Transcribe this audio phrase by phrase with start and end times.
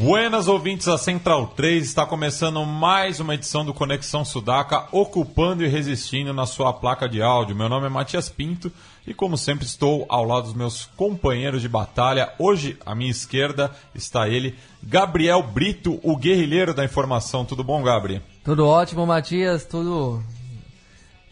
[0.00, 5.66] Buenas ouvintes da Central 3, está começando mais uma edição do Conexão Sudaca, ocupando e
[5.66, 7.56] resistindo na sua placa de áudio.
[7.56, 8.70] Meu nome é Matias Pinto
[9.04, 12.32] e, como sempre, estou ao lado dos meus companheiros de batalha.
[12.38, 17.44] Hoje, à minha esquerda, está ele, Gabriel Brito, o guerrilheiro da informação.
[17.44, 18.22] Tudo bom, Gabriel?
[18.44, 20.22] Tudo ótimo, Matias, tudo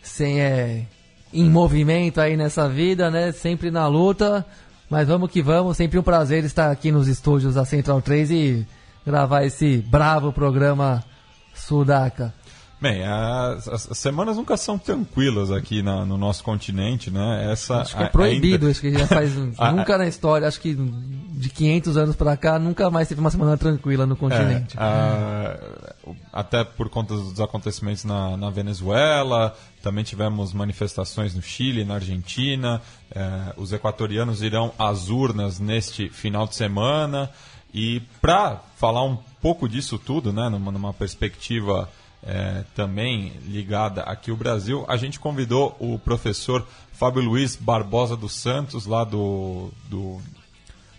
[0.02, 0.87] sem é,
[1.32, 3.30] em movimento aí nessa vida, né?
[3.30, 4.45] Sempre na luta.
[4.88, 8.66] Mas vamos que vamos, sempre um prazer estar aqui nos estúdios da Central 3 e
[9.04, 11.02] gravar esse bravo programa
[11.54, 12.32] Sudaca.
[12.79, 17.51] Bem, as, as, semanas nunca são tranquilas aqui na, no nosso continente, né?
[17.51, 18.70] Essa acho que é proibido, ainda...
[18.70, 19.34] acho que já faz
[19.74, 23.57] nunca na história, acho que de 500 anos para cá nunca mais teve uma semana
[23.57, 24.76] tranquila no continente.
[24.76, 25.59] É, a,
[26.34, 32.82] até por conta dos acontecimentos na, na, Venezuela, também tivemos manifestações no Chile, na Argentina.
[33.15, 37.30] É, os equatorianos irão às urnas neste final de semana.
[37.73, 41.88] E para falar um pouco disso tudo, né, numa, numa perspectiva
[42.20, 48.32] é, também ligada aqui ao Brasil, a gente convidou o professor Fábio Luiz Barbosa dos
[48.32, 50.20] Santos, lá do, do,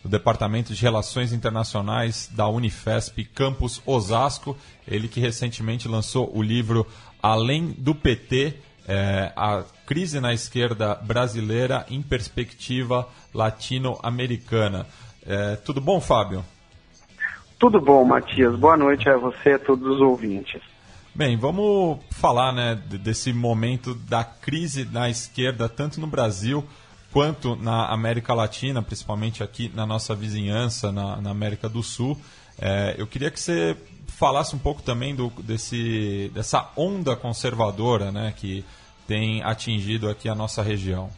[0.01, 4.55] do, Departamento de Relações Internacionais da Unifesp, Campus Osasco.
[4.87, 6.87] Ele que recentemente lançou o livro
[7.21, 14.87] Além do PT, é, a crise na esquerda brasileira em perspectiva latino-americana.
[15.25, 16.43] É, tudo bom, Fábio?
[17.59, 18.55] Tudo bom, Matias.
[18.55, 20.61] Boa noite a você e a todos os ouvintes.
[21.13, 26.63] Bem, vamos falar né, desse momento da crise na esquerda, tanto no Brasil
[27.11, 32.15] quanto na América Latina, principalmente aqui na nossa vizinhança, na, na América do Sul.
[32.59, 33.75] É, eu queria que você
[34.05, 38.63] falasse um pouco também do, desse, dessa onda conservadora né, que
[39.07, 41.09] tem atingido aqui a nossa região.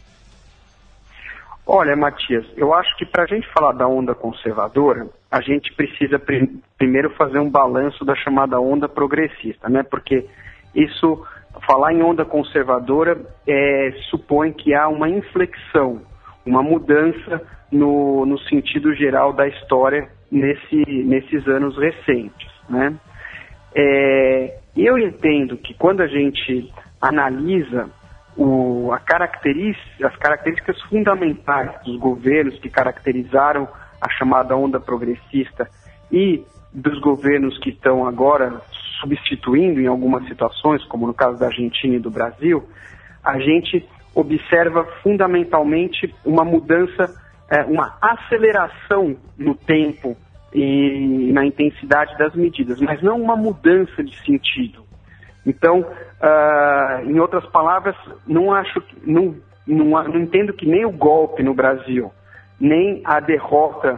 [1.72, 6.18] Olha, Matias, eu acho que para a gente falar da onda conservadora, a gente precisa
[6.18, 9.84] pr primeiro fazer um balanço da chamada onda progressista, né?
[9.84, 10.26] Porque
[10.74, 11.24] isso,
[11.68, 16.02] falar em onda conservadora, é, supõe que há uma inflexão,
[16.44, 22.96] uma mudança no, no sentido geral da história nesse, nesses anos recentes, né?
[23.76, 26.72] É, eu entendo que quando a gente
[27.02, 27.90] analisa
[28.36, 33.68] o, a característica, as características fundamentais dos governos que caracterizaram
[34.02, 35.70] a chamada onda progressista
[36.12, 36.44] e
[36.74, 38.62] dos governos que estão agora
[39.02, 42.64] substituindo em algumas situações, como no caso da Argentina e do Brasil,
[43.24, 47.14] a gente observa fundamentalmente uma mudança,
[47.50, 50.16] é, uma aceleração no tempo
[50.54, 54.84] e na intensidade das medidas, mas não uma mudança de sentido.
[55.46, 57.96] Então, uh, em outras palavras,
[58.28, 59.36] não acho, não,
[59.66, 62.12] não, não, entendo que nem o golpe no Brasil,
[62.60, 63.94] nem a derrota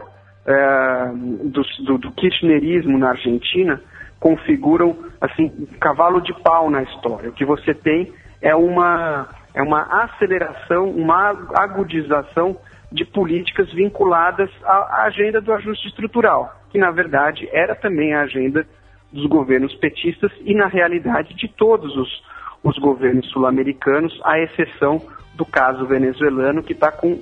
[0.46, 1.16] uh,
[1.48, 3.80] do, do, do, kirchnerismo na Argentina
[4.20, 7.30] configuram assim um cavalo de pau na história.
[7.30, 12.56] O que você tem é uma é uma aceleração, uma agudização
[12.90, 18.66] de políticas vinculadas à agenda do ajuste estrutural, que na verdade era também a agenda
[19.12, 22.22] dos governos petistas e, na realidade, de todos os,
[22.62, 25.02] os governos sul-americanos, à exceção
[25.34, 27.20] do caso venezuelano, que está com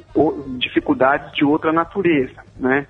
[0.58, 2.42] dificuldades de outra natureza.
[2.58, 2.86] Né?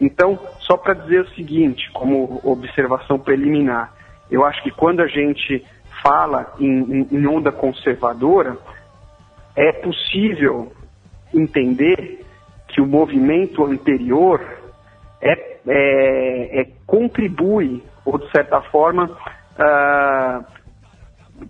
[0.00, 3.92] Então, só para dizer o seguinte, como observação preliminar,
[4.30, 5.64] eu acho que quando a gente
[6.02, 8.56] fala em, em onda conservadora,
[9.56, 10.72] é possível
[11.34, 12.24] entender
[12.68, 14.40] que o movimento anterior
[15.20, 15.32] é,
[15.66, 20.44] é, é contribui ou de certa forma uh,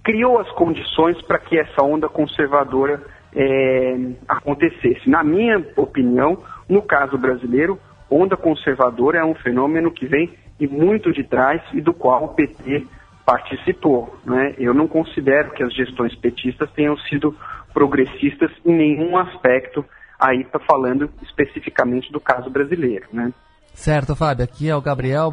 [0.03, 3.03] criou as condições para que essa onda conservadora
[3.35, 3.97] é,
[4.27, 5.09] acontecesse.
[5.09, 7.79] Na minha opinião, no caso brasileiro,
[8.11, 12.29] onda conservadora é um fenômeno que vem e muito de trás e do qual o
[12.29, 12.87] PT
[13.25, 14.17] participou.
[14.25, 14.55] Né?
[14.59, 17.35] Eu não considero que as gestões petistas tenham sido
[17.73, 19.85] progressistas em nenhum aspecto,
[20.19, 23.07] aí está falando especificamente do caso brasileiro.
[23.13, 23.33] Né?
[23.75, 24.45] Certo, Fábio.
[24.45, 25.33] Aqui é o Gabriel.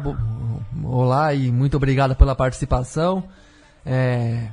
[0.84, 3.24] Olá e muito obrigado pela participação.
[3.84, 4.48] É...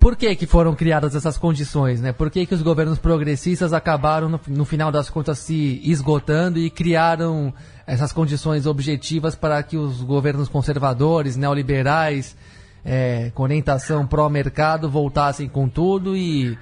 [0.00, 2.12] por que, que foram criadas essas condições, né?
[2.12, 6.70] Por que, que os governos progressistas acabaram, no, no, final das contas, se esgotando e
[6.70, 7.52] criaram
[7.86, 12.36] essas condições objetivas para que os governos conservadores, neoliberais,
[12.84, 16.56] é, com orientação pró-mercado, voltassem com tudo e,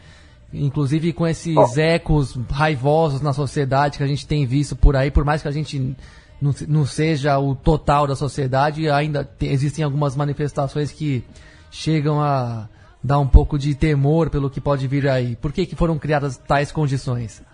[0.53, 5.25] inclusive, com esses ecos raivosos na sociedade que a gente tem visto por aí, por
[5.25, 5.95] mais que a gente
[6.43, 11.25] não, não seja o total da sociedade, ainda existem algumas manifestações que
[11.71, 12.69] chegam a
[13.03, 15.37] dá um pouco de temor pelo que pode vir aí?
[15.37, 17.45] Por que, que foram criadas tais condições?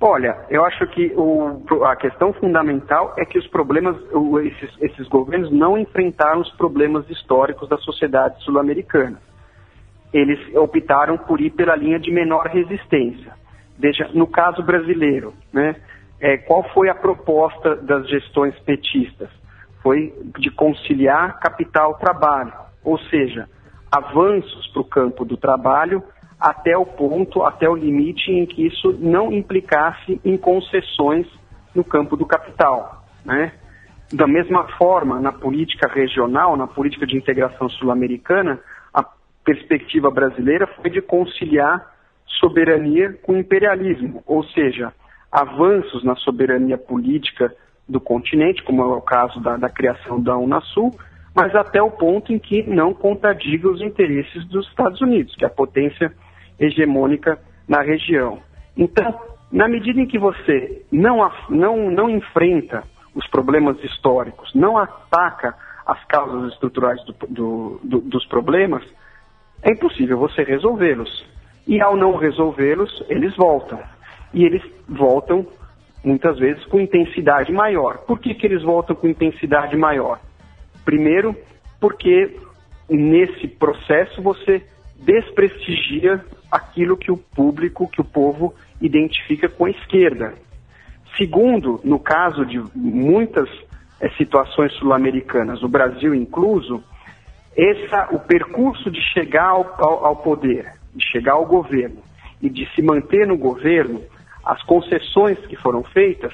[0.00, 3.96] Olha, eu acho que o, a questão fundamental é que os problemas,
[4.44, 9.18] esses, esses governos não enfrentaram os problemas históricos da sociedade sul-americana.
[10.12, 13.32] Eles optaram por ir pela linha de menor resistência.
[13.78, 15.76] Veja, no caso brasileiro, né,
[16.20, 19.28] é, qual foi a proposta das gestões petistas?
[19.82, 22.52] Foi de conciliar capital-trabalho,
[22.82, 23.48] ou seja,
[23.90, 26.02] avanços para o campo do trabalho
[26.40, 31.26] até o ponto, até o limite em que isso não implicasse em concessões
[31.74, 33.04] no campo do capital.
[33.24, 33.52] Né?
[34.12, 38.60] Da mesma forma, na política regional, na política de integração sul-americana,
[38.92, 39.04] a
[39.44, 41.94] perspectiva brasileira foi de conciliar
[42.26, 44.92] soberania com imperialismo, ou seja,
[45.36, 47.54] avanços na soberania política
[47.86, 50.90] do continente, como é o caso da, da criação da Unasul,
[51.34, 55.46] mas até o ponto em que não contradiga os interesses dos Estados Unidos, que é
[55.46, 56.10] a potência
[56.58, 57.38] hegemônica
[57.68, 58.38] na região.
[58.74, 59.14] Então,
[59.52, 62.82] na medida em que você não, não, não enfrenta
[63.14, 65.54] os problemas históricos, não ataca
[65.84, 68.82] as causas estruturais do, do, do, dos problemas,
[69.62, 71.26] é impossível você resolvê-los.
[71.66, 73.78] E ao não resolvê-los, eles voltam.
[74.36, 75.46] E eles voltam,
[76.04, 78.04] muitas vezes, com intensidade maior.
[78.06, 80.20] Por que, que eles voltam com intensidade maior?
[80.84, 81.34] Primeiro,
[81.80, 82.36] porque
[82.86, 84.62] nesse processo você
[84.94, 86.22] desprestigia
[86.52, 90.34] aquilo que o público, que o povo identifica com a esquerda.
[91.16, 93.48] Segundo, no caso de muitas
[93.98, 96.84] é, situações sul-americanas, o Brasil incluso,
[97.56, 102.02] essa, o percurso de chegar ao, ao, ao, poder, de chegar ao governo
[102.42, 104.02] e de se manter no governo,
[104.46, 106.32] as concessões que foram feitas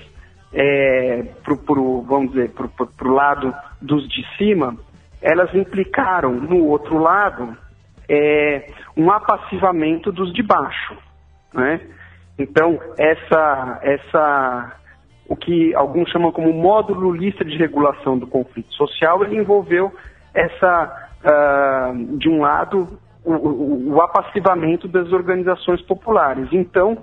[0.52, 4.76] é, pro, pro, vamos dizer, para o lado dos de cima,
[5.20, 7.56] elas implicaram no outro lado
[8.08, 8.66] é,
[8.96, 10.96] um apassivamento dos de baixo.
[11.54, 11.80] Né?
[12.38, 14.76] Então, essa, essa,
[15.26, 19.90] o que alguns chamam como módulo lista de regulação do conflito social, ele envolveu
[20.34, 26.48] essa, uh, de um lado, o, o, o apassivamento das organizações populares.
[26.52, 26.98] Então,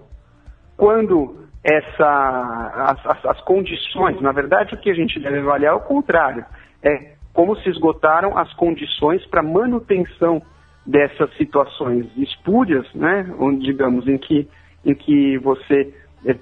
[0.79, 5.75] quando essa, as, as, as, condições, na verdade o que a gente deve avaliar é
[5.75, 6.45] o contrário,
[6.81, 10.41] é como se esgotaram as condições para manutenção
[10.85, 14.47] dessas situações espúrias, né, onde, digamos, em que,
[14.85, 15.93] em que você
[16.25, 16.35] é,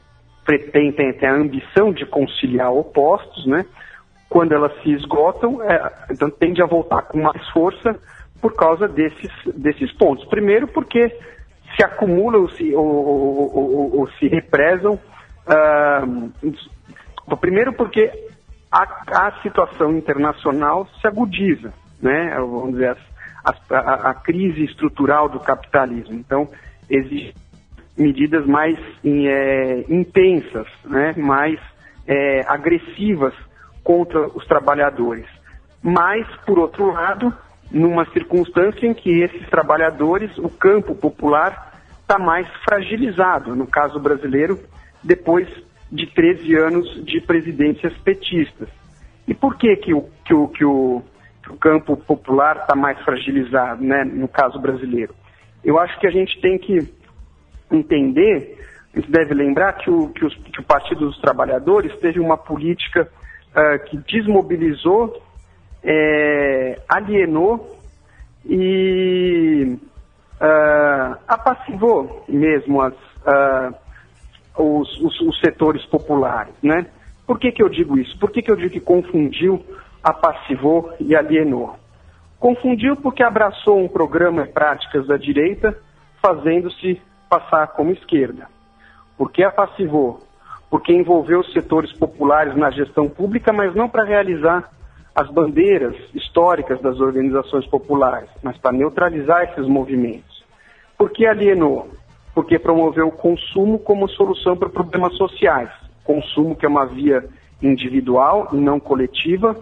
[0.45, 3.65] pretende, tem, a ambição de conciliar opostos, né,
[4.29, 7.99] quando elas se esgotam, é, então tende a voltar com mais força
[8.39, 10.25] por causa desses, desses pontos.
[10.25, 11.11] Primeiro porque
[11.77, 14.99] se acumulam ou se, ou, ou, ou, se represam.
[15.45, 18.11] Uh, primeiro porque
[18.71, 21.71] a, a, situação internacional se agudiza,
[22.01, 22.35] né?
[22.35, 22.97] vamos dizer,
[23.45, 26.15] a, a, a crise estrutural do capitalismo.
[26.15, 26.49] Então,
[26.89, 27.33] existem
[27.97, 31.13] medidas mais é, intensas, né?
[31.15, 31.59] mais
[32.07, 33.33] é, agressivas
[33.83, 35.25] contra os trabalhadores.
[35.81, 37.33] Mas, por outro lado,
[37.71, 44.59] numa circunstância em que esses trabalhadores, o campo popular, está mais fragilizado, no caso brasileiro,
[45.03, 45.47] depois
[45.91, 48.69] de 13 anos de presidências petistas.
[49.27, 51.03] E por que, que, o, que, o, que, o,
[51.43, 55.13] que o campo popular está mais fragilizado, né, no caso brasileiro?
[55.63, 56.79] Eu acho que a gente tem que
[57.69, 58.57] entender,
[58.93, 62.37] a gente deve lembrar que o, que, os, que o Partido dos Trabalhadores teve uma
[62.37, 63.09] política
[63.51, 65.21] uh, que desmobilizou,
[65.89, 67.79] é, alienou
[68.45, 69.77] e
[70.41, 73.73] uh, apassivou mesmo as, uh,
[74.61, 76.87] os, os, os, setores populares, né?
[77.25, 78.19] Por que, que eu digo isso?
[78.19, 79.63] Por que, que eu digo que confundiu,
[80.03, 81.75] apassivou e alienou?
[82.37, 85.77] Confundiu porque abraçou um programa e práticas da direita,
[86.21, 88.47] fazendo-se passar como esquerda.
[89.17, 90.21] Por que apassivou?
[90.69, 94.69] Porque envolveu os setores populares na gestão pública, mas não para realizar
[95.17, 100.45] as bandeiras históricas das organizações populares, mas para neutralizar esses movimentos.
[100.95, 101.89] Por que alienou?
[102.35, 105.71] Porque promoveu o consumo como solução para problemas sociais.
[106.03, 107.27] Consumo que é uma via
[107.59, 109.57] individual e não coletiva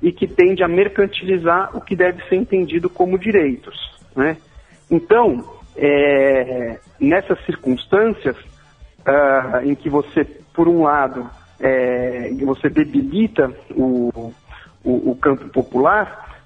[0.00, 3.76] e que tende a mercantilizar o que deve ser entendido como direitos.
[4.14, 4.36] Né?
[4.88, 5.44] Então,
[5.76, 11.28] é, nessas circunstâncias uh, em que você, por um lado,
[11.58, 14.32] é, você debilita o,
[14.84, 16.42] o, o campo popular,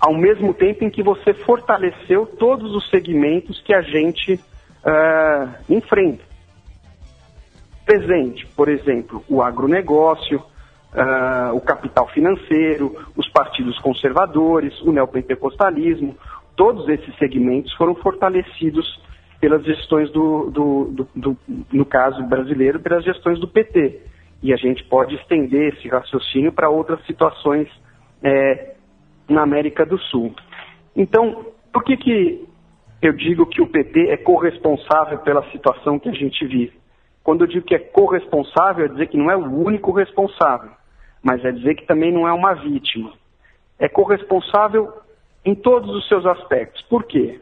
[0.00, 6.24] ao mesmo tempo em que você fortaleceu todos os segmentos que a gente uh, enfrenta.
[7.84, 16.16] Presente, por exemplo, o agronegócio, uh, o capital financeiro, os partidos conservadores, o neopentecostalismo,
[16.56, 19.00] todos esses segmentos foram fortalecidos
[19.40, 21.36] pelas gestões do, do, do, do,
[21.72, 24.00] no caso brasileiro, pelas gestões do PT.
[24.46, 27.68] E a gente pode estender esse raciocínio para outras situações
[28.22, 28.76] é,
[29.28, 30.32] na América do Sul.
[30.94, 32.48] Então, por que, que
[33.02, 36.78] eu digo que o PT é corresponsável pela situação que a gente vive?
[37.24, 40.70] Quando eu digo que é corresponsável, é dizer que não é o único responsável,
[41.20, 43.14] mas é dizer que também não é uma vítima.
[43.80, 44.92] É corresponsável
[45.44, 46.82] em todos os seus aspectos.
[46.82, 47.40] Por quê?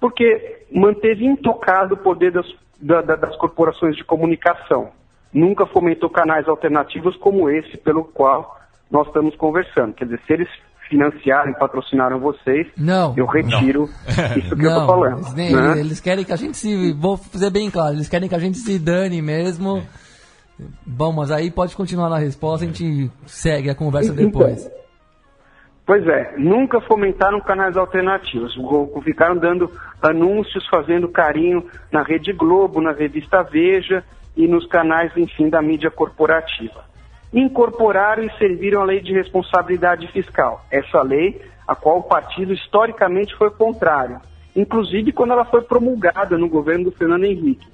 [0.00, 4.98] Porque manteve intocado o poder das, da, das corporações de comunicação.
[5.32, 8.58] Nunca fomentou canais alternativos como esse pelo qual
[8.90, 9.94] nós estamos conversando.
[9.94, 10.48] Quer dizer, se eles
[10.88, 14.36] financiaram, patrocinaram vocês, não, eu retiro não.
[14.36, 15.18] isso que não, eu estou falando.
[15.18, 15.78] Eles, nem, né?
[15.78, 16.92] eles, querem que a gente se.
[16.94, 19.78] Vou fazer bem claro, eles querem que a gente se dane mesmo.
[19.78, 20.10] É.
[20.84, 24.70] Bom, mas aí pode continuar na resposta, a gente segue a conversa então, depois.
[25.86, 28.54] Pois é, nunca fomentaram canais alternativos.
[29.02, 29.70] Ficaram dando
[30.02, 34.04] anúncios, fazendo carinho na Rede Globo, na revista Veja
[34.36, 36.84] e nos canais, enfim, da mídia corporativa.
[37.32, 40.64] Incorporaram e serviram a lei de responsabilidade fiscal.
[40.70, 44.20] Essa lei, a qual o partido historicamente foi contrário,
[44.54, 47.68] inclusive quando ela foi promulgada no governo do Fernando Henrique.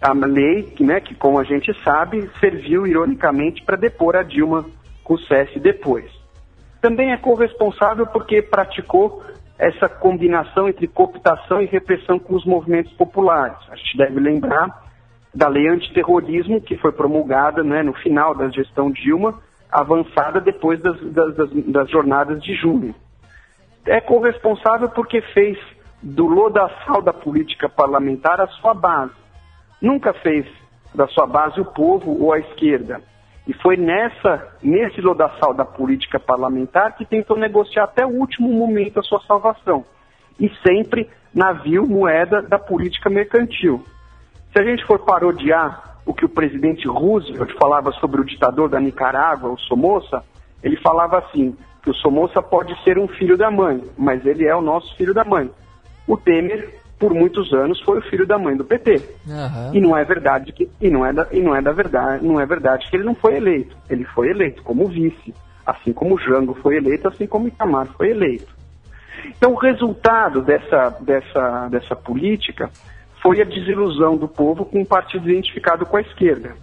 [0.00, 4.66] A lei, que, né, que como a gente sabe, serviu ironicamente para depor a Dilma
[5.04, 6.22] Rousseff depois
[6.82, 9.22] também é corresponsável porque praticou
[9.56, 13.56] essa combinação entre cooptação e repressão com os movimentos populares.
[13.70, 14.91] A gente deve lembrar
[15.34, 21.00] da lei antiterrorismo que foi promulgada né, no final da gestão Dilma, avançada depois das,
[21.12, 21.34] das,
[21.66, 22.94] das jornadas de junho.
[23.86, 25.58] É corresponsável porque fez
[26.02, 29.14] do lodaçal da política parlamentar a sua base.
[29.80, 30.46] Nunca fez
[30.94, 33.00] da sua base o povo ou a esquerda.
[33.46, 39.00] E foi nessa, nesse lodaçal da política parlamentar que tentou negociar até o último momento
[39.00, 39.84] a sua salvação.
[40.38, 43.84] E sempre navio, moeda da política mercantil.
[44.52, 48.80] Se a gente for parodiar o que o presidente Roosevelt falava sobre o ditador da
[48.80, 50.22] Nicarágua, o Somoza,
[50.62, 54.54] ele falava assim, que o Somoza pode ser um filho da mãe, mas ele é
[54.54, 55.50] o nosso filho da mãe.
[56.06, 59.02] O Temer por muitos anos foi o filho da mãe do PT.
[59.26, 59.74] Uhum.
[59.74, 62.38] E não é verdade que e não é da, e não é da verdade, não
[62.38, 63.76] é verdade que ele não foi eleito.
[63.90, 65.34] Ele foi eleito como vice,
[65.66, 68.54] assim como Jango foi eleito, assim como Itamar foi eleito.
[69.36, 72.70] Então o resultado dessa dessa dessa política
[73.22, 76.56] foi a desilusão do povo com um partido identificado com a esquerda,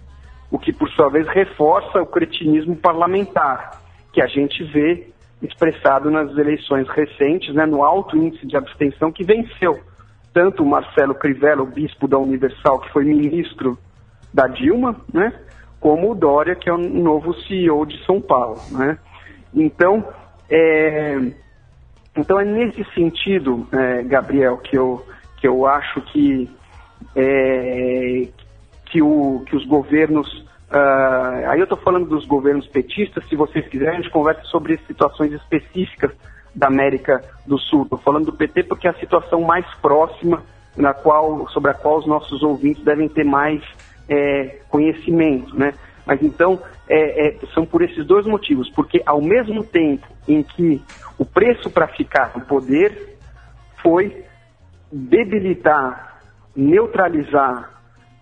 [0.50, 3.80] o que por sua vez reforça o cretinismo parlamentar
[4.12, 5.08] que a gente vê
[5.42, 9.80] expressado nas eleições recentes, né, no alto índice de abstenção que venceu
[10.32, 13.78] tanto o Marcelo Crivella, o bispo da Universal, que foi ministro
[14.32, 15.32] da Dilma, né,
[15.80, 18.60] como o Dória, que é o novo CEO de São Paulo.
[18.70, 18.98] Né?
[19.54, 20.06] Então,
[20.48, 21.18] é,
[22.16, 25.04] então é nesse sentido, é, Gabriel, que eu,
[25.40, 26.48] que eu acho que,
[27.16, 28.28] é,
[28.86, 30.28] que, o, que os governos.
[30.70, 34.78] Uh, aí eu estou falando dos governos petistas, se vocês quiserem, a gente conversa sobre
[34.86, 36.12] situações específicas
[36.54, 37.82] da América do Sul.
[37.82, 40.42] Estou falando do PT porque é a situação mais próxima
[40.76, 43.62] na qual, sobre a qual os nossos ouvintes devem ter mais
[44.08, 45.74] é, conhecimento, né?
[46.06, 50.82] Mas então, é, é, são por esses dois motivos, porque ao mesmo tempo em que
[51.18, 53.16] o preço para ficar no poder
[53.82, 54.24] foi
[54.92, 56.20] debilitar,
[56.54, 57.70] neutralizar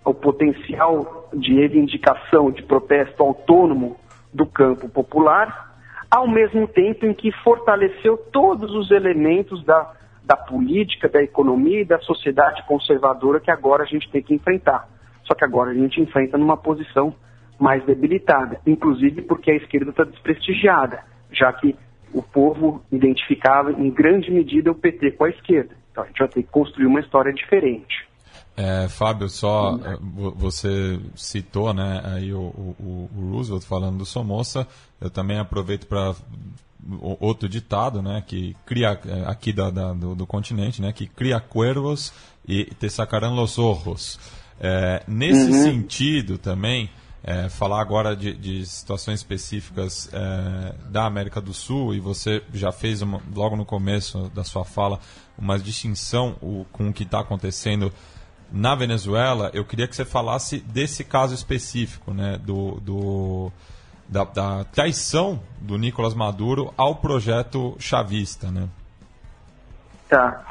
[0.05, 3.97] o potencial de reivindicação, de protesto autônomo
[4.33, 5.77] do campo popular,
[6.11, 9.95] ao mesmo tempo em que fortaleceu todos os elementos da,
[10.25, 14.89] da política, da economia e da sociedade conservadora que agora a gente tem que enfrentar.
[15.25, 17.15] Só que agora a gente enfrenta numa posição
[17.59, 21.77] mais debilitada, inclusive porque a esquerda está desprestigiada, já que
[22.15, 25.78] o povo identificava em grande medida o PT com a esquerda.
[25.99, 28.07] Então a gente vai ter que construir uma história diferente.
[28.57, 29.97] É, Fábio, só eh,
[30.35, 34.67] você citou né, aí o, o, o, Roosevelt falando do Somoza,
[35.01, 36.15] eu também aproveito para
[37.21, 41.39] outro ditado, né, que cria eh, aqui da, da, do, do, continente, né, que cria
[41.39, 42.13] cuervos
[42.47, 44.19] e te sacarán los ojos.
[44.61, 45.63] É, nesse uhum.
[45.63, 46.91] sentido também,
[47.23, 52.73] é, falar agora de, de situações específicas é, da América do Sul, e você já
[52.73, 54.99] fez uma, logo no começo da sua fala
[55.37, 57.93] uma distinção o, com o que está acontecendo
[58.51, 63.53] na Venezuela, eu queria que você falasse desse caso específico, né, do, do
[64.09, 68.67] da, da, traição do Nicolás Maduro ao projeto chavista, né?
[70.09, 70.43] Tá.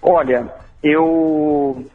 [0.00, 0.50] Olha,
[0.82, 1.86] eu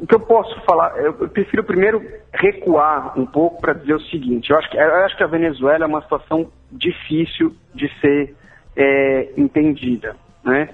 [0.00, 2.00] o que eu posso falar, eu prefiro primeiro
[2.32, 5.84] recuar um pouco para dizer o seguinte: eu acho, que, eu acho que a Venezuela
[5.84, 8.34] é uma situação difícil de ser
[8.76, 10.68] é, entendida, né?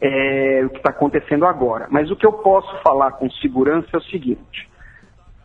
[0.00, 1.86] É, o que está acontecendo agora.
[1.88, 4.68] Mas o que eu posso falar com segurança é o seguinte: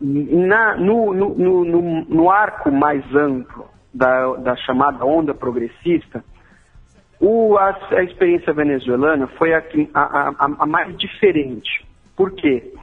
[0.01, 6.23] na, no, no, no, no, arco mais amplo da, da chamada onda progressista,
[7.19, 11.85] o, a, a, experiência venezuelana foi a, a, a mais diferente.
[12.17, 12.73] Por quê?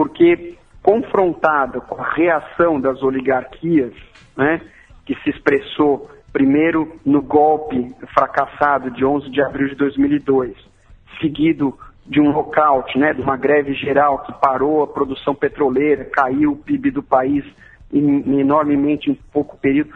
[0.00, 3.92] Porque confrontada com a reação das oligarquias,
[4.34, 4.58] né,
[5.04, 10.56] que se expressou primeiro no golpe fracassado de 11 de abril de 2002,
[11.20, 16.52] seguido de um lockout, né, de uma greve geral que parou a produção petroleira, caiu
[16.52, 17.44] o PIB do país
[17.92, 19.92] em, enormemente em pouco período.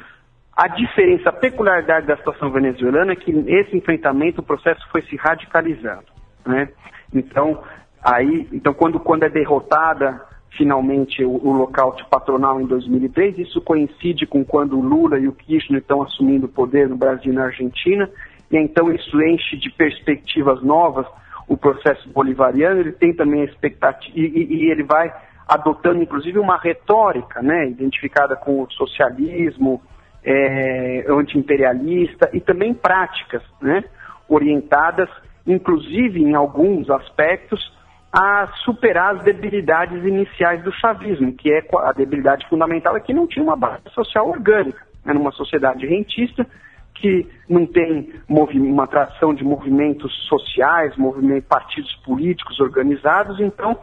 [0.54, 5.16] A diferença, a peculiaridade da situação venezuelana é que nesse enfrentamento o processo foi se
[5.16, 6.12] radicalizando.
[6.44, 6.68] Né?
[7.10, 7.62] Então,
[8.04, 10.20] Aí, então, quando, quando é derrotada
[10.56, 15.32] finalmente o, o lockout patronal em 2003, isso coincide com quando o Lula e o
[15.32, 18.08] Kirchner estão assumindo o poder no Brasil e na Argentina,
[18.50, 21.06] e então isso enche de perspectivas novas
[21.48, 25.12] o processo bolivariano, ele tem também a expectativa, e, e, e ele vai
[25.46, 29.82] adotando inclusive uma retórica, né, identificada com o socialismo,
[30.24, 33.84] é, anti-imperialista e também práticas, né,
[34.28, 35.08] orientadas,
[35.46, 37.73] inclusive em alguns aspectos,
[38.16, 43.26] a superar as debilidades iniciais do chavismo, que é a debilidade fundamental é que não
[43.26, 44.86] tinha uma base social orgânica.
[45.04, 46.46] Era uma sociedade rentista
[46.94, 53.76] que não tem uma tradição de movimentos sociais, movimentos, partidos políticos organizados, então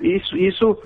[0.00, 0.80] isso, isso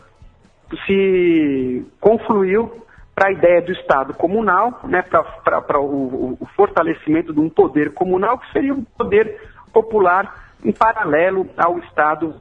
[0.86, 2.82] se confluiu
[3.14, 8.38] para a ideia do Estado comunal, né, para o, o fortalecimento de um poder comunal
[8.38, 9.38] que seria um poder
[9.70, 12.40] popular em paralelo ao Estado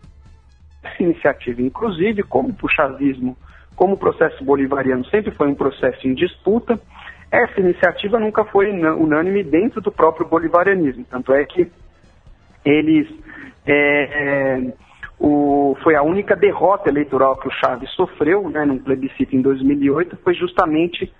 [0.83, 3.37] essa iniciativa, inclusive, como o chavismo,
[3.75, 6.79] como o processo bolivariano sempre foi um processo em disputa,
[7.31, 11.05] essa iniciativa nunca foi unânime dentro do próprio bolivarianismo.
[11.09, 11.71] Tanto é que
[12.65, 13.07] eles.
[13.65, 14.73] É, é,
[15.19, 20.17] o, foi a única derrota eleitoral que o Chaves sofreu, né, num plebiscito em 2008,
[20.23, 21.11] foi justamente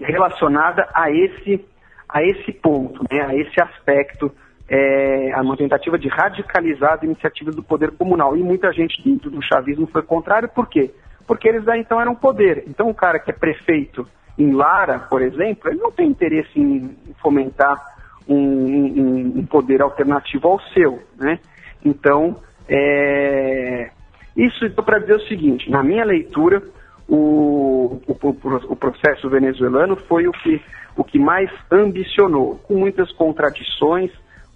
[0.00, 1.64] relacionada a esse,
[2.08, 4.30] a esse ponto, né, a esse aspecto
[4.72, 8.34] é, uma tentativa de radicalizar as iniciativas do poder comunal.
[8.34, 10.90] E muita gente dentro do chavismo foi contrário, por quê?
[11.26, 12.64] Porque eles aí então eram poder.
[12.66, 14.08] Então o cara que é prefeito
[14.38, 17.78] em Lara, por exemplo, ele não tem interesse em fomentar
[18.26, 21.38] um, um, um poder alternativo ao seu, né?
[21.84, 23.90] Então, é...
[24.34, 26.62] isso para dizer o seguinte, na minha leitura,
[27.06, 28.28] o, o,
[28.70, 30.62] o, processo venezuelano foi o que,
[30.96, 34.10] o que mais ambicionou, com muitas contradições,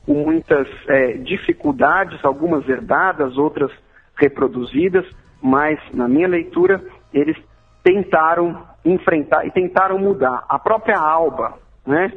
[0.06, 3.72] com muitas é, dificuldades, algumas herdadas, outras
[4.16, 5.04] reproduzidas,
[5.42, 6.80] mas na minha leitura
[7.12, 7.36] eles
[7.82, 10.44] tentaram enfrentar e tentaram mudar.
[10.48, 12.12] A própria Alba, né,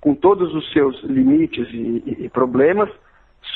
[0.00, 2.88] com todos os seus limites e, e, e problemas,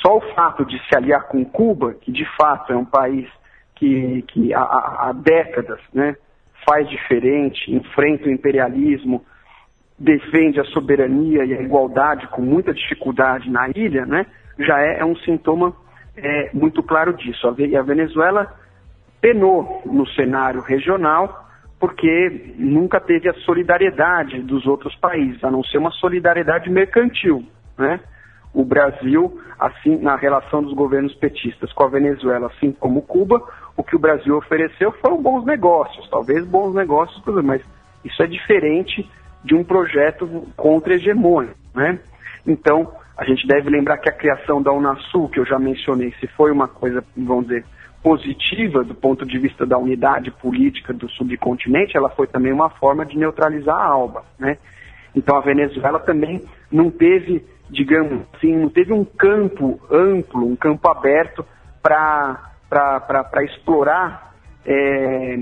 [0.03, 3.29] só o fato de se aliar com Cuba, que de fato é um país
[3.77, 6.17] que, que há, há décadas né,
[6.67, 9.25] faz diferente, enfrenta o imperialismo,
[9.99, 14.27] defende a soberania e a igualdade com muita dificuldade na ilha, né,
[14.59, 15.75] já é, é um sintoma
[16.17, 17.55] é, muito claro disso.
[17.59, 18.55] E a Venezuela
[19.21, 21.45] penou no cenário regional
[21.79, 27.45] porque nunca teve a solidariedade dos outros países, a não ser uma solidariedade mercantil.
[27.77, 28.01] Né?
[28.55, 33.43] O Brasil, assim, na relação dos governos petistas com a Venezuela, assim como Cuba,
[33.77, 37.63] o que o Brasil ofereceu foram bons negócios, talvez bons negócios, mas
[38.03, 39.07] isso é diferente
[39.47, 41.55] de um projeto contra-hegemônico.
[41.73, 41.99] Né?
[42.45, 46.27] Então, a gente deve lembrar que a criação da Unasul, que eu já mencionei, se
[46.27, 47.65] foi uma coisa, vamos dizer,
[48.03, 53.07] positiva do ponto de vista da unidade política do subcontinente, ela foi também uma forma
[53.07, 54.25] de neutralizar a ALBA.
[54.39, 54.59] Né?
[55.15, 60.89] Então, a Venezuela também não teve, digamos assim, não teve um campo amplo, um campo
[60.89, 61.47] aberto
[61.81, 65.39] para explorar é,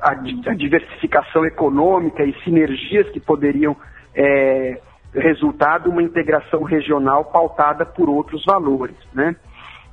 [0.00, 3.76] a, a diversificação econômica e sinergias que poderiam
[4.14, 4.80] é,
[5.14, 9.36] resultar de uma integração regional pautada por outros valores, né?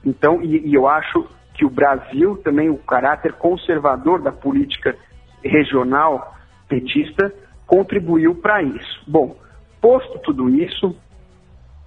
[0.05, 4.95] Então, e, e eu acho que o Brasil também, o caráter conservador da política
[5.43, 6.35] regional
[6.67, 7.33] petista
[7.65, 9.03] contribuiu para isso.
[9.07, 9.37] Bom,
[9.81, 10.95] posto tudo isso,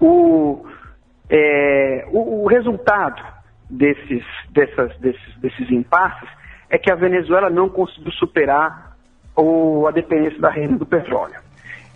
[0.00, 0.64] o,
[1.28, 3.22] é, o, o, resultado
[3.68, 6.28] desses, dessas, desses, desses impasses
[6.68, 8.96] é que a Venezuela não conseguiu superar
[9.36, 11.36] o, a dependência da renda do petróleo.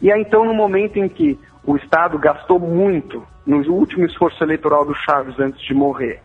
[0.01, 4.85] E aí, então, no momento em que o Estado gastou muito no último esforço eleitoral
[4.85, 6.21] do Chaves antes de morrer,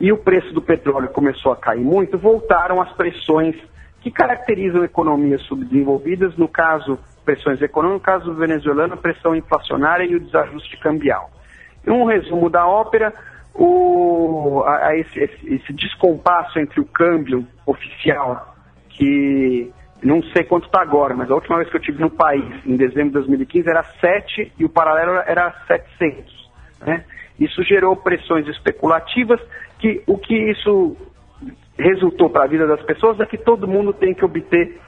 [0.00, 3.56] e o preço do petróleo começou a cair muito, voltaram as pressões
[4.00, 10.20] que caracterizam economias subdesenvolvidas, no caso, pressões econômicas, no caso venezuelano, pressão inflacionária e o
[10.20, 11.30] desajuste cambial.
[11.86, 13.12] Um resumo da ópera,
[13.58, 18.56] o, a, a esse, esse, descompasso entre o câmbio oficial,
[18.90, 22.44] que não sei quanto está agora, mas a última vez que eu tive no país,
[22.64, 26.50] em dezembro de 2015, era 7 e o paralelo era 700.
[26.82, 27.04] Né?
[27.38, 29.40] Isso gerou pressões especulativas,
[29.78, 30.96] que o que isso
[31.76, 34.80] resultou para a vida das pessoas é que todo mundo tem que obter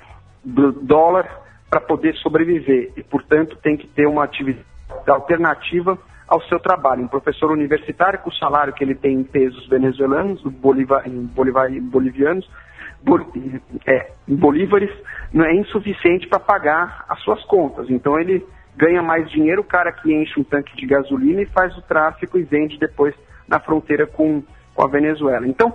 [0.45, 1.29] dólar
[1.69, 4.65] para poder sobreviver e, portanto, tem que ter uma atividade
[5.07, 5.99] alternativa
[6.31, 7.03] ao seu trabalho.
[7.03, 11.03] Um professor universitário, com o salário que ele tem em pesos venezuelanos, em, bolivar,
[11.83, 12.49] bolivianos,
[13.03, 13.21] bol,
[13.85, 14.91] é, em bolívares,
[15.35, 17.91] não é insuficiente para pagar as suas contas.
[17.91, 21.77] Então, ele ganha mais dinheiro o cara que enche um tanque de gasolina e faz
[21.77, 23.13] o tráfico e vende depois
[23.49, 24.41] na fronteira com,
[24.73, 25.49] com a Venezuela.
[25.49, 25.75] Então,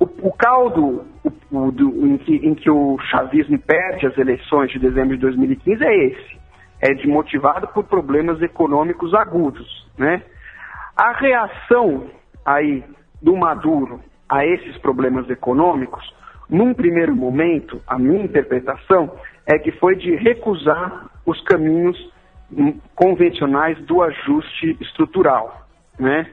[0.00, 4.70] o, o caldo o, o, do, em, que, em, que, o chavismo perde as eleições
[4.70, 6.45] de dezembro de 2015 é esse.
[6.80, 9.86] É de motivado por problemas econômicos agudos.
[9.96, 10.22] Né?
[10.96, 12.06] A reação
[12.44, 12.84] aí
[13.20, 16.04] do Maduro a esses problemas econômicos,
[16.48, 19.10] num primeiro momento, a minha interpretação
[19.46, 21.96] é que foi de recusar os caminhos
[22.94, 25.66] convencionais do ajuste estrutural.
[25.98, 26.26] Né?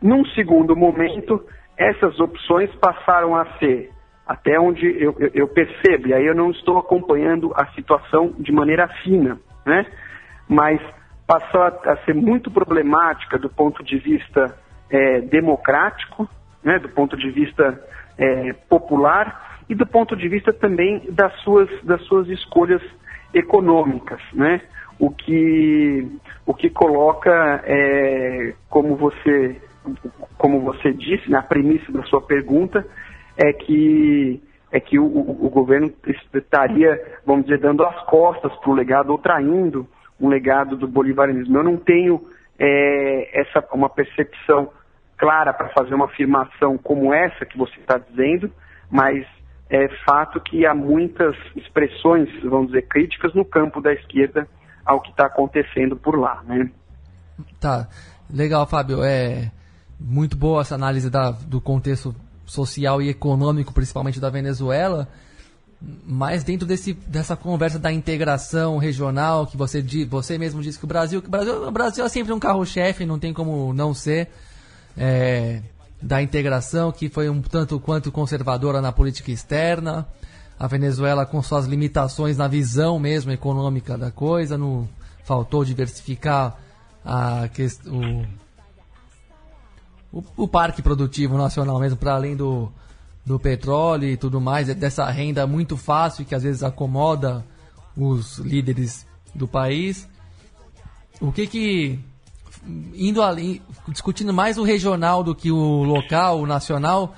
[0.00, 1.44] Num segundo momento,
[1.76, 3.90] essas opções passaram a ser,
[4.26, 8.88] até onde eu, eu, percebo, e aí eu não estou acompanhando a situação de maneira
[9.02, 9.86] fina, né?
[10.48, 10.80] mas
[11.26, 14.56] passou a, a ser muito problemática do ponto de vista
[14.90, 16.28] é, democrático,
[16.62, 16.78] né?
[16.78, 17.80] do ponto de vista
[18.18, 22.82] é, popular e do ponto de vista também das suas, das suas escolhas
[23.32, 24.60] econômicas, né?
[24.98, 26.06] O que,
[26.44, 29.60] o que coloca, é, como você
[30.38, 32.86] como você disse, na premissa da sua pergunta,
[33.36, 35.92] é que, é que o, o, governo
[36.34, 39.86] estaria, vamos dizer, dando as costas para o legado ou traindo
[40.18, 41.58] um legado do bolivarianismo.
[41.58, 42.26] Eu não tenho
[42.58, 44.70] é, essa uma percepção
[45.18, 48.50] clara para fazer uma afirmação como essa que você está dizendo,
[48.90, 49.26] mas
[49.68, 54.48] é fato que há muitas expressões, vamos dizer, críticas no campo da esquerda
[54.86, 56.70] ao que está acontecendo por lá, né?
[57.60, 57.88] Tá,
[58.32, 59.02] legal, Fábio.
[59.04, 59.50] É,
[60.00, 62.14] muito boa essa análise da, do contexto
[62.46, 65.08] social e econômico, principalmente da Venezuela.
[66.06, 70.88] Mas dentro desse, dessa conversa da integração regional, que você, você mesmo disse que o
[70.88, 74.28] Brasil, o Brasil, o Brasil é sempre um carro-chefe, não tem como não ser,
[74.96, 75.60] é,
[76.00, 80.06] da integração, que foi um tanto quanto conservadora na política externa.
[80.58, 84.88] A Venezuela com suas limitações na visão mesmo econômica da coisa, no,
[85.24, 86.56] faltou diversificar
[87.04, 87.48] a,
[87.86, 88.24] o,
[90.12, 92.70] o, o parque produtivo nacional mesmo, para além do,
[93.24, 97.44] do petróleo e tudo mais, é dessa renda muito fácil que às vezes acomoda
[97.96, 100.08] os líderes do país.
[101.20, 101.98] O que que
[102.94, 107.14] indo ali, discutindo mais o regional do que o local, o nacional,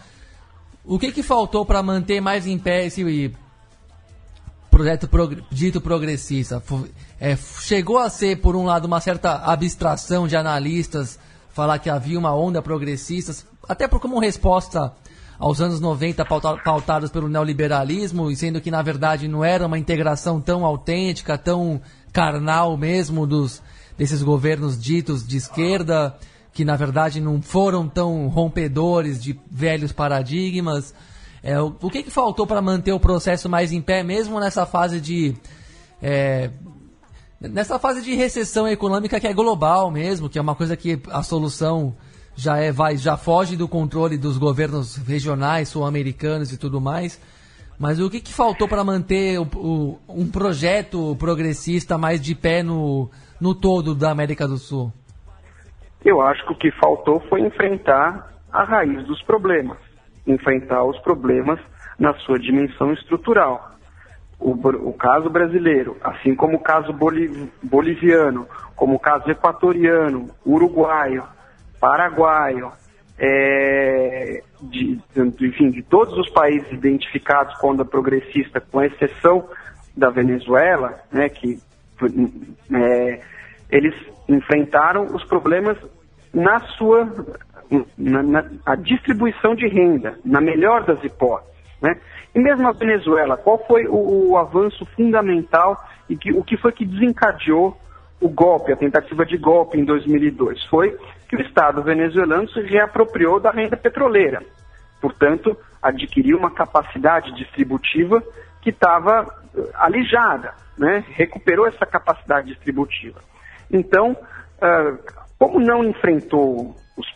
[0.84, 3.34] o que que faltou para manter mais em pé esse
[4.70, 6.62] projeto prog dito progressista?
[7.20, 11.18] É, chegou a ser, por um lado, uma certa abstração de analistas
[11.54, 13.32] falar que havia uma onda progressista,
[13.68, 14.92] até por como resposta
[15.38, 16.24] aos anos 90
[16.64, 21.80] pautados pelo neoliberalismo, e sendo que na verdade não era uma integração tão autêntica, tão
[22.12, 23.62] carnal mesmo dos
[23.96, 26.16] desses governos ditos de esquerda,
[26.52, 30.92] que na verdade não foram tão rompedores de velhos paradigmas.
[31.40, 34.66] É, o, o que, que faltou para manter o processo mais em pé, mesmo nessa
[34.66, 35.36] fase de
[36.02, 36.50] é,
[37.48, 41.22] nessa fase de recessão econômica que é global mesmo, que é uma coisa que a
[41.22, 41.94] solução
[42.36, 47.20] já é vai já foge do controle dos governos regionais sul-americanos e tudo mais.
[47.78, 52.62] Mas o que, que faltou para manter o, o, um projeto progressista mais de pé
[52.62, 54.92] no, no todo da América do Sul?
[56.04, 59.78] Eu acho que o que faltou foi enfrentar a raiz dos problemas,
[60.26, 61.58] enfrentar os problemas
[61.98, 63.73] na sua dimensão estrutural
[64.44, 64.50] o,
[64.90, 71.24] o caso brasileiro, assim como o caso boliv, boliviano, como o caso equatoriano, uruguaio,
[71.80, 72.70] paraguaio,
[73.18, 75.00] é, de,
[75.40, 79.48] enfim, de todos os países identificados com onda progressista, com exceção
[79.96, 81.58] da Venezuela, né, que
[82.70, 83.20] é,
[83.70, 83.94] eles
[84.28, 85.78] enfrentaram os problemas
[86.34, 87.08] na sua
[87.96, 91.53] na, na distribuição de renda, na melhor das hipóteses.
[91.84, 92.00] Né?
[92.34, 96.72] E mesmo a Venezuela, qual foi o, o avanço fundamental e que, o que foi
[96.72, 97.76] que desencadeou
[98.18, 100.64] o golpe, a tentativa de golpe em 2002?
[100.64, 100.96] Foi
[101.28, 104.42] que o Estado venezuelano se reapropriou da renda petroleira.
[104.98, 108.22] Portanto, adquiriu uma capacidade distributiva
[108.62, 111.04] que estava eh, alijada, né?
[111.10, 113.20] recuperou essa capacidade distributiva.
[113.70, 114.98] Então, uh,
[115.38, 117.06] como não enfrentou os,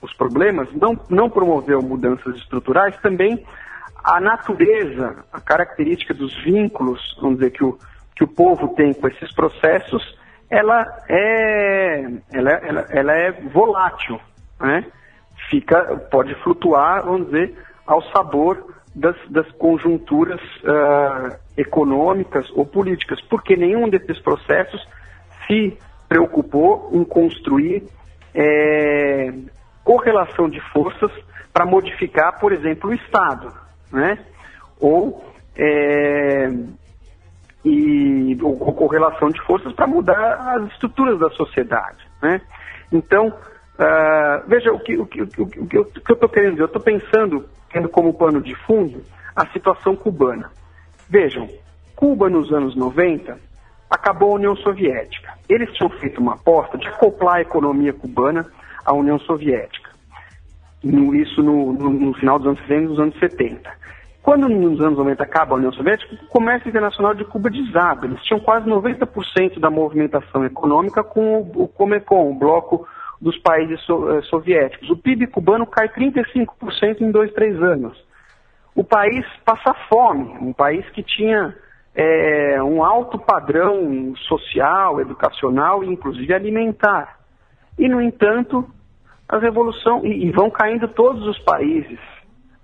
[0.00, 3.44] os problemas, não, não promoveu mudanças estruturais, também
[4.06, 7.76] a natureza, a característica dos vínculos, vamos dizer, que o,
[8.14, 10.16] que o povo tem com esses processos,
[10.48, 14.20] ela é, ela, ela, ela é volátil,
[14.60, 14.86] né?
[15.50, 17.52] Fica, pode flutuar, vamos dizer,
[17.84, 24.86] ao sabor das, das conjunturas uh, econômicas ou políticas, porque nenhum desses processos
[25.48, 25.76] se
[26.08, 27.82] preocupou em construir
[28.32, 29.32] é,
[29.82, 31.10] correlação de forças
[31.52, 34.18] para modificar, por exemplo, o Estado né?
[34.80, 35.24] Ou,
[35.56, 36.50] é,
[37.64, 42.40] e, ou, ou correlação de forças para mudar as estruturas da sociedade, né?
[42.92, 46.62] Então, uh, veja, o que, o, que, o, que, o que eu estou querendo dizer,
[46.62, 49.02] eu estou pensando, tendo como pano de fundo,
[49.34, 50.50] a situação cubana.
[51.08, 51.48] Vejam,
[51.96, 53.38] Cuba nos anos 90
[53.88, 55.32] acabou a União Soviética.
[55.48, 58.46] Eles tinham feito uma aposta de acoplar a economia cubana
[58.84, 59.90] à União Soviética.
[60.84, 63.86] Isso no, no, no final dos anos 60 e dos anos 70.
[64.22, 68.06] Quando nos anos 90 acaba a União Soviética, o comércio internacional de Cuba desaba.
[68.06, 72.88] Eles tinham quase 90% da movimentação econômica com o Comecon, o bloco
[73.20, 74.90] dos países so, eh, soviéticos.
[74.90, 77.96] O PIB cubano cai 35% em dois, três anos.
[78.74, 81.54] O país passa fome, um país que tinha
[81.94, 87.16] é, um alto padrão social, educacional e inclusive alimentar.
[87.78, 88.68] E, no entanto,
[89.28, 91.98] a revolução, e, e vão caindo todos os países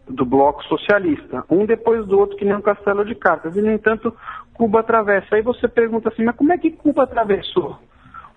[0.08, 3.56] do bloco socialista, um depois do outro, que nem um castelo de cartas.
[3.56, 4.14] E, no entanto,
[4.54, 5.36] Cuba atravessa.
[5.36, 7.78] Aí você pergunta assim, mas como é que Cuba atravessou?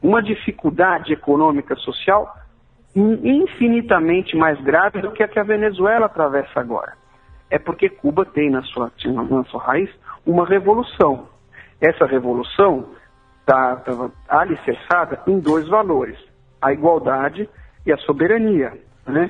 [0.02, 2.36] Uma dificuldade econômica social
[2.96, 6.94] infinitamente mais grave do que a que a Venezuela atravessa agora.
[7.50, 9.90] É porque Cuba tem na sua, na sua raiz
[10.26, 11.28] uma revolução.
[11.82, 12.86] Essa revolução
[13.42, 16.18] está tá alicerçada em dois valores,
[16.62, 17.50] a igualdade
[17.86, 18.74] e a soberania.
[19.06, 19.30] Né?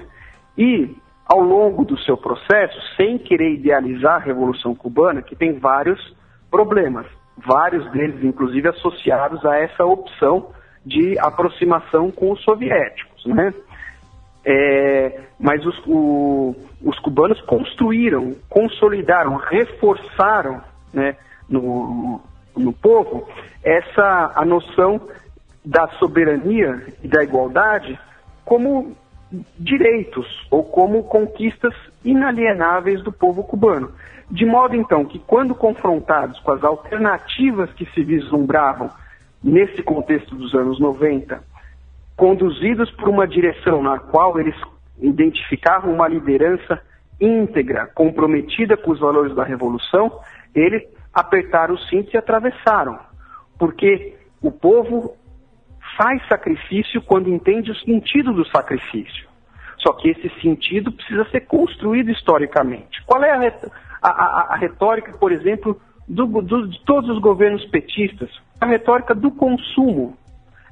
[0.58, 6.16] E ao longo do seu processo, sem querer idealizar a Revolução Cubana, que tem vários
[6.52, 10.52] problemas, vários deles, inclusive, associados a essa opção
[10.86, 13.54] de aproximação com os soviéticos, né?
[14.48, 20.62] É, mas os, o, os cubanos construíram, consolidaram, reforçaram
[20.94, 21.18] né,
[21.50, 22.22] no,
[22.56, 23.28] no povo
[23.64, 25.02] essa a noção
[25.66, 28.00] da soberania e da igualdade
[28.46, 28.96] como
[29.58, 33.92] direitos ou como conquistas inalienáveis do povo cubano.
[34.30, 38.90] De modo então que, quando confrontados com as alternativas que se vislumbravam
[39.44, 41.44] nesse contexto dos anos 90,
[42.16, 44.56] conduzidos por uma direção na qual eles
[45.00, 46.82] identificavam uma liderança
[47.20, 50.20] íntegra, comprometida com os valores da revolução,
[50.54, 53.00] eles apertaram o cinto e atravessaram.
[53.58, 55.16] Porque o povo
[55.98, 59.28] faz sacrifício quando entende o sentido do sacrifício.
[59.78, 63.04] Só que esse sentido precisa ser construído historicamente.
[63.06, 68.30] Qual é a, a, a retórica, por exemplo, do, do, de todos os governos petistas?
[68.60, 70.18] A retórica do consumo.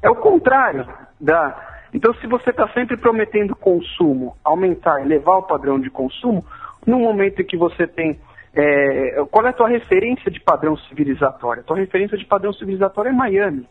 [0.02, 0.88] É o contrário
[1.20, 1.56] da.
[1.94, 6.44] Então, se você está sempre prometendo consumo, aumentar, elevar o padrão de consumo,
[6.86, 8.20] no momento em que você tem.
[8.56, 11.62] É, qual é a tua referência de padrão civilizatório?
[11.62, 13.68] A tua referência de padrão civilizatório é Miami.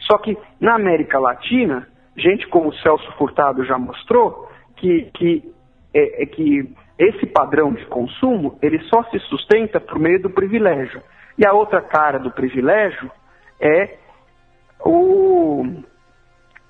[0.00, 1.86] Só que na América Latina,
[2.16, 5.52] gente como o Celso Furtado já mostrou, que, que,
[5.94, 11.02] é, é que esse padrão de consumo ele só se sustenta por meio do privilégio.
[11.38, 13.10] E a outra cara do privilégio
[13.60, 13.96] é,
[14.84, 15.64] o,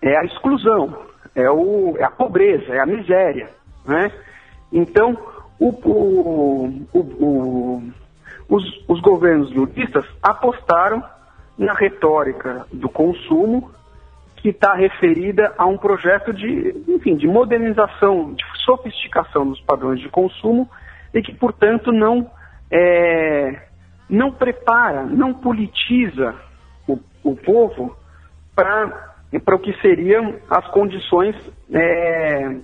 [0.03, 0.97] é a exclusão,
[1.35, 3.51] é, o, é a pobreza, é a miséria.
[3.85, 4.13] Né?
[4.73, 5.17] Então,
[5.59, 7.83] o, o, o,
[8.49, 11.03] os, os governos lulistas apostaram
[11.61, 13.71] na retórica do consumo,
[14.37, 20.09] que está referida a um projeto de, enfim, de modernização, de sofisticação dos padrões de
[20.09, 20.67] consumo
[21.13, 22.31] e que, portanto, não,
[22.71, 23.63] é,
[24.09, 26.35] não prepara, não politiza
[26.89, 27.95] o, o povo
[28.57, 31.37] para o que seriam as condições
[31.75, 32.57] é,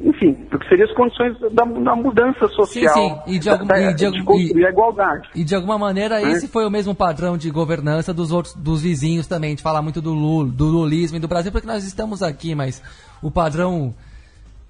[0.00, 2.94] enfim, porque seriam as condições da, da mudança social.
[2.94, 3.34] Sim, sim.
[3.34, 5.28] E de, algum, da, e de, de construir e, a igualdade.
[5.34, 6.32] E de alguma maneira é.
[6.32, 10.00] esse foi o mesmo padrão de governança dos outros dos vizinhos também, de falar muito
[10.00, 12.82] do, Lula, do lulismo e do Brasil, porque nós estamos aqui, mas
[13.20, 13.94] o padrão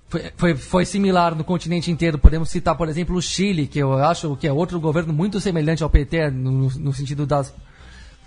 [0.09, 2.18] foi, foi, foi, similar no continente inteiro.
[2.18, 5.85] Podemos citar, por exemplo, o Chile, que eu acho que é outro governo muito semelhante
[5.85, 7.55] ao PT, no, no sentido das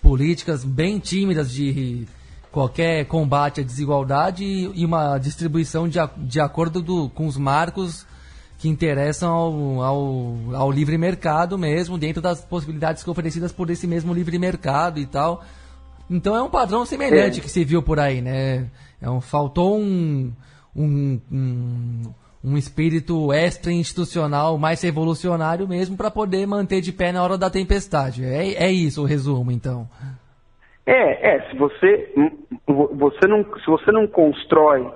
[0.01, 2.07] políticas bem tímidas de
[2.51, 8.05] qualquer combate à desigualdade e uma distribuição de, de acordo do, com os marcos
[8.57, 14.13] que interessam ao, ao, ao, livre mercado mesmo, dentro das possibilidades oferecidas por esse mesmo
[14.13, 15.43] livre mercado e tal.
[16.09, 17.43] Então é um padrão semelhante é.
[17.43, 18.67] que se viu por aí, né?
[18.99, 20.33] É um, faltou um,
[20.75, 22.01] um, um,
[22.43, 28.23] um espírito extra-institucional mais revolucionário mesmo para poder manter de pé na hora da tempestade.
[28.23, 29.87] É, é isso o resumo, então.
[30.87, 32.13] É, é, se você,
[32.65, 34.89] você não, se você não constrói.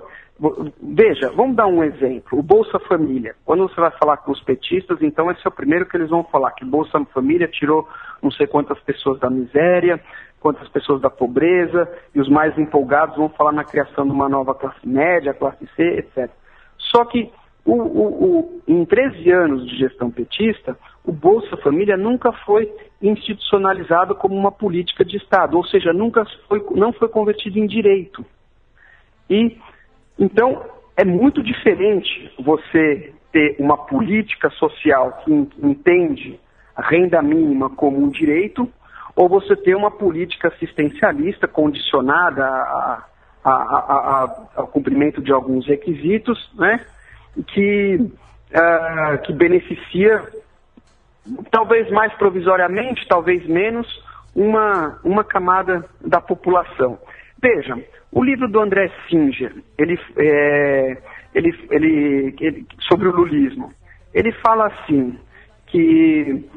[0.82, 2.38] Veja, vamos dar um exemplo.
[2.38, 3.36] O Bolsa Família.
[3.44, 6.24] Quando você vai falar com os petistas, então esse é o primeiro que eles vão
[6.24, 7.86] falar, que Bolsa Família tirou
[8.22, 10.00] não sei quantas pessoas da miséria,
[10.40, 14.54] quantas pessoas da pobreza, e os mais empolgados vão falar na criação de uma nova
[14.54, 16.30] classe média, classe C, etc.
[16.78, 17.30] Só que
[17.64, 24.14] o, o, o, em 13 anos de gestão petista, o Bolsa Família nunca foi institucionalizado
[24.14, 28.24] como uma política de Estado, ou seja, nunca foi, não foi convertido em direito.
[29.30, 29.56] E
[30.18, 30.64] então
[30.96, 36.38] é muito diferente você ter uma política social que entende
[36.76, 38.68] a renda mínima como um direito
[39.14, 43.04] ou você ter uma política assistencialista condicionada a,
[43.44, 46.84] a, a, ao cumprimento de alguns requisitos, né,
[47.48, 50.22] que, uh, que beneficia,
[51.50, 53.86] talvez mais provisoriamente, talvez menos,
[54.34, 56.98] uma, uma camada da população.
[57.40, 57.76] Veja,
[58.10, 60.98] o livro do André Singer, ele, é,
[61.34, 63.72] ele, ele, ele, sobre o lulismo,
[64.14, 65.18] ele fala assim,
[65.66, 66.48] que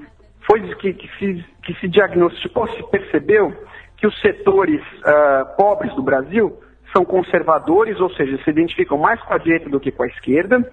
[0.46, 3.54] foi que, que, se, que se diagnosticou, se percebeu
[3.98, 6.60] que os setores uh, pobres do Brasil
[6.96, 10.64] são conservadores, ou seja, se identificam mais com a direita do que com a esquerda,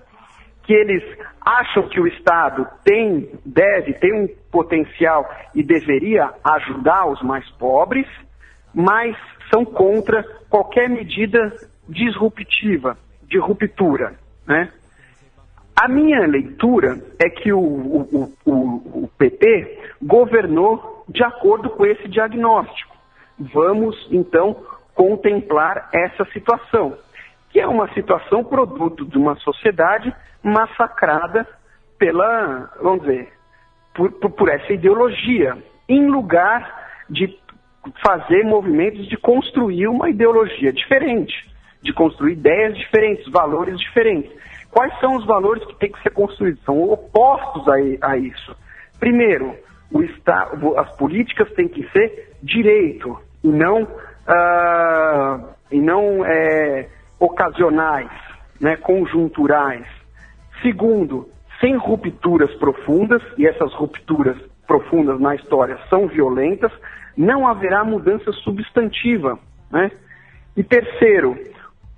[0.62, 1.02] que eles
[1.40, 8.06] acham que o Estado tem, deve, tem um potencial e deveria ajudar os mais pobres,
[8.72, 9.16] mas
[9.52, 11.52] são contra qualquer medida
[11.88, 14.14] disruptiva, de ruptura,
[14.46, 14.70] né?
[15.74, 18.52] A minha leitura é que o, o, o,
[19.04, 22.94] o, PT governou de acordo com esse diagnóstico.
[23.38, 24.56] Vamos, então,
[24.94, 26.96] contemplar essa situação,
[27.50, 31.46] que é uma situação produto de uma sociedade massacrada
[31.98, 33.32] pela, vamos dizer,
[33.94, 35.56] por, por, essa ideologia,
[35.88, 37.38] em lugar de
[38.04, 41.34] fazer movimentos de construir uma ideologia diferente,
[41.82, 44.30] de construir ideias diferentes, valores diferentes.
[44.70, 46.62] Quais são os valores que têm que ser construídos?
[46.64, 47.74] São opostos a,
[48.12, 48.56] a isso.
[48.98, 49.54] Primeiro,
[50.22, 53.86] Estado, as políticas têm que ser direito e não,
[54.28, 58.10] uh, e não é, ocasionais,
[58.60, 59.86] né, conjunturais.
[60.60, 61.28] Segundo,
[61.60, 66.72] sem rupturas profundas, e essas rupturas profundas na história são violentas,
[67.16, 69.38] não haverá mudança substantiva.
[69.70, 69.90] Né?
[70.56, 71.36] E terceiro,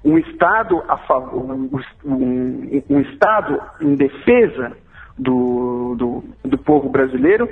[0.04, 1.70] um Estado, a favor, um,
[2.90, 4.72] um Estado em defesa
[5.18, 7.48] do, do, do povo brasileiro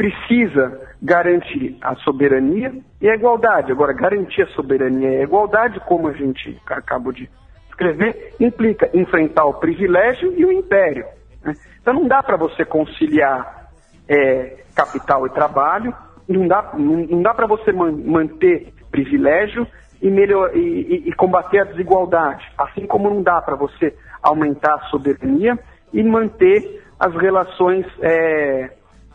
[0.00, 3.70] precisa garantir a soberania e a igualdade.
[3.70, 7.28] Agora, garantir a soberania e a igualdade, como a gente acabou de
[7.68, 11.04] escrever, implica enfrentar o privilégio e o império.
[11.44, 11.52] Né?
[11.82, 13.68] Então não dá para você conciliar
[14.08, 15.94] é, capital e trabalho,
[16.26, 19.66] não dá, não, dá para você man, manter privilégio
[20.00, 24.88] e, melhor, e, e combater a desigualdade, assim como não dá para você aumentar a
[24.88, 25.58] soberania
[25.92, 28.70] e manter as relações é,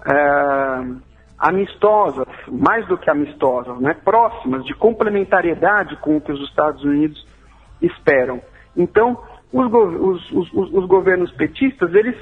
[0.06, 1.06] é,
[1.38, 7.26] amistosas, mais do que amistosas, né, próximas, de complementariedade com o que os Estados Unidos
[7.82, 8.41] esperam.
[8.76, 9.18] Então,
[9.52, 12.15] os, os, os, os governos petistas, eles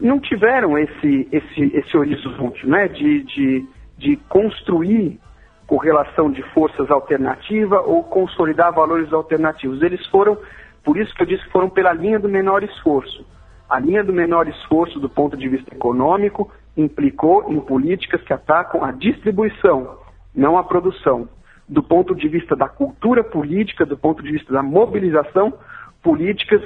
[0.00, 5.20] não tiveram esse, esse, esse horizonte né, de, de, de construir
[5.66, 9.82] correlação de forças alternativa ou consolidar valores alternativos.
[9.82, 10.36] Eles foram,
[10.82, 13.24] por isso que eu disse foram pela linha do menor esforço.
[13.68, 18.84] A linha do menor esforço do ponto de vista econômico implicou em políticas que atacam
[18.84, 19.98] a distribuição,
[20.34, 21.28] não a produção.
[21.68, 25.54] Do ponto de vista da cultura política, do ponto de vista da mobilização,
[26.02, 26.62] políticas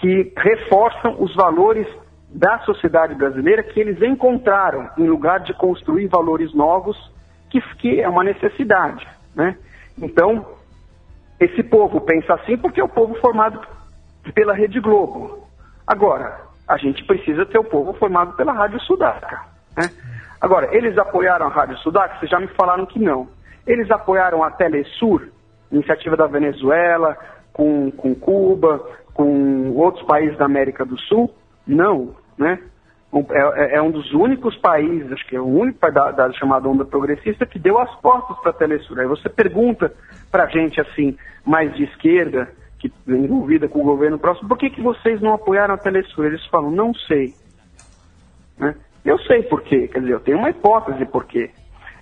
[0.00, 1.86] que reforçam os valores
[2.30, 6.96] da sociedade brasileira que eles encontraram em lugar de construir valores novos
[7.50, 9.06] que, que é uma necessidade.
[9.34, 9.56] Né?
[10.00, 10.46] Então,
[11.40, 13.60] esse povo pensa assim porque é o povo formado
[14.34, 15.46] pela Rede Globo.
[15.86, 19.40] Agora, a gente precisa ter o povo formado pela Rádio Sudaca.
[19.76, 19.90] Né?
[20.40, 22.18] Agora, eles apoiaram a Rádio Sudaca?
[22.18, 23.28] Vocês já me falaram que não.
[23.66, 25.28] Eles apoiaram a Telesur,
[25.72, 27.16] iniciativa da Venezuela,
[27.52, 28.80] com, com Cuba,
[29.14, 31.34] com outros países da América do Sul?
[31.66, 32.58] Não, né?
[33.12, 36.68] É, é, é, um dos únicos países, acho que é o único da, da chamada
[36.68, 39.00] onda progressista que deu as portas para a Telesur.
[39.00, 39.92] Aí você pergunta
[40.30, 44.80] para gente assim, mais de esquerda, que envolvida com o governo próximo, por que, que
[44.80, 46.26] vocês não apoiaram a Telesur?
[46.26, 47.34] Eles falam, não sei.
[48.58, 48.74] Né?
[49.04, 51.50] Eu sei por quê, quer dizer, eu tenho uma hipótese por quê.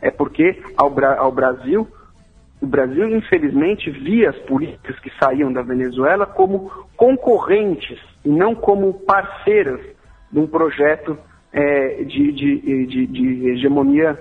[0.00, 1.88] É porque ao, ao Brasil,
[2.60, 8.94] o Brasil infelizmente via as políticas que saíam da Venezuela como concorrentes e não como
[8.94, 9.80] parceiras
[10.30, 11.18] de um projeto
[11.52, 14.18] é, de, de, de, de, hegemonia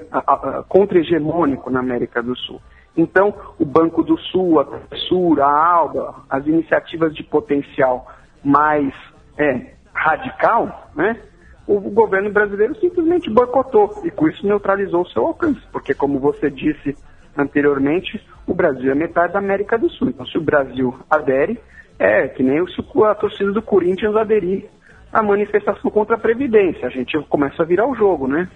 [0.69, 2.61] contra-hegemônico na América do Sul.
[2.97, 4.67] Então, o Banco do Sul, a
[5.07, 8.07] Sur, a ALBA, as iniciativas de potencial
[8.43, 8.93] mais
[9.37, 11.19] é, radical, né,
[11.67, 16.49] o governo brasileiro simplesmente boicotou e com isso neutralizou o seu alcance, porque como você
[16.49, 16.95] disse
[17.35, 20.09] anteriormente, o Brasil é metade da América do Sul.
[20.09, 21.59] Então, se o Brasil adere,
[21.97, 24.69] é que nem a torcida do Corinthians aderir
[25.11, 26.87] a manifestação contra a Previdência.
[26.87, 28.49] A gente começa a virar o jogo, né?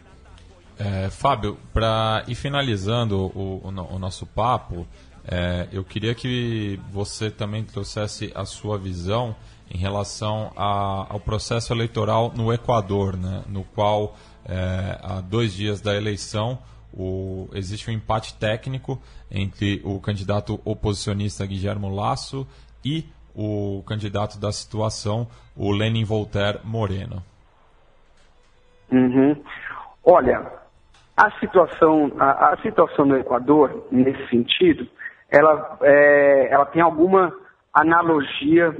[0.79, 4.87] É, Fábio, para ir finalizando o, o, o nosso papo,
[5.27, 9.35] é, eu queria que você também trouxesse a sua visão
[9.69, 14.15] em relação a, ao processo eleitoral no Equador, né, no qual,
[14.45, 16.57] é, há dois dias da eleição,
[16.93, 18.99] o, existe um empate técnico
[19.29, 22.47] entre o candidato oposicionista Guilherme Lasso
[22.83, 23.05] e
[23.35, 27.23] o candidato da situação, o Lenin Voltaire Moreno.
[28.91, 29.35] Uhum.
[30.03, 30.59] Olha,
[31.19, 34.87] a situação, a, a, situação no Equador, nesse sentido,
[35.29, 37.33] ela, é, ela tem alguma
[37.73, 38.73] analogia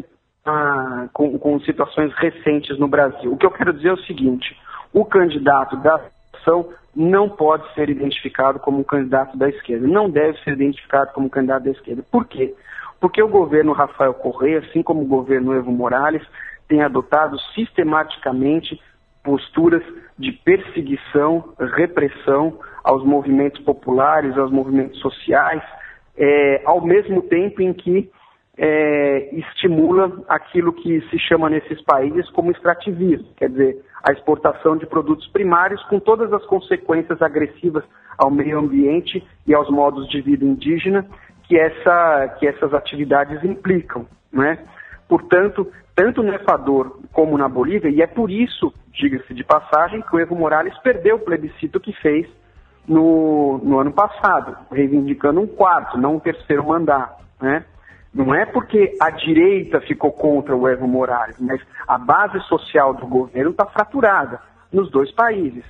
[0.45, 3.33] ah, com, com situações recentes no Brasil.
[3.33, 4.57] O que eu quero dizer é o seguinte:
[4.93, 5.99] o candidato da
[6.33, 11.27] ação não pode ser identificado como um candidato da esquerda, não deve ser identificado como
[11.27, 12.05] um candidato da esquerda.
[12.09, 12.55] Por quê?
[13.01, 16.25] Porque o governo Rafael Correia, assim como o governo Evo Morales,
[16.69, 18.79] tem adotado sistematicamente
[19.24, 19.84] posturas
[20.17, 25.61] de perseguição, repressão aos movimentos populares, aos movimentos sociais,
[26.17, 28.09] é, ao mesmo tempo em que
[28.57, 34.86] é, estimula aquilo que se chama nesses países como extrativismo, quer dizer, a exportação de
[34.86, 37.84] produtos primários com todas as consequências agressivas
[38.17, 41.05] ao meio ambiente e aos modos de vida indígena
[41.43, 44.05] que, essa, que essas atividades implicam.
[44.32, 44.59] Né?
[45.10, 50.16] Portanto, tanto no Equador como na Bolívia, e é por isso, diga-se de passagem, que
[50.16, 52.28] o Evo Morales perdeu o plebiscito que fez
[52.88, 57.22] no, no ano passado, reivindicando um quarto, não um terceiro mandato.
[57.41, 57.66] Né?
[58.14, 63.07] Não é porque a direita ficou contra o Evo Morales, mas a base social do
[63.07, 64.39] governo está fraturada
[64.72, 65.66] nos dois países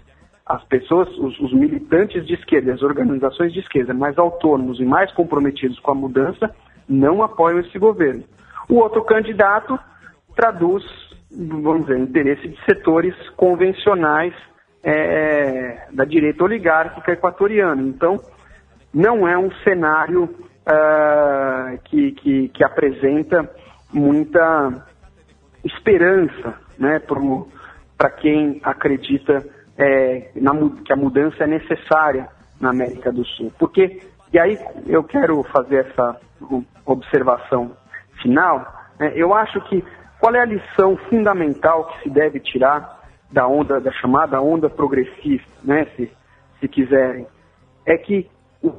[0.49, 5.11] as pessoas, os, os, militantes de esquerda, as organizações de esquerda mais autônomos e mais
[5.13, 6.49] comprometidos com a mudança,
[6.87, 8.23] não apoiam esse governo.
[8.69, 9.79] O outro candidato
[10.35, 10.83] traduz,
[11.31, 14.33] vamos dizer, interesse de setores convencionais
[14.83, 17.81] é, da direita oligárquica equatoriana.
[17.81, 18.21] Então,
[18.93, 23.49] não é um cenário uh, que, que, que, apresenta
[23.91, 24.85] muita
[25.63, 27.01] esperança né,
[27.97, 29.45] para quem acredita
[29.77, 30.51] é, na,
[30.85, 32.27] que a mudança é necessária
[32.61, 33.51] na América do Sul.
[33.57, 34.01] Porque,
[34.31, 34.57] e aí
[34.87, 36.19] eu quero fazer essa
[36.85, 37.75] observação
[38.21, 38.65] final,
[38.99, 39.83] né, eu acho que
[40.19, 42.99] qual é a lição fundamental que se deve tirar
[43.31, 46.11] da onda, da chamada onda progressista, né, se,
[46.59, 47.25] se quiserem,
[47.85, 48.29] é que
[48.61, 48.73] o,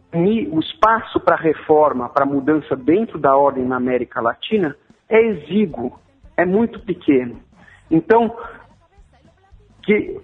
[0.53, 4.76] o espaço para reforma, para mudança dentro da ordem na América Latina
[5.09, 5.99] é exíguo,
[6.36, 7.41] é muito pequeno.
[7.91, 8.36] Então,
[9.82, 10.20] que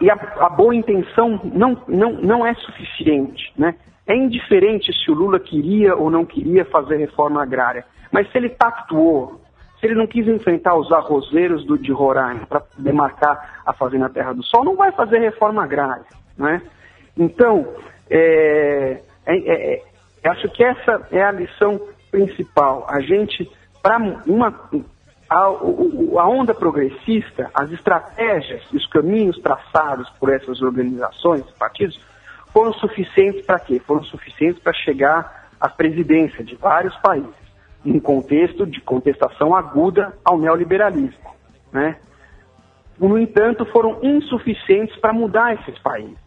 [0.00, 3.52] e a, a, boa intenção não, não, não é suficiente.
[3.56, 3.74] Né?
[4.06, 8.48] É indiferente se o Lula queria ou não queria fazer reforma agrária, mas se ele
[8.48, 9.40] pactuou,
[9.78, 14.32] se ele não quis enfrentar os arrozeiros do, de Roraima para demarcar a fazenda Terra
[14.32, 16.04] do Sol, não vai fazer reforma agrária.
[16.36, 16.62] Né?
[17.16, 17.66] Então,
[18.10, 19.82] é, é, é,
[20.28, 21.80] acho que essa é a lição
[22.10, 22.86] principal.
[22.88, 23.50] A gente,
[23.82, 24.54] para uma
[25.32, 31.98] a, a onda progressista, as estratégias, os caminhos traçados por essas organizações, partidos,
[32.52, 33.80] foram suficientes para quê?
[33.86, 37.34] Foram suficientes para chegar à presidência de vários países,
[37.84, 41.32] num contexto de contestação aguda ao neoliberalismo.
[41.72, 41.96] Né?
[42.98, 46.18] No entanto, foram insuficientes para mudar esses países.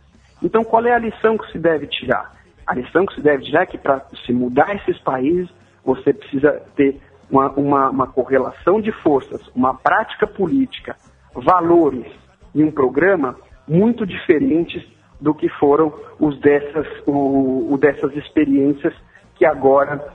[0.41, 2.34] Então, qual é a lição que se deve tirar?
[2.65, 5.49] A lição que se deve tirar é que para se mudar esses países,
[5.84, 6.99] você precisa ter
[7.30, 10.95] uma, uma, uma correlação de forças, uma prática política,
[11.34, 12.11] valores
[12.53, 13.36] e um programa
[13.67, 14.84] muito diferentes
[15.20, 18.93] do que foram os dessas, o, o dessas experiências
[19.36, 20.13] que agora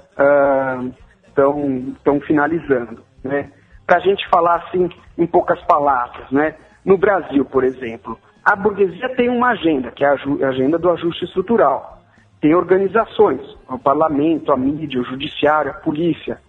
[1.28, 3.03] estão uh, finalizando.
[3.22, 3.51] Né?
[3.86, 4.88] Para a gente falar assim
[5.18, 6.55] em poucas palavras, né?
[6.84, 11.24] no Brasil, por exemplo, a burguesia tem uma agenda, que é a agenda do ajuste
[11.24, 11.98] estrutural.
[12.40, 16.40] Tem organizações, o parlamento, a mídia, o judiciário, a polícia.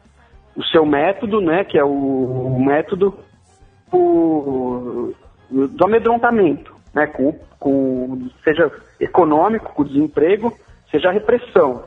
[0.55, 3.17] O seu método, né, que é o, o método
[3.91, 5.13] o,
[5.49, 10.55] do amedrontamento, né, com, com, seja econômico, com desemprego,
[10.89, 11.83] seja repressão.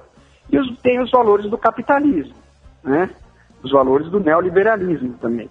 [0.51, 2.35] E os, tem os valores do capitalismo,
[2.83, 3.11] né,
[3.63, 5.49] os valores do neoliberalismo também.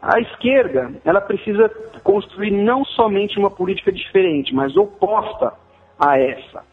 [0.00, 1.68] A esquerda, ela precisa
[2.02, 5.52] construir não somente uma política diferente, mas oposta
[5.98, 6.64] a essa.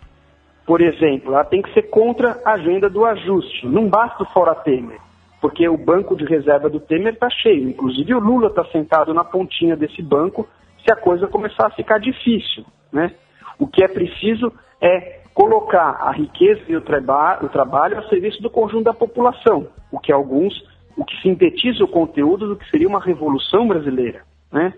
[0.66, 3.68] Por exemplo, ela tem que ser contra a agenda do ajuste.
[3.68, 4.99] Não basta o fora Temer,
[5.39, 7.70] porque o banco de reserva do Temer está cheio.
[7.70, 10.47] Inclusive o Lula está sentado na pontinha desse banco
[10.90, 12.66] se a coisa começar a ficar difícil.
[12.92, 13.14] Né?
[13.60, 18.42] O que é preciso é colocar a riqueza e o, traba o trabalho a serviço
[18.42, 20.54] do conjunto da população, o que alguns
[20.98, 24.24] o que sintetiza o conteúdo do que seria uma revolução brasileira.
[24.52, 24.74] Né?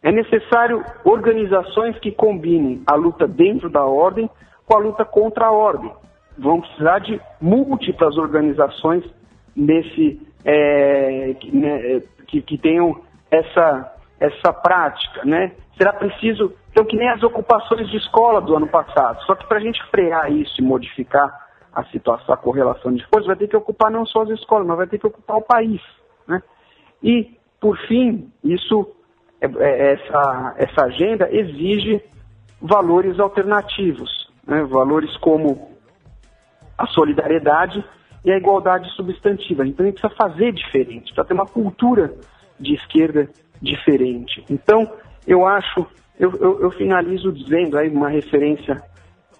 [0.00, 4.30] É necessário organizações que combinem a luta dentro da ordem
[4.64, 5.90] com a luta contra a ordem.
[6.38, 9.02] Vão precisar de múltiplas organizações
[9.56, 15.24] nesse, é, que, né, que, que, tenham essa, essa prática.
[15.24, 15.52] Né?
[15.76, 19.22] Será preciso, então, que nem as ocupações de escola do ano passado.
[19.24, 23.26] Só que para a gente frear isso e modificar a situação, a correlação de forças,
[23.26, 25.80] vai ter que ocupar não só as escolas, mas vai ter que ocupar o país.
[26.26, 26.42] Né?
[27.02, 28.90] E, por fim, isso,
[29.40, 32.02] é, é, essa, essa agenda exige
[32.60, 34.64] valores alternativos, né?
[34.64, 35.76] valores como
[36.78, 37.84] a solidariedade
[38.24, 39.66] e a igualdade substantiva.
[39.66, 42.14] Então, a gente precisa fazer diferente, precisa ter uma cultura
[42.58, 43.28] de esquerda
[43.60, 44.44] diferente.
[44.50, 44.90] Então,
[45.26, 45.86] eu acho,
[46.18, 48.82] eu, eu, eu finalizo dizendo aí uma referência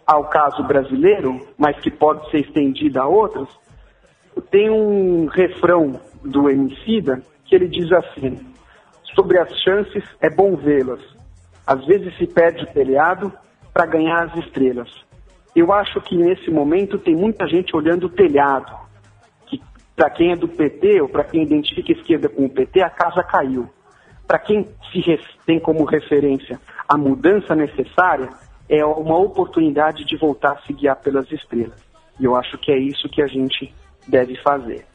[0.06, 3.48] ao caso brasileiro, mas que pode ser estendida a outros,
[4.50, 8.38] tem um refrão do Emicida que ele diz assim:
[9.14, 11.00] sobre as chances é bom vê-las.
[11.66, 13.32] Às vezes se perde o telhado
[13.72, 14.88] para ganhar as estrelas.
[15.54, 18.72] Eu acho que nesse momento tem muita gente olhando o telhado.
[19.46, 19.60] Que
[19.96, 22.90] para quem é do PT ou para quem identifica a esquerda com o PT, a
[22.90, 23.68] casa caiu.
[24.26, 28.30] Para quem se tem como referência a mudança necessária,
[28.68, 31.78] é uma oportunidade de voltar a se guiar pelas estrelas.
[32.18, 33.72] E eu acho que é isso que a gente
[34.06, 34.86] deve fazer.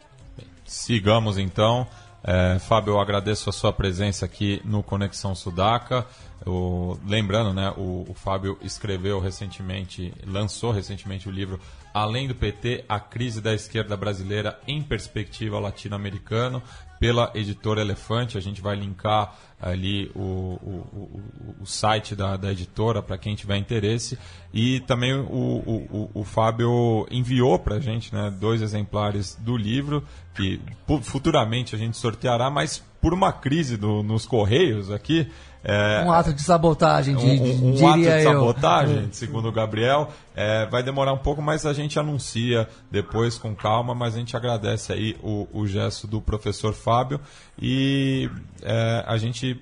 [0.66, 1.88] Sigamos então.
[2.24, 6.06] É, Fábio, eu agradeço a sua presença aqui no Conexão Sudaca.
[6.46, 11.60] O, lembrando, né, o, o, Fábio escreveu recentemente, lançou recentemente o livro
[11.94, 16.62] Além do PT, a crise da esquerda brasileira em perspectiva latino-americano,
[17.02, 18.38] pela editora Elefante.
[18.38, 21.22] A gente vai linkar ali o, o,
[21.60, 24.20] o site da, da editora para quem tiver interesse.
[24.54, 30.04] E também o, o, Fábio enviou para a gente né, dois exemplares do livro,
[30.36, 30.62] que
[31.02, 35.28] futuramente a gente sorteará, mas por uma crise do, nos Correios aqui.
[35.64, 40.09] É, um ato de sabotagem, de, um, um, um ato de sabotagem, segundo o Gabriel.
[40.36, 44.36] É, vai demorar um pouco, mas a gente anuncia depois com calma, mas a gente
[44.36, 47.20] agradece aí o, o gesto do professor Fábio
[47.62, 48.30] e
[48.64, 49.62] é, a gente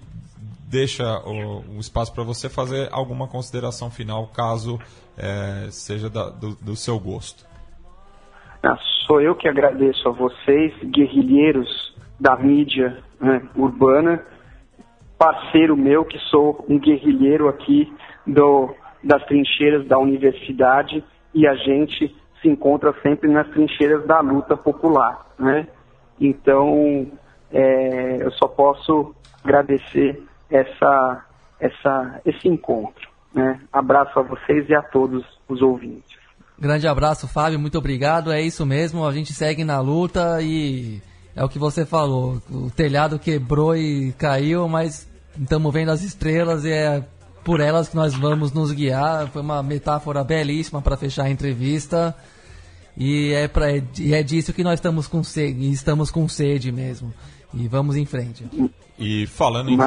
[0.70, 4.80] deixa o, o espaço para você fazer alguma consideração final, caso
[5.18, 7.44] é, seja da, do, do, seu gosto.
[8.64, 11.68] Ah, sou eu que agradeço a vocês, guerrilheiros
[12.20, 14.24] da mídia né, urbana,
[15.20, 17.94] parceiro meu, que sou um guerrilheiro aqui
[18.26, 21.04] do, das trincheiras da universidade
[21.34, 25.28] e a gente se encontra sempre nas trincheiras da luta popular.
[25.38, 25.68] Né?
[26.20, 27.06] Então,
[27.52, 29.14] é, eu só posso
[29.44, 31.26] agradecer essa,
[31.60, 33.10] essa, esse encontro.
[33.34, 33.60] Né?
[33.74, 36.18] Abraço a vocês e a todos os ouvintes.
[36.58, 37.60] Grande abraço, Fábio.
[37.60, 38.32] Muito obrigado.
[38.32, 39.06] É isso mesmo.
[39.06, 41.02] A gente segue na luta e
[41.40, 42.42] é o que você falou.
[42.52, 45.08] O telhado quebrou e caiu, mas
[45.40, 47.02] estamos vendo as estrelas e é
[47.46, 49.30] por elas que nós vamos nos guiar.
[49.30, 52.14] Foi uma metáfora belíssima para fechar a entrevista.
[52.98, 57.14] E é, pra, e é disso que nós estamos com sede, estamos com sede mesmo.
[57.54, 58.46] E vamos em frente.
[59.00, 59.78] E falando, em,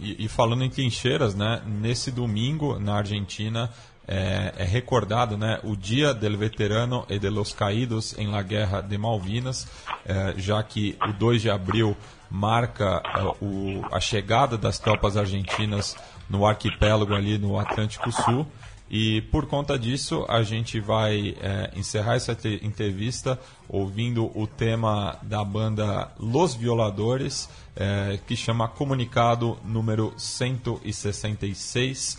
[0.00, 1.60] e, e, falando em trincheiras, né?
[1.66, 3.68] Nesse domingo, na Argentina,
[4.06, 8.80] é, é, recordado né, o Dia del Veterano e de los Caídos em la Guerra
[8.80, 9.66] de Malvinas,
[10.04, 11.96] é, já que o 2 de abril
[12.28, 15.96] marca é, o, a chegada das tropas argentinas
[16.28, 18.46] no arquipélago ali no Atlântico Sul.
[18.94, 25.42] E por conta disso, a gente vai é, encerrar essa entrevista ouvindo o tema da
[25.42, 32.18] banda Los Violadores, é, que chama Comunicado número 166.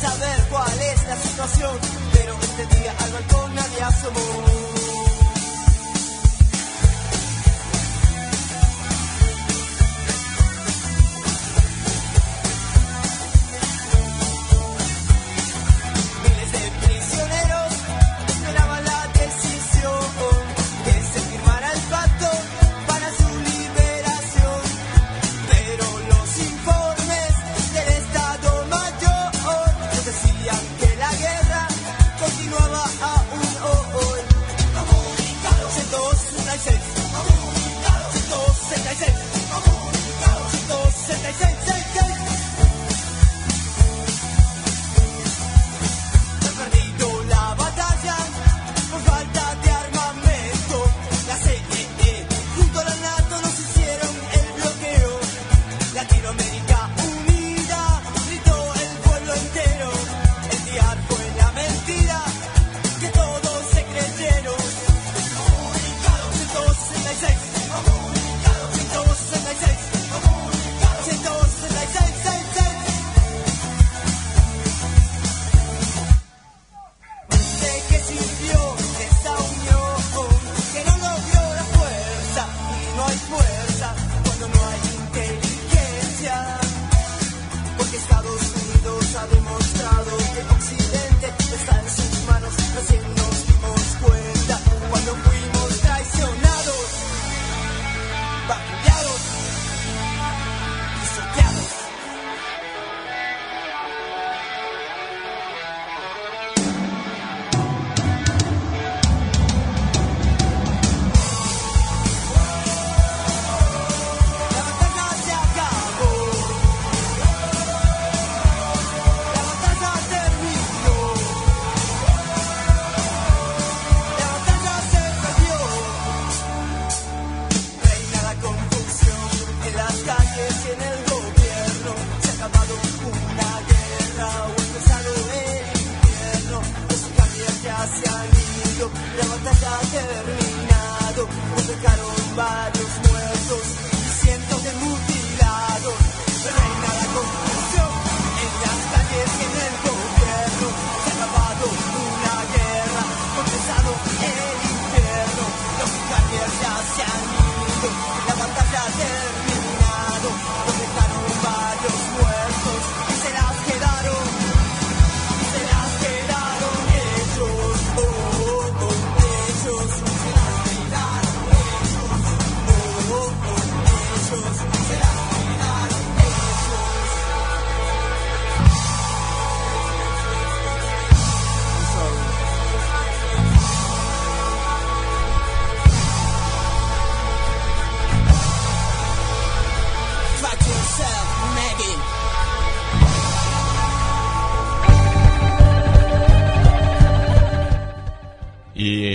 [0.00, 1.78] saber cuál es la situación,
[2.12, 5.07] pero este día al balcón nadie asomó.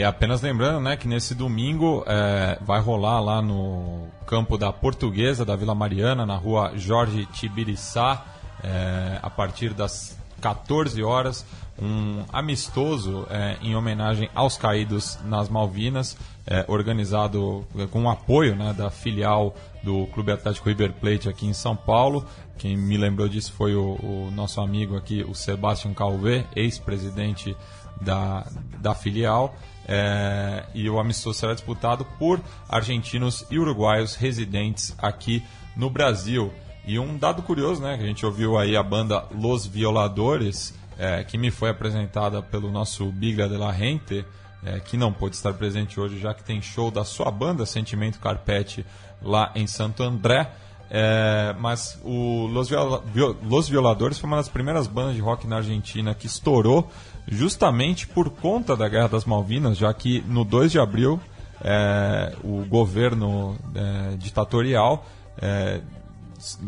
[0.04, 5.56] Apenas lembrando né, que nesse domingo é, vai rolar lá no campo da Portuguesa, da
[5.56, 8.26] Vila Mariana, na rua Jorge Tibiriçá,
[8.64, 11.46] é, a partir das 14 horas,
[11.82, 16.18] um amistoso é, em homenagem aos caídos nas Malvinas,
[16.54, 21.54] é, organizado com o apoio né, da filial do Clube Atlético River Plate aqui em
[21.54, 22.24] São Paulo.
[22.60, 27.58] Quem me lembrou disso foi o, o nosso amigo aqui, o Sebastião Calvé, ex-presidente
[28.00, 28.46] da,
[28.80, 29.56] da filial.
[29.88, 32.40] É, e o amistoso será disputado por
[32.70, 35.44] argentinos e uruguaios residentes aqui
[35.76, 36.54] no Brasil.
[36.86, 41.24] E um dado curioso, né, que a gente ouviu aí a banda Los Violadores, é,
[41.24, 44.24] que me foi apresentada pelo nosso Biga de la Gente,
[44.66, 48.20] é, que não pôde estar presente hoje, já que tem show da sua banda Sentimento
[48.20, 48.86] Carpete
[49.22, 50.52] lá em Santo André.
[50.90, 53.04] É, mas o Los, Viola
[53.42, 56.92] Los Violadores foi uma das primeiras bandas de rock na Argentina que estourou
[57.28, 61.20] justamente por conta da Guerra das Malvinas, já que no 2 de abril
[61.62, 65.06] é, o governo é, ditatorial
[65.42, 65.82] é,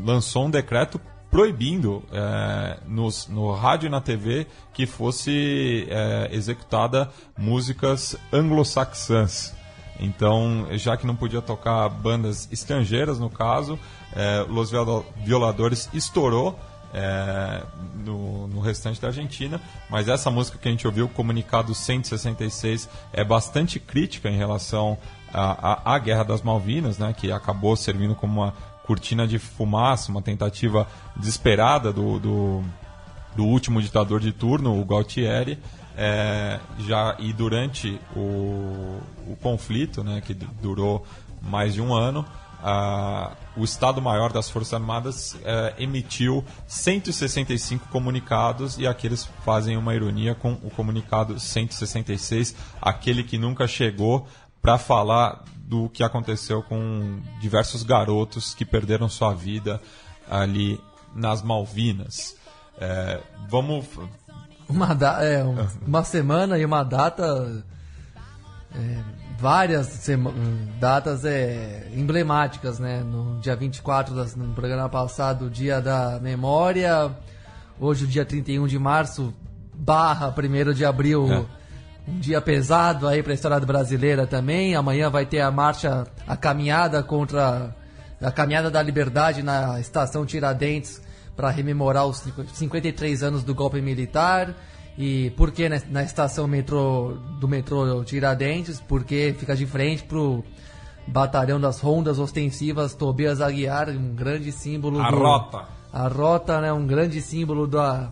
[0.04, 1.00] lançou um decreto
[1.36, 9.54] proibindo é, nos- no rádio e na TV que fosse é, executada músicas anglo-saxãs.
[10.00, 13.78] Então, já que não podia tocar bandas estrangeiras, no caso,
[14.16, 16.58] é, Los Viola- Violadores estourou
[16.94, 17.64] é,
[18.06, 19.60] no, no restante da Argentina,
[19.90, 24.98] mas essa música que a gente ouviu, Comunicado 166, é bastante crítica em relação
[25.34, 28.54] à Guerra das Malvinas, né, que acabou servindo como uma
[28.86, 32.64] cortina de fumaça, uma tentativa desesperada do, do,
[33.36, 35.58] do último ditador de turno, o Galtieri,
[35.98, 41.06] é, já e durante o, o conflito, né, que du- durou
[41.42, 42.26] mais de um ano,
[42.68, 49.94] ah, o Estado-Maior das Forças Armadas eh, emitiu 165 comunicados e aqui eles fazem uma
[49.94, 54.28] ironia com o comunicado 166, aquele que nunca chegou
[54.66, 59.80] para falar do que aconteceu com diversos garotos que perderam sua vida
[60.30, 60.82] ali
[61.14, 62.36] nas Malvinas.
[62.80, 63.86] Eh, vamos
[64.68, 65.56] Uma, da, é, um-
[65.86, 67.64] uma semana e uma data.
[68.74, 68.98] é,
[69.38, 70.34] várias sema-
[70.80, 73.02] datas é, emblemáticas, né?
[73.04, 77.16] No dia 24, das- no programa passado, o dia da memória.
[77.80, 79.32] Hoje, o dia 31 de março,
[79.76, 81.32] barra 1 de abril.
[81.32, 81.46] É.
[82.08, 84.76] Um dia pesado aí para a história brasileira também.
[84.76, 87.76] Amanhã vai ter a marcha, a caminhada contra
[88.22, 91.02] a caminhada da liberdade na estação Tiradentes
[91.36, 94.54] para rememorar os 53 anos do golpe militar.
[94.98, 98.80] E por que na, na estação metrô do metrô Tiradentes?
[98.80, 100.44] Porque fica de frente pro
[101.08, 105.66] batalhão das rondas ostensivas Tobias Aguiar, um grande símbolo A do- rota.
[105.92, 108.10] A rota, né, um grande símbolo da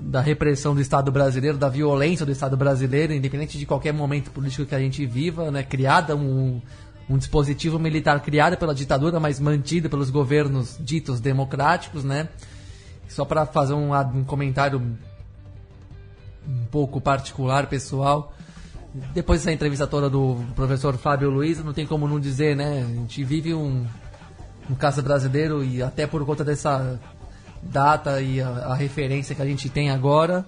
[0.00, 4.66] da repressão do Estado brasileiro, da violência do Estado brasileiro, independente de qualquer momento político
[4.66, 6.60] que a gente viva, né, criada um,
[7.08, 12.28] um dispositivo militar criado pela ditadura, mas mantido pelos governos ditos democráticos, né?
[13.08, 14.80] Só para fazer um, um comentário
[16.46, 18.32] um pouco particular, pessoal.
[19.12, 22.82] Depois dessa entrevista toda do professor Fábio Luiz, não tem como não dizer, né?
[22.82, 23.86] A gente vive um,
[24.70, 26.98] um caso brasileiro e até por conta dessa
[27.70, 30.46] data e a, a referência que a gente tem agora,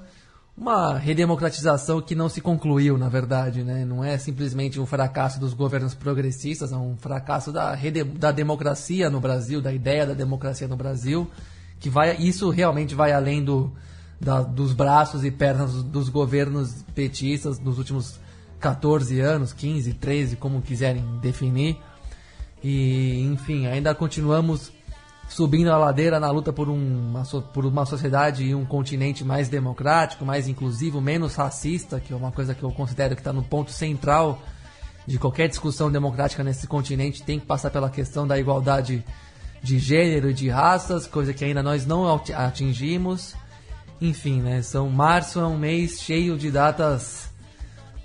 [0.57, 3.85] uma redemocratização que não se concluiu, na verdade, né?
[3.85, 9.11] Não é simplesmente um fracasso dos governos progressistas, é um fracasso da, rede, da democracia
[9.11, 11.31] no Brasil, da ideia da democracia no Brasil,
[11.79, 13.71] que vai, isso realmente vai além do,
[14.19, 18.19] da- dos braços e pernas dos, dos governos petistas dos últimos
[18.59, 21.77] 14 anos, 15, 13, como quiserem definir.
[22.64, 24.73] E, enfim, ainda continuamos
[25.29, 27.22] subindo a ladeira na luta por uma,
[27.53, 32.31] por uma sociedade e um continente mais democrático, mais inclusivo, menos racista, que é uma
[32.33, 34.41] coisa que eu considero que está no ponto central
[35.07, 39.05] de qualquer discussão democrática nesse continente, tem que passar pela questão da igualdade
[39.62, 43.35] de gênero e de raças, coisa que ainda nós não ati- atingimos.
[44.01, 44.62] Enfim, né?
[44.62, 47.31] São março é um mês cheio de datas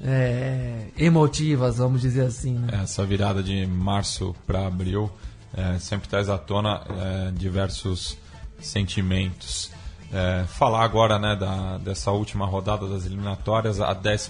[0.03, 2.53] é, emotivas, vamos dizer assim.
[2.53, 2.67] Né?
[2.82, 5.11] essa virada de março para abril
[5.56, 8.18] é, sempre traz à tona é, diversos
[8.60, 9.72] sentimentos.
[10.14, 14.30] É, falar agora né, da, dessa última rodada das eliminatórias, a 14,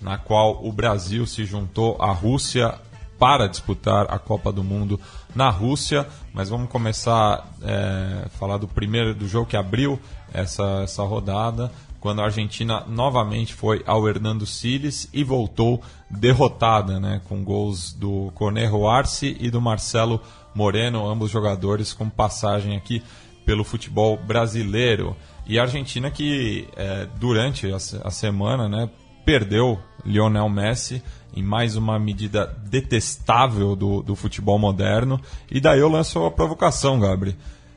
[0.00, 2.74] na qual o Brasil se juntou à Rússia
[3.18, 5.00] para disputar a Copa do Mundo
[5.34, 6.06] na Rússia.
[6.34, 9.98] Mas vamos começar a falar do primeiro do jogo que abriu
[10.32, 11.72] essa, essa rodada
[12.06, 18.30] quando a Argentina novamente foi ao Hernando Siles e voltou derrotada, né, com gols do
[18.36, 20.20] Cornejo Arce e do Marcelo
[20.54, 23.02] Moreno, ambos jogadores com passagem aqui
[23.44, 25.16] pelo futebol brasileiro.
[25.48, 28.88] E a Argentina que eh, durante a, a semana, né,
[29.24, 31.02] perdeu Lionel Messi
[31.34, 35.20] em mais uma medida detestável do, do futebol moderno.
[35.50, 37.36] E daí eu lanço a provocação, Gabri.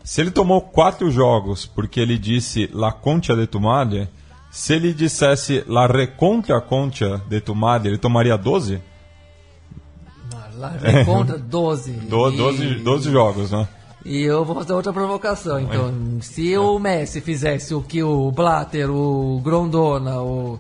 [0.10, 4.10] Se ele tomou quatro jogos porque ele disse La Concha de tu madre,
[4.50, 8.82] se ele dissesse La Recontra Concha de tu madre, ele tomaria 12?
[10.58, 11.92] Lá vem contra 12.
[11.92, 13.68] Do, E- 12, 12 jogos, né?
[14.04, 15.60] E eu vou fazer outra provocação.
[15.60, 20.60] Então, se o Messi fizesse o que o Blatter, o Grondona, o,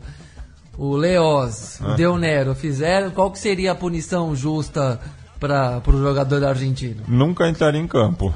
[0.77, 5.01] o Leoz, o Del Nero fizeram, qual que seria a punição justa
[5.39, 7.01] para o jogador argentino?
[7.07, 8.31] Nunca entraria em campo.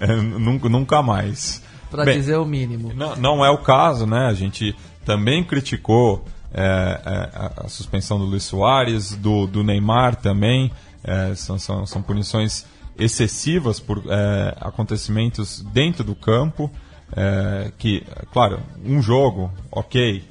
[0.00, 1.62] É, nunca, nunca mais.
[1.90, 2.92] Para dizer o mínimo.
[2.94, 4.26] Não, não é o caso, né?
[4.26, 4.74] A gente
[5.04, 10.72] também criticou é, é, a, a suspensão do Luiz Soares, do, do Neymar também.
[11.02, 12.64] É, são, são, são punições
[12.98, 16.70] excessivas por é, acontecimentos dentro do campo.
[17.16, 20.24] é, que, claro, um jogo, ok.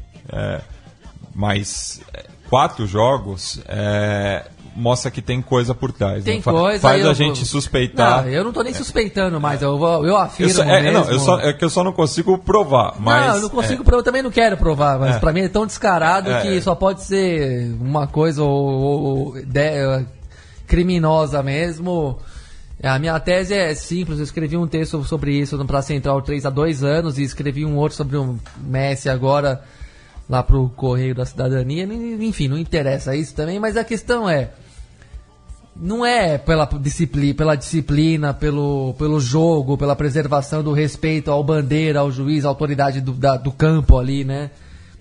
[1.34, 2.02] mas
[2.50, 4.46] quatro jogos, é,
[4.76, 6.24] mostra que tem coisa por trás.
[6.24, 6.42] Tem né?
[6.44, 6.80] Coisa.
[6.80, 8.24] Faz a eu gente vou- suspeitar.
[8.24, 10.52] Não, eu não tô nem suspeitando mais, eu, vou- eu Eu afirmo.
[10.54, 11.00] só- é, mesmo.
[11.00, 12.96] não, eu só- é que eu só não consigo provar.
[13.00, 15.20] Mas, não, eu não consigo provar, eu também não quero provar, mas É.
[15.20, 16.62] pra mim é tão descarado É, que é.
[16.62, 18.50] só pode ser uma coisa ou,
[19.36, 20.06] ou- de-
[20.68, 22.18] criminosa mesmo.
[22.82, 26.46] A minha tese é simples, eu escrevi um texto sobre isso no Praça Central 3
[26.46, 29.62] há dois anos e escrevi um outro sobre o Messi agora
[30.30, 31.84] lá pro Correio da Cidadania.
[31.86, 34.50] Enfim, não interessa isso também, mas a questão é
[35.76, 42.00] não é pela disciplina, pela disciplina, pelo, pelo jogo, pela preservação do respeito ao bandeira,
[42.00, 44.52] ao juiz, à autoridade do, da- do campo ali, né?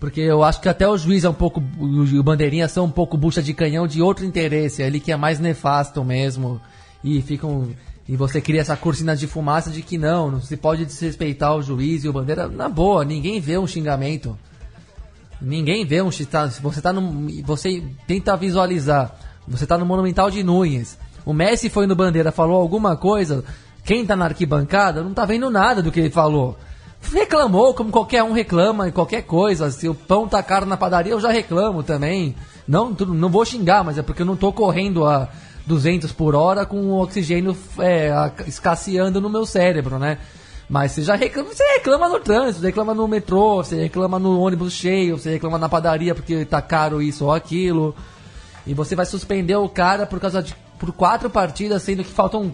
[0.01, 3.17] Porque eu acho que até o juiz é um pouco, o, bandeirinha são um pouco
[3.17, 6.61] bucha de canhão de outro interesse, ali que é mais nefasto mesmo.
[7.05, 7.69] E ficam
[8.09, 11.63] e você cria essa cortina de fumaça de que não, não se pode desrespeitar o
[11.63, 12.49] juiz e o bandeira.
[12.49, 14.37] Na boa, ninguém vê um xingamento.
[15.41, 19.17] Ninguém vê um tá, se você tá no você tenta visualizar.
[19.49, 20.97] Você tá no Monumental de Núñez.
[21.25, 23.45] O Messi foi no bandeira, falou alguma coisa.
[23.85, 26.57] Quem tá na arquibancada não tá vendo nada do que ele falou.
[27.13, 29.71] Reclamou, como qualquer um reclama em qualquer coisa.
[29.71, 32.35] Se o pão tá caro na padaria, eu já reclamo também.
[32.67, 35.29] Não, não vou xingar, mas é porque eu não tô correndo a
[35.67, 38.13] 200 por hora com o oxigênio é,
[38.47, 40.19] escasseando no meu cérebro, né?
[40.69, 44.41] Mas você já reclama, você reclama no trânsito, você reclama no metrô, você reclama no
[44.41, 47.95] ônibus cheio, você reclama na padaria porque tá caro isso ou aquilo.
[48.67, 52.53] E você vai suspender o cara por causa de por quatro partidas, sendo que faltam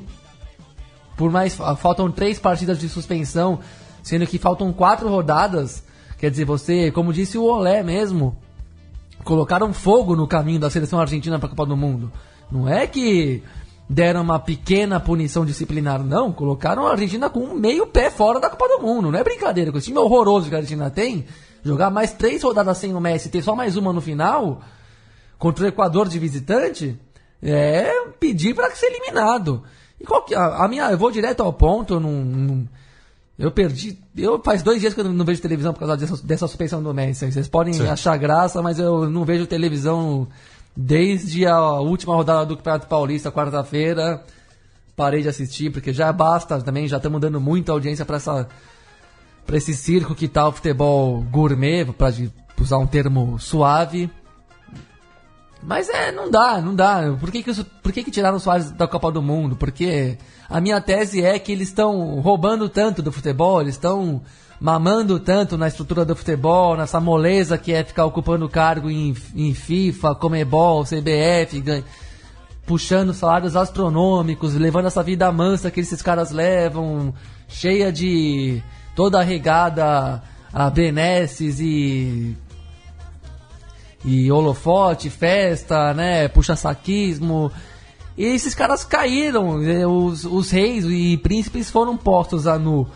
[1.16, 3.58] por mais faltam três partidas de suspensão,
[4.02, 5.82] sendo que faltam quatro rodadas.
[6.18, 8.36] Quer dizer, você, como disse o Olé mesmo,
[9.24, 12.12] colocaram fogo no caminho da seleção argentina para a Copa do Mundo.
[12.50, 13.42] Não é que
[13.88, 16.32] deram uma pequena punição disciplinar, não.
[16.32, 19.10] Colocaram a Argentina com meio pé fora da Copa do Mundo.
[19.10, 19.72] Não é brincadeira.
[19.72, 21.24] Com esse time horroroso que a Argentina tem,
[21.64, 24.60] jogar mais três rodadas sem o Messi e ter só mais uma no final,
[25.38, 26.98] contra o Equador de visitante,
[27.42, 29.62] é pedir para ser eliminado.
[30.00, 32.68] E qual que, a, a minha, eu vou direto ao ponto, eu não, não-
[33.38, 36.46] eu perdi, eu faz dois dias que eu não, vejo televisão por causa dessa, dessa
[36.48, 37.30] suspensão do Messi.
[37.30, 40.26] Vocês podem achar graça, mas eu não vejo televisão
[40.76, 44.24] desde a última rodada do Campeonato Paulista, quarta-feira.
[44.96, 48.48] Parei de assistir porque já basta também, já estamos dando muita audiência para essa
[49.46, 52.12] para esse circo que tá o futebol gourmet, para
[52.60, 54.10] usar um termo suave.
[55.62, 57.14] Mas é, não dá, não dá.
[57.18, 59.56] Por que, que, isso- por que, que tiraram o Soares da Copa do Mundo?
[59.56, 60.16] Porque
[60.48, 64.22] a minha tese é que eles estão roubando tanto do futebol, eles estão
[64.60, 69.52] mamando tanto na estrutura do futebol, nessa moleza que é ficar ocupando cargo em, em
[69.54, 71.84] FIFA, Comebol, CBF, ganha-
[72.66, 77.14] puxando salários astronômicos, levando essa vida mansa que esses caras levam,
[77.48, 78.62] cheia de
[78.94, 82.36] toda regada a benesses e
[84.04, 87.50] e holofote, festa, né, puxa-saquismo.
[88.16, 89.56] E esses caras caíram,
[90.06, 92.86] os, os reis e príncipes foram postos a nu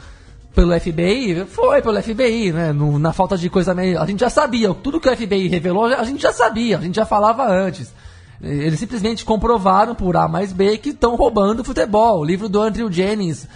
[0.54, 3.98] pelo FBI, foi pelo FBI, né, no- na falta de coisa meio...
[4.00, 6.96] A gente já sabia, tudo que o FBI revelou, a gente já sabia, a gente
[6.96, 7.92] já falava antes.
[8.40, 12.18] Eles simplesmente comprovaram por A mais B que estão roubando futebol.
[12.20, 13.46] O livro do Andrew Jennings,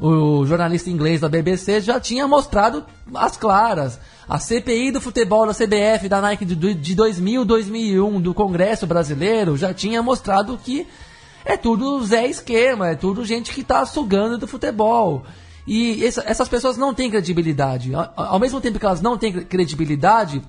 [0.00, 2.84] o jornalista inglês da BBC, já tinha mostrado
[3.14, 3.98] as claras.
[4.28, 9.56] A CPI do futebol da CBF, da Nike de, de 2000, 2001, do Congresso Brasileiro,
[9.56, 10.86] já tinha mostrado que
[11.44, 15.24] é tudo Zé Esquema, é tudo gente que tá sugando do futebol.
[15.66, 17.94] E essa- essas pessoas não têm credibilidade.
[17.94, 20.42] Ao, ao mesmo tempo que elas não têm credibilidade,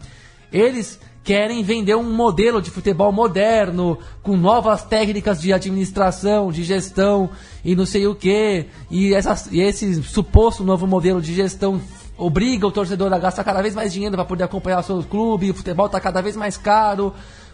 [0.52, 7.30] eles querem vender um modelo de futebol moderno, com novas técnicas de administração, de gestão
[7.64, 8.66] e não sei o que.
[8.92, 9.12] E,
[9.52, 11.80] e esse suposto novo modelo de gestão
[12.20, 15.50] obriga o torcedor a gastar cada vez mais dinheiro para poder acompanhar o seu clube,
[15.50, 17.14] o futebol está cada vez mais caro,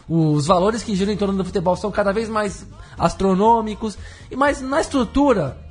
[0.10, 2.66] os valores que giram em torno do futebol são cada vez mais
[2.98, 3.98] astronômicos,
[4.36, 5.64] mas na estrutura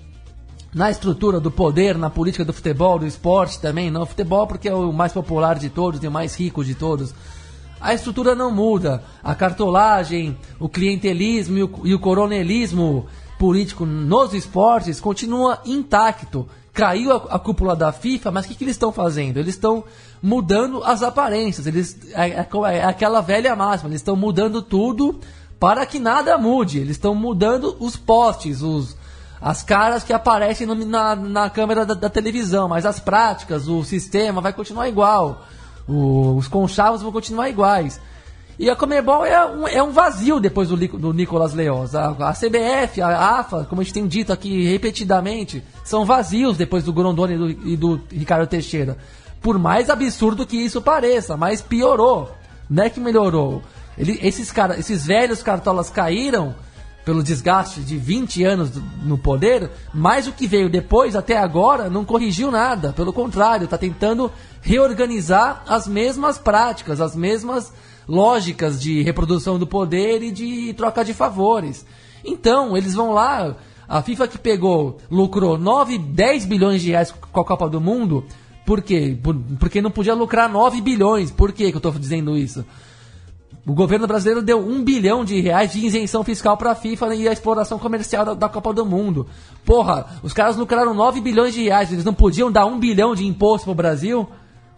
[0.75, 4.03] na estrutura do poder, na política do futebol, do esporte também, não.
[4.03, 7.15] O futebol porque é o mais popular de todos e o mais rico de todos.
[7.81, 9.01] A estrutura não muda.
[9.23, 13.07] A cartolagem, o clientelismo e o, e o coronelismo
[13.45, 16.49] político nos esportes continua intacto.
[16.73, 19.37] Caiu a, a cúpula da FIFA, mas o que, que eles estão fazendo?
[19.37, 19.85] Eles estão
[20.23, 21.67] mudando as aparências.
[21.67, 25.21] Eles, é, é é aquela velha máxima, eles estão mudando tudo
[25.61, 26.79] para que nada mude.
[26.79, 28.97] Eles estão mudando os postes, os,
[29.41, 33.85] as caras que aparecem no- na, na câmera da, da televisão, mas as práticas, o
[33.85, 35.45] sistema vai continuar igual.
[35.87, 38.01] O- os conchavos vão continuar iguais.
[38.59, 41.95] E a Comebol é um, é um vazio depois do, do Nicolas Leoz.
[41.95, 46.85] A, a CBF, a AFA, como a gente tem dito aqui repetidamente, são vazios depois
[46.85, 48.97] do Grondona e do, e do Ricardo Teixeira.
[49.43, 52.31] Por mais absurdo que isso pareça, mas piorou.
[52.71, 53.61] Não é que melhorou.
[53.99, 56.55] Ele, esses, cara, esses velhos cartolas caíram
[57.05, 61.91] pelo desgaste de 20 anos do- no poder, mas o que veio depois, até agora,
[61.91, 62.95] não corrigiu nada.
[62.95, 64.33] Pelo contrário, está tentando
[64.63, 67.73] reorganizar as mesmas práticas, as mesmas
[68.09, 71.85] lógicas de reprodução do poder e de troca de favores.
[72.25, 73.57] Então, eles vão lá,
[73.89, 78.25] a FIFA que pegou, lucrou 9, 10 bilhões de reais com a Copa do Mundo,
[78.65, 79.17] por quê?
[79.23, 81.31] Por- porque não podia lucrar 9 bilhões.
[81.31, 82.65] Por que eu estou dizendo isso?
[83.67, 87.29] O governo brasileiro deu um bilhão de reais de isenção fiscal para a FIFA e
[87.29, 89.27] a exploração comercial da, da Copa do Mundo.
[89.65, 93.27] Porra, os caras lucraram 9 bilhões de reais, eles não podiam dar um bilhão de
[93.27, 94.27] imposto pro Brasil?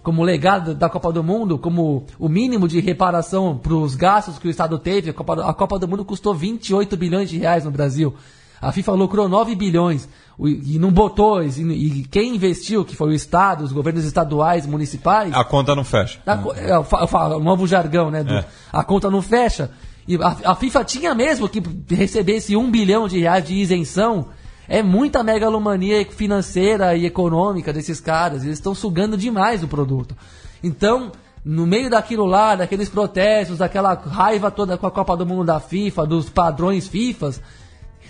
[0.07, 4.47] Como legado da Copa do Mundo, como o mínimo de reparação para os gastos que
[4.47, 5.11] o Estado teve.
[5.11, 8.15] A Copa, a Copa do Mundo custou 28 bilhões de reais no Brasil.
[8.63, 11.43] A FIFA lucrou 9 bilhões o- e não botou.
[11.43, 15.35] E, quem investiu, que foi o Estado, os governos estaduais, municipais.
[15.35, 16.21] A conta não fecha.
[16.25, 18.23] A é, falo, o novo jargão, né?
[18.23, 18.45] do- É.
[18.73, 19.73] A conta não fecha.
[20.07, 21.61] E a, a FIFA tinha mesmo que
[21.93, 24.29] receber esse um bilhão de reais de isenção.
[24.69, 28.45] É muita megalomania financeira e econômica desses caras.
[28.45, 30.17] Eles estão sugando demais o produto.
[30.62, 31.12] Então,
[31.45, 35.61] no meio daquilo lá, daqueles protestos, daquela raiva toda com a Copa do Mundo da
[35.61, 37.41] FIFA, dos padrões FIFAs,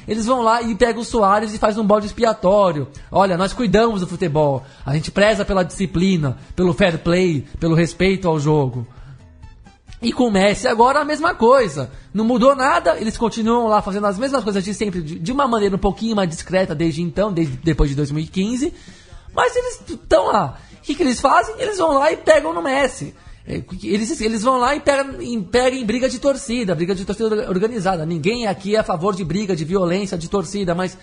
[0.08, 2.88] eles vão lá e pegam o Soares e faz um balde expiatório.
[3.10, 4.64] Olha, nós cuidamos do futebol.
[4.84, 8.86] A gente preza pela disciplina, pelo fair play, pelo respeito ao jogo.
[10.06, 11.90] E com o Messi agora a mesma coisa.
[12.14, 15.74] Não mudou nada, eles continuam lá fazendo as mesmas coisas de sempre, de, uma maneira
[15.74, 18.72] um pouquinho mais discreta desde então, desde depois de 2015.
[19.34, 20.60] Mas eles estão lá.
[20.78, 21.56] O que, que eles fazem?
[21.58, 23.16] Eles vão lá e pegam no Messi.
[23.44, 27.04] É, Eles, eles vão lá e pegam, em- pegam em briga de torcida, briga de
[27.04, 28.06] torcida organizada.
[28.06, 30.96] Ninguém aqui é a favor de briga, de violência, de torcida, mas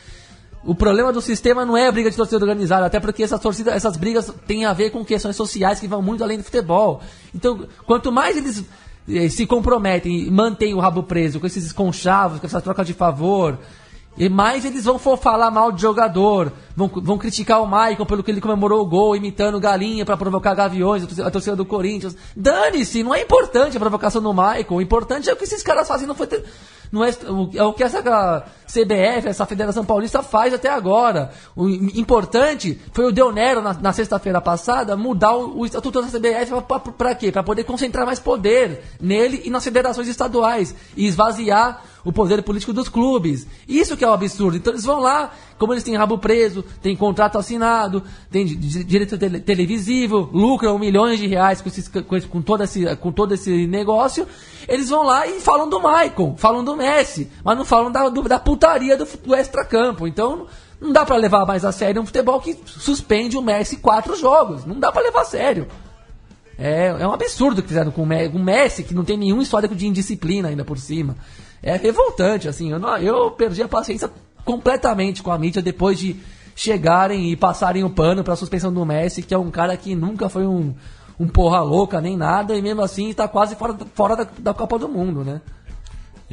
[0.64, 3.74] o problema do sistema não é a briga de torcida organizada, até porque essas torcidas,
[3.76, 7.02] essas brigas têm a ver com questões sociais que vão muito além do futebol.
[7.36, 8.64] Então, quanto mais eles
[9.30, 13.60] se comprometem e mantêm o rabo preso com esses conchavos, com essa troca de favor,
[14.16, 18.30] e mais eles vão falar mal de jogador, vão, vão criticar o Michael pelo que
[18.30, 22.16] ele comemorou o gol, imitando galinha pra provocar gaviões, a torcida, do Corinthians.
[22.36, 25.88] Dane-se, não é importante a provocação do Michael, o importante é o que esses caras
[25.88, 26.46] fazem no futebol.
[26.94, 27.10] Não é,
[27.56, 31.32] é o que essa CBF, essa Federação Paulista faz até agora.
[31.56, 36.04] O im- importante foi o Del Nero, na, na sexta-feira passada, mudar o, o estatuto
[36.04, 36.54] da CBF
[36.96, 37.32] pra quê?
[37.32, 42.72] Pra poder concentrar mais poder nele e nas federações estaduais e esvaziar o poder político
[42.74, 43.48] dos clubes.
[43.68, 44.58] Isso que é o absurdo.
[44.58, 49.40] Então eles vão lá, como eles têm rabo preso, tem contrato assinado, di- direito tele-
[49.40, 54.28] televisivo, lucram milhões de reais com, esses, com, com todo esse, com todo esse negócio,
[54.68, 58.24] eles vão lá e falam do Maicon, falam do Messi, mas não falam da, do-
[58.24, 60.06] da putaria do, do extracampo.
[60.08, 60.48] Então
[60.82, 64.66] não dá pra levar mais a sério um futebol que suspende o Messi quatro jogos.
[64.66, 65.68] Não dá pra levar a sério.
[66.58, 69.74] É, é um absurdo o que fizeram com o Messi, que não tem nenhum histórico
[69.76, 71.16] de indisciplina ainda por cima.
[71.62, 72.72] É revoltante, assim.
[72.72, 74.10] Eu, não- eu perdi a paciência
[74.46, 76.16] completamente com a mídia depois de
[76.56, 80.30] chegarem e passarem o pano pra suspensão do Messi, que é um cara que nunca
[80.30, 80.76] foi um,
[81.20, 84.78] um porra louca nem nada, e mesmo assim tá quase fora, fora da, da Copa
[84.78, 85.42] do Mundo, né?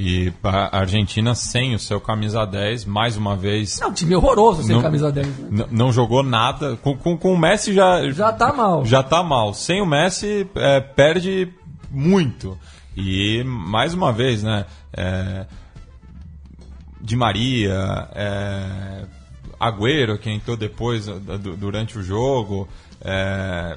[0.03, 4.63] E a Argentina sem o seu camisa 10, mais uma vez, É um time horroroso
[4.63, 5.27] sem Não- camisa 10.
[5.51, 5.67] né?
[5.71, 6.75] não jogou nada.
[6.77, 8.83] Com, com, com o Messi já, Já tá mal.
[8.87, 9.53] já tá mal.
[9.53, 11.53] Sem o Messi, é, perde
[11.91, 12.57] muito.
[12.97, 14.65] E, mais uma vez, né?
[14.97, 15.45] é,
[16.99, 19.05] Di Maria, é,
[19.59, 22.67] Agüero, que entrou depois, du- durante o jogo.
[23.03, 23.77] é,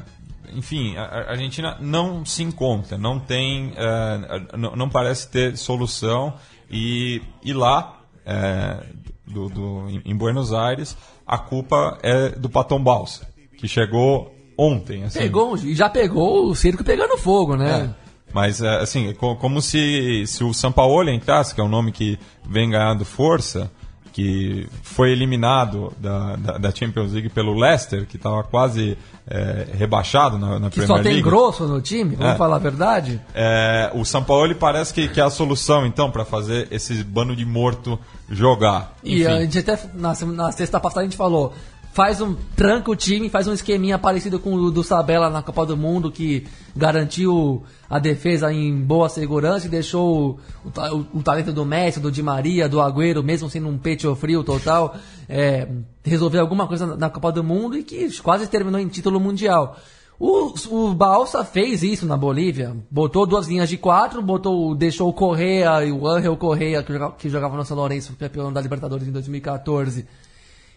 [0.51, 6.33] enfim, a Argentina não se encontra, não tem, é, não, não parece ter solução.
[6.69, 8.83] E, e lá, é,
[9.27, 13.27] do, do- em- Buenos Aires, a culpa é do Patom Balsa,
[13.57, 15.03] que chegou ontem.
[15.03, 17.93] Assim, Pegou, e já pegou o circo pegando fogo, né?
[17.99, 18.03] é.
[18.33, 22.17] Mas, é, assim, co- como se, se o Sampaoli entrasse, que é um nome que
[22.49, 23.71] vem ganhando força,
[24.13, 28.95] que foi eliminado da, da, da Champions League pelo Leicester, que estava quase
[29.27, 31.21] é, rebaixado na, na Que Premier só tem League.
[31.27, 32.37] grosso no time, vamos É.
[32.37, 33.19] falar a verdade.
[33.33, 37.43] É, o Sampaoli parece que, que é a solução, então, para fazer esse bando de
[37.45, 37.97] morto
[38.29, 38.95] jogar.
[39.03, 39.25] E Enfim.
[39.31, 41.51] a gente até na, na sexta passada a gente falou,
[41.93, 45.65] faz um tranca o time, faz um esqueminha parecido com o do Sabella na Copa
[45.65, 51.53] do Mundo que garantiu a defesa em boa segurança e deixou o, o- o talento
[51.53, 54.95] do Messi, do Di Maria, do Agüero, mesmo sendo um peito frio total,
[55.29, 55.67] é,
[56.03, 59.77] resolver alguma coisa na, na Copa do Mundo e que quase terminou em título mundial.
[60.19, 62.75] O, o Balsa fez isso na Bolívia.
[62.89, 67.15] Botou duas linhas de quatro, botou, deixou o Correa e o Angel Correa, que jogava,
[67.17, 70.05] que jogava no São Lourenço, campeão da Libertadores em 2014.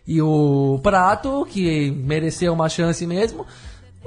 [0.07, 3.45] E o Prato, que mereceu uma chance mesmo,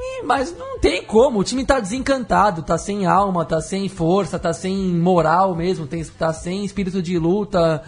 [0.01, 4.39] E- Mas não tem como, o time tá desencantado, tá sem alma, tá sem força,
[4.39, 7.83] tá sem moral mesmo, tem, tá sem espírito de luta.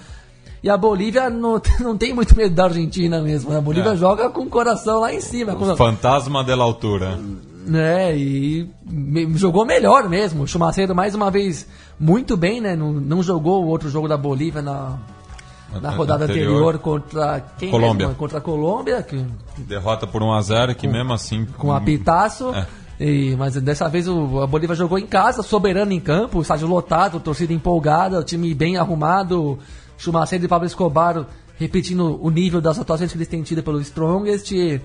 [0.62, 3.50] E a Bolívia não, não tem muito medo da Argentina mesmo.
[3.52, 3.60] né?
[3.60, 3.96] A Bolívia É.
[3.96, 5.56] joga com o coração lá em cima.
[5.56, 7.18] com- Fantasma de la altura.
[7.66, 10.44] né, e me- jogou melhor mesmo.
[10.44, 11.66] O Chumaceiro, mais uma vez,
[11.98, 12.76] muito bem, né?
[12.76, 14.98] Não, não jogou o outro jogo da Bolívia na,
[15.80, 16.50] na A- rodada anterior.
[16.52, 18.08] anterior, contra quem Colômbia.
[18.08, 18.16] mesmo?
[18.20, 19.24] Contra a Colômbia, que,
[19.60, 21.46] Derrota por 1x0, que mesmo assim.
[21.58, 22.54] com apitaço.
[22.54, 22.66] É.
[23.00, 27.20] E, mas dessa vez o, a Bolívia jogou em casa, soberano em campo, estádio lotado,
[27.20, 29.58] torcida empolgada, time bem arrumado,
[29.98, 31.26] Chumaceiro e Pablo Escobar
[31.58, 34.52] repetindo o nível das atuações que eles têm tido pelo Strongest.
[34.52, 34.82] e,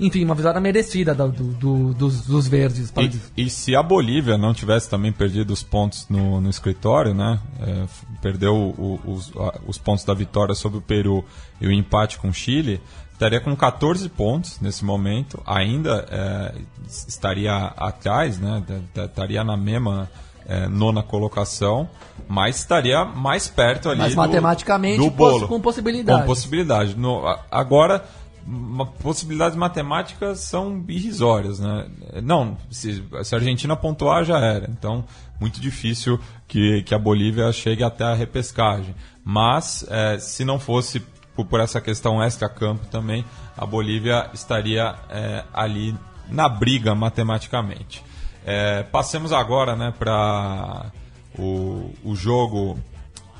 [0.00, 2.92] enfim, uma vitória merecida do- do- do- dos, dos verdes.
[3.36, 7.40] E, e se a Bolívia não tivesse também perdido os pontos no, no escritório, né?
[7.60, 7.84] é,
[8.22, 9.32] perdeu o- os,
[9.66, 11.24] os pontos da vitória sobre o Peru
[11.60, 12.80] e o empate com o Chile,
[13.12, 16.54] estaria com 14 pontos nesse momento, ainda é,
[16.86, 18.62] estaria atrás, né?
[18.94, 20.08] Estaria na mesma
[20.46, 21.88] é, nona colocação,
[22.26, 25.46] mas estaria mais perto ali Mas do- matematicamente do bolo.
[25.48, 26.20] com possibilidade.
[26.20, 26.94] Com possibilidade.
[26.96, 28.04] No- agora,
[29.00, 31.88] possibilidades matemáticas são irrisórias, né?
[32.22, 34.68] Não, se, se a Argentina pontuar já era.
[34.70, 35.04] Então,
[35.40, 38.94] muito difícil que, que a Bolívia chegue até a repescagem.
[39.24, 41.00] Mas, eh, se não fosse
[41.34, 43.24] por, por essa questão extra-campo também,
[43.56, 45.94] a Bolívia estaria eh, ali
[46.28, 48.02] na briga matematicamente.
[48.44, 50.90] Eh, passemos agora né, para
[51.38, 52.78] o, o jogo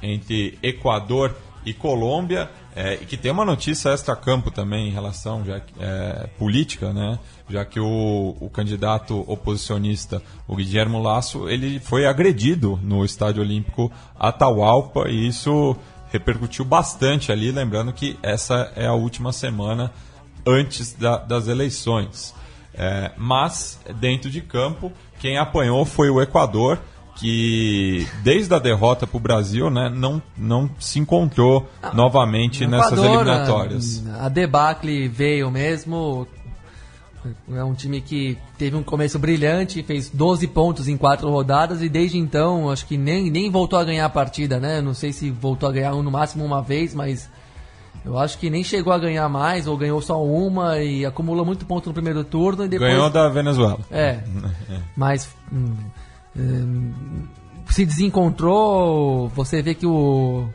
[0.02, 1.34] entre Equador
[1.64, 2.50] e Colômbia,
[2.80, 7.18] é, e que tem uma notícia extra-campo também em relação já é, política, né?
[7.50, 13.90] Já que o, o candidato oposicionista, o Guillermo Lasso, ele foi agredido no Estádio Olímpico
[14.16, 15.76] Atahualpa e isso
[16.12, 19.90] repercutiu bastante ali, lembrando que essa é a última semana
[20.46, 22.32] antes da- das eleições.
[22.74, 26.78] É, mas, dentro de campo, quem apanhou foi o Equador,
[27.18, 32.92] que desde a derrota para o Brasil né, não, não se encontrou novamente O nessas
[32.92, 34.06] Equador, eliminatórias.
[34.06, 36.26] A, a debacle veio mesmo.
[37.52, 41.88] É um time que teve um começo brilhante, fez 12 pontos em quatro rodadas e
[41.88, 44.80] desde então acho que nem, nem voltou a ganhar a partida, né?
[44.80, 47.28] Não sei se voltou a ganhar no máximo uma vez, mas
[48.04, 51.66] eu acho que nem chegou a ganhar mais ou ganhou só uma e acumulou muito
[51.66, 53.80] ponto no primeiro turno e depois Ganhou da Venezuela.
[53.90, 54.20] É.
[54.96, 55.76] Mas hum, hum,
[57.68, 60.48] se desencontrou, você vê que o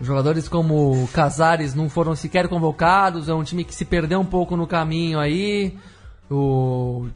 [0.00, 4.56] jogadores como Casares não foram sequer convocados, é um time que se perdeu um pouco
[4.56, 5.74] no caminho aí.
[6.30, 7.06] O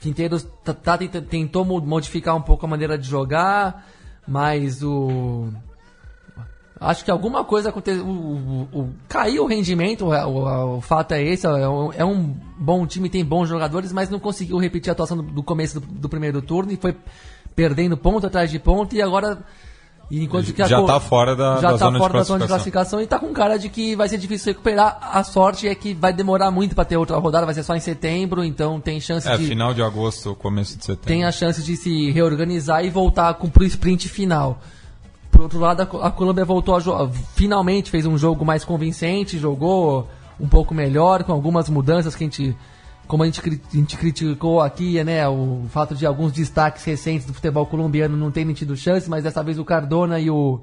[0.00, 3.86] Quinteiros tá- tá tentou mo- modificar um pouco a maneira de jogar,
[4.26, 5.48] mas o
[6.78, 8.04] Acho que alguma coisa aconteceu.
[8.04, 11.46] O, o- o- caiu o rendimento, o, o- o fato é esse.
[11.46, 15.16] É um, é um bom time, tem bons jogadores, mas não conseguiu repetir a atuação
[15.16, 16.94] do, do começo do, do primeiro turno e foi
[17.54, 18.94] perdendo ponto atrás de ponto.
[18.94, 19.38] E agora.
[20.08, 22.22] Enquanto que a Já co- tá fora da- já da tá zona de fora da
[22.22, 23.00] zona de classificação.
[23.00, 24.98] e tá com cara de que vai ser difícil recuperar.
[25.02, 27.80] A sorte é que vai demorar muito para ter outra rodada, vai ser só em
[27.80, 31.08] setembro, então tem chance É, de final de agosto, começo de setembro.
[31.08, 34.60] tem a chance de se reorganizar e voltar com, pro sprint final.
[35.36, 38.64] Por outro lado, a, Co- a Colômbia voltou a jogar, finalmente fez um jogo mais
[38.64, 40.08] convincente, jogou
[40.40, 42.56] um pouco melhor, com algumas mudanças que a gente,
[43.06, 47.34] como a gente, a gente criticou aqui, né, o fato de alguns destaques recentes do
[47.34, 50.58] futebol colombiano não terem tido chance, mas dessa vez o Cardona e o,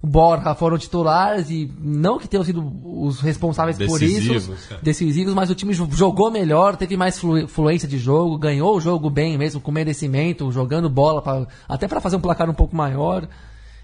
[0.00, 4.76] o Borja foram titulares e não que tenham sido os responsáveis por isso, Decisivos, é.
[4.82, 8.80] decisivos, mas o time jo- jogou melhor, teve mais flu- fluência de jogo, ganhou o
[8.80, 12.74] jogo bem mesmo, com merecimento, jogando bola, pra- até para fazer um placar um pouco
[12.74, 13.28] maior.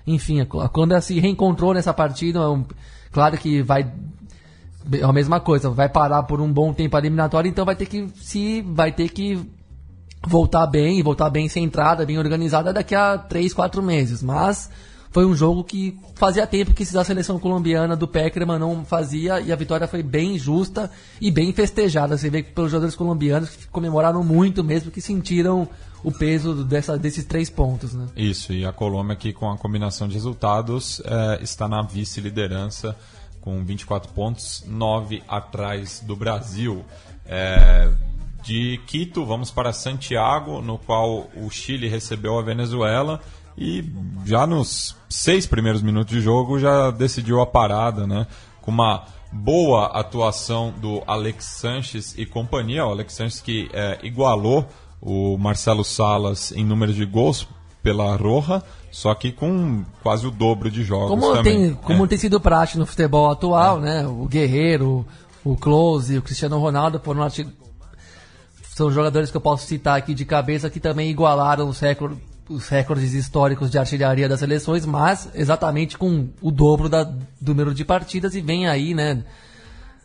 [0.07, 2.41] Enfim, a Co- a Colômbia se reencontrou nessa partida.
[2.41, 2.75] é
[3.13, 3.91] claro que vai.
[4.93, 7.87] É a mesma coisa, vai parar por um bom tempo a eliminatória, então vai ter
[7.87, 9.41] que se vai ter que
[10.27, 14.23] voltar bem, voltar bem centrada, bem organizada daqui a 3, 4 meses.
[14.23, 14.71] Mas
[15.11, 19.53] foi um jogo que fazia tempo que a seleção colombiana do Peckerman não fazia e
[19.53, 20.91] a vitória foi bem justa
[21.21, 22.19] e bem festejada.
[22.19, 25.67] Você vê que pelos jogadores colombianos que comemoraram muito mesmo, que sentiram
[26.05, 27.95] o peso dessa, desses três pontos.
[27.95, 28.07] Né?
[28.15, 32.95] Isso, e a Colômbia aqui com a combinação de resultados eh, está na vice-liderança
[33.41, 36.85] com 24 pontos, 9 atrás do Brasil.
[37.27, 37.91] Eh,
[38.43, 43.21] de Quito, vamos para Santiago, no qual o Chile recebeu a Venezuela
[43.57, 43.85] e
[44.27, 48.27] já nos seis primeiros minutos de jogo já decidiu a parada, né?
[48.61, 54.69] Com uma boa atuação do Alex Sanches e companhia, o Alex Sanches que eh, igualou
[55.05, 57.47] o Marcelo Salas em número de gols
[57.83, 61.69] pela Roja, só que com quase o dobro de jogos Como, também.
[61.69, 62.09] tem, como É.
[62.09, 64.07] tem sido prático no futebol atual, né?
[64.07, 65.05] O Guerreiro,
[65.45, 67.47] o Close, o Cristiano Ronaldo foram arti-
[68.75, 72.19] são jogadores que eu posso citar aqui de cabeça que também igualaram os recordes,
[72.49, 77.73] os recordes históricos de artilharia das seleções, mas exatamente com o dobro da, do número
[77.75, 79.23] de partidas e vem aí, né?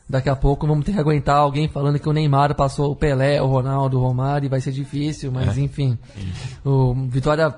[0.10, 3.40] Daqui a pouco vamos ter que aguentar alguém falando que o Neymar passou o Pelé,
[3.41, 5.61] o Ronaldo, o Romário e vai ser difícil, mas É.
[5.61, 5.98] enfim.
[6.65, 7.53] O Vitória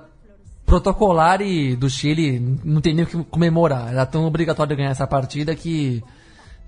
[0.65, 3.89] protocolar e do Chile não tem nem o que comemorar.
[3.91, 6.03] Era tão obrigatório ganhar essa partida que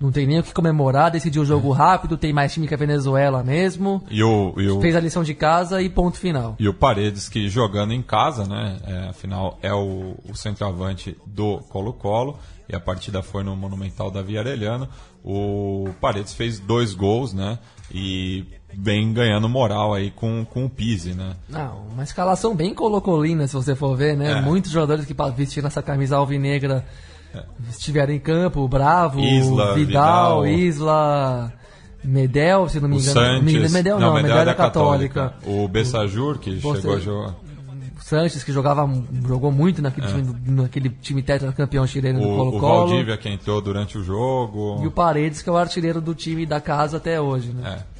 [0.00, 1.10] não tem nem o que comemorar.
[1.10, 4.02] Decidiu o jogo rápido, tem mais time que a Venezuela mesmo.
[4.10, 6.56] E o, e o, Fez a lição de casa e ponto final.
[6.58, 8.76] E o Paredes, que jogando em casa, né?
[8.86, 12.38] é, afinal, é o, o centroavante do Colo-Colo.
[12.68, 14.88] E a partida foi no Monumental da Via Arellano.
[15.24, 17.58] O Paredes fez dois gols, né?
[17.90, 18.44] E
[18.76, 21.34] vem ganhando moral aí com, com o Pise, né?
[21.48, 24.32] Não, uma escalação bem colocolina, se você for ver, né?
[24.32, 24.40] É.
[24.42, 26.84] Muitos jogadores que vestiram essa camisa alvinegra
[27.70, 30.46] estiveram em campo, o Bravo, Isla, Vidal, Vidal.
[30.46, 31.52] Isla,
[32.02, 33.12] Medel, se não me engano.
[33.12, 35.34] Sanches, Medel não, Medel era católica.
[35.46, 37.34] O Bessajur, que Você- chegou a jogar.
[38.04, 38.86] Sanches, que jogava,
[39.26, 42.32] jogou muito naquele, time, naquele time tetracampeão chileno do É.
[42.32, 42.88] O, Colo-Colo.
[42.88, 44.78] Valdívia, que entrou durante o jogo.
[44.82, 47.78] E o Paredes, que é o artilheiro do time da casa até hoje, né?
[47.80, 47.94] É.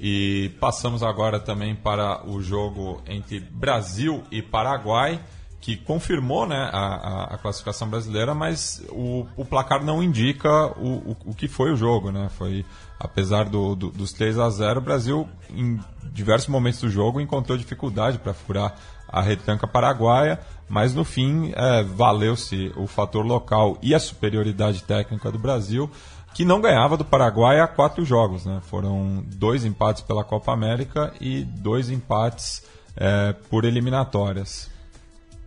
[0.00, 5.20] E passamos agora também para o jogo entre Brasil e Paraguai,
[5.60, 10.48] que confirmou né, a, a- a classificação brasileira, mas o, o placar não indica
[10.78, 12.12] o, o, o que foi o jogo.
[12.12, 12.28] Né?
[12.38, 12.64] Foi,
[12.96, 15.80] apesar do, do- dos 3 a 0 o Brasil, em
[16.12, 18.76] diversos momentos do jogo, encontrou dificuldade para furar
[19.08, 25.32] a retranca paraguaia, mas no fim é, valeu-se o fator local e a superioridade técnica
[25.32, 25.90] do Brasil
[26.34, 28.44] que não ganhava do Paraguai há quatro jogos.
[28.44, 28.60] Né?
[28.62, 32.62] Foram dois empates pela Copa América e dois empates
[32.96, 34.70] é, por eliminatórias.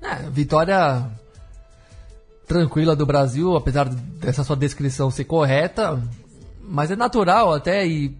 [0.01, 1.09] É, vitória
[2.47, 6.01] tranquila do Brasil, apesar dessa sua descrição ser correta,
[6.61, 8.17] mas é natural até e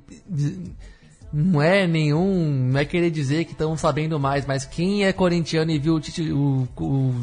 [1.34, 5.72] não é nenhum, não é querer dizer que estão sabendo mais, mas quem é corintiano
[5.72, 7.16] e viu o Tite, o, o,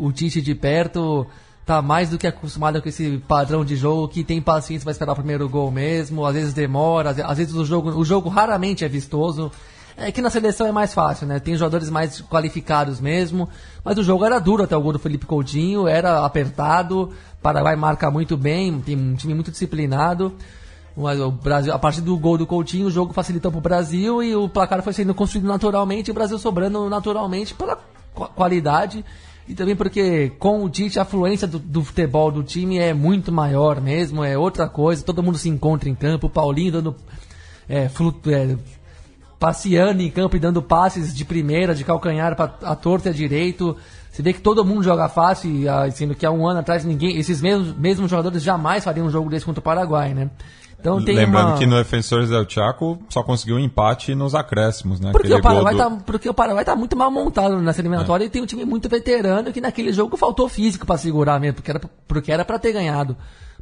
[0.00, 1.26] o, Tite de perto
[1.66, 5.12] tá mais do que acostumado com esse padrão de jogo que tem paciência para esperar
[5.12, 8.88] o primeiro gol mesmo, às vezes demora, às, vezes o jogo, o jogo raramente é
[8.88, 9.50] vistoso.
[10.00, 11.40] É que na seleção é mais fácil, né?
[11.40, 13.48] Tem jogadores mais qualificados mesmo,
[13.84, 17.12] mas o jogo era duro até o gol do Felipe Coutinho, era apertado,
[17.42, 20.32] Paraguai marca muito bem, tem um time muito disciplinado.
[21.00, 24.20] Mas o Brasil, a partir do gol do Coutinho, o jogo facilitou para o Brasil
[24.20, 27.76] e o placar foi sendo construído naturalmente, e o Brasil sobrando naturalmente pela
[28.12, 29.04] qu- qualidade
[29.46, 33.30] e também porque com o Tite a fluência do, do futebol do time é muito
[33.30, 36.96] maior mesmo, é outra coisa, todo mundo se encontra em campo, o Paulinho dando
[37.68, 37.88] é,
[38.26, 38.56] é,
[39.38, 43.14] passeando em campo e dando passes de primeira, de calcanhar para a torta e a
[43.14, 43.76] direito.
[44.10, 47.16] Você vê que todo mundo joga fácil, ah, sendo que há um ano atrás ninguém,
[47.16, 50.28] esses mesmos, mesmos jogadores jamais fariam um jogo desse contra o Paraguai, né?
[50.80, 51.58] Então tem Lembrando uma...
[51.58, 55.00] que no Defensores del Chaco só conseguiu um empate nos acréscimos.
[55.00, 55.10] Né?
[55.10, 58.30] Porque o, Paraguai do- tá, porque o Paraguai tá muito mal montado nessa eliminatória e
[58.30, 61.80] tem um time muito veterano que naquele jogo faltou físico para segurar mesmo, porque era,
[62.06, 63.16] porque era para ter ganhado.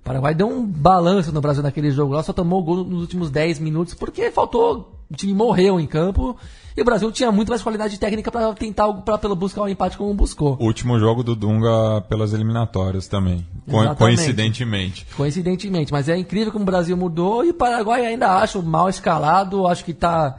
[0.06, 3.28] Paraguai deu um balanço no Brasil naquele jogo lá, só tomou o gol nos últimos
[3.28, 6.36] 10 minutos porque faltou, o time morreu em campo
[6.76, 9.98] e o Brasil tinha muito mais qualidade técnica para tentar para pelo buscar o empate
[9.98, 10.56] como buscou.
[10.60, 13.44] Último jogo do Dunga pelas eliminatórias também.
[13.66, 13.98] Exatamente.
[13.98, 15.06] Coincidentemente.
[15.16, 19.66] Coincidentemente, mas é incrível como o Brasil mudou e o Paraguai ainda acho mal escalado,
[19.66, 20.38] acho que tá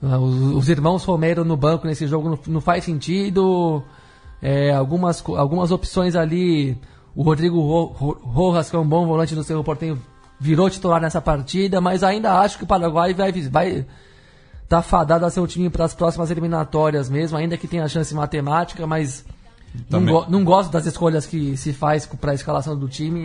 [0.00, 3.82] ah, os, os irmãos Romero no banco nesse jogo não, não faz sentido.
[4.40, 6.76] É, algumas, algumas opções ali,
[7.14, 10.00] o Rodrigo Ro- Ro- Rojas, que é um bom volante do Cerro Portenho,
[10.40, 13.86] virou titular nessa partida, mas ainda acho que o Paraguai vai vai
[14.68, 18.14] tá fadado a ser o time para as próximas eliminatórias mesmo, ainda que tenha chance
[18.14, 19.24] matemática, mas
[19.90, 23.20] não, go- não gosto das escolhas que se faz para a escalação do time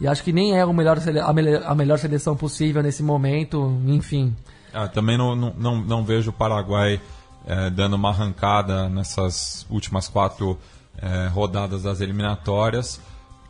[0.00, 3.02] e, e acho que nem é o melhor a, melhor, a melhor seleção possível nesse
[3.02, 4.34] momento, enfim.
[4.72, 7.00] Ah, também não, não, não, não vejo o Paraguai
[7.46, 10.58] eh, dando uma arrancada nessas últimas quatro
[11.00, 13.00] eh, rodadas das eliminatórias.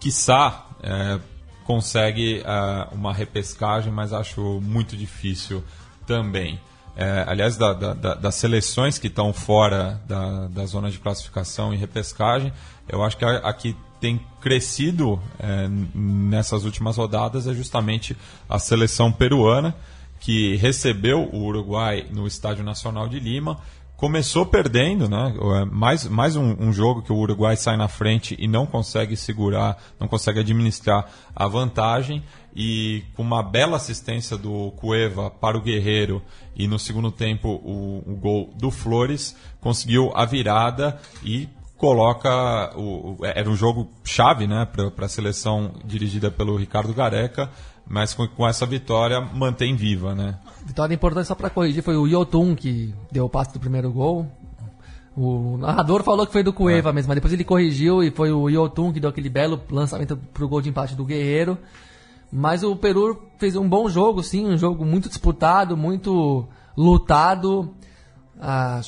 [0.00, 1.18] Quiçá eh,
[1.64, 5.62] consegue ah, uma repescagem, mas acho muito difícil
[6.06, 6.60] também.
[6.96, 11.76] Eh, aliás, da- da- da- das seleções que estão fora da, zona de classificação e
[11.76, 12.52] repescagem,
[12.88, 15.20] eu acho que a, a que tem crescido
[15.68, 15.88] n-
[16.28, 18.16] nessas últimas rodadas é justamente
[18.48, 19.74] a seleção peruana
[20.20, 23.58] que recebeu o Uruguai no Estádio Nacional de Lima.
[23.96, 25.34] Começou perdendo, né?
[25.34, 29.16] É, Mais, mais um, um jogo que o Uruguai sai na frente e não consegue
[29.16, 32.22] segurar, não consegue administrar a vantagem.
[32.54, 36.22] E com uma bela assistência do Cueva para o Guerreiro
[36.54, 41.48] e no segundo tempo o, o gol do Flores, conseguiu a virada e
[41.78, 42.72] coloca.
[42.76, 47.50] O, era um jogo chave né, para a seleção dirigida pelo Ricardo Gareca
[47.88, 50.38] mas com, com essa vitória mantém viva, né?
[50.64, 54.26] Vitória importante só pra corrigir foi o Yotun que deu o passe do primeiro gol.
[55.16, 58.50] O narrador falou que foi do Cueva mesmo, mas depois ele corrigiu e foi o
[58.50, 61.56] Yotun que deu aquele belo lançamento pro gol de empate do Guerreiro.
[62.30, 66.46] Mas o Peru fez um bom jogo, sim, um jogo muito disputado, muito
[66.76, 67.72] lutado.
[68.38, 68.80] A,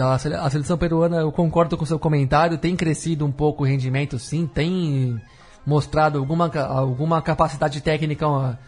[0.00, 4.18] a seleção peruana, eu concordo com o seu comentário, tem crescido um pouco o rendimento,
[4.18, 5.20] sim, tem
[5.68, 8.58] mostrado alguma, alguma capacidade técnica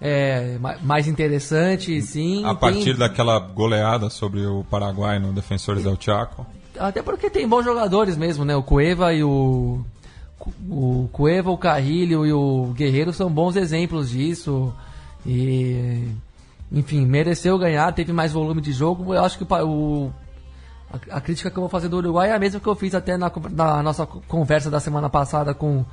[0.00, 2.44] é, ma- mais interessante, sim.
[2.44, 6.46] A tem- partir daquela goleada sobre o Paraguai no Defensores del Chaco.
[6.78, 8.54] Até porque tem bons jogadores mesmo, né?
[8.54, 9.84] O Cueva e o.
[10.68, 14.72] O Cueva, o Carrilho e o Guerreiro são bons exemplos disso.
[15.26, 16.08] E.
[16.70, 19.14] Enfim, mereceu ganhar, teve mais volume de jogo.
[19.14, 20.10] Eu acho que o.
[21.10, 22.94] A, a crítica que eu vou fazer do Uruguai é a mesma que eu fiz
[22.94, 25.84] até na, na nossa conversa da semana passada com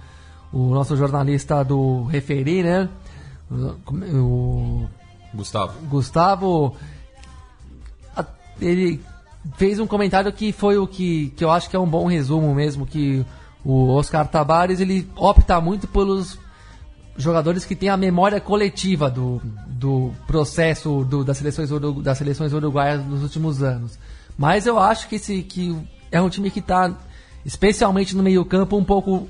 [0.54, 2.90] o nosso jornalista do Referi, né?
[3.50, 4.90] O, o
[5.34, 5.74] Gustavo.
[5.88, 6.76] Gustavo
[8.62, 9.02] ele
[9.56, 12.54] fez um comentário que foi o que, que eu acho que é um bom resumo
[12.54, 13.26] mesmo que
[13.66, 16.38] o Oscar Tabares ele opta muito pelos
[17.18, 21.70] jogadores que têm a memória coletiva do, do processo do- das, seleções,
[22.04, 23.98] das seleções uruguaias nos últimos anos.
[24.38, 25.76] Mas eu acho que, esse, que
[26.12, 26.92] é um time que está,
[27.46, 29.28] especialmente no meio-campo, um pouco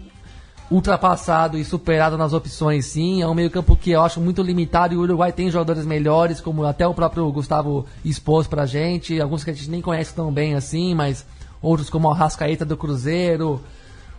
[0.72, 3.22] ultrapassado e superado nas opções, sim.
[3.22, 6.64] É um meio-campo que eu acho muito limitado e o Uruguai tem jogadores melhores, como
[6.64, 9.20] até o próprio Gustavo expôs pra gente.
[9.20, 11.26] Alguns que a gente nem conhece tão bem assim, mas
[11.62, 13.62] outros como o Rascaeta do Cruzeiro,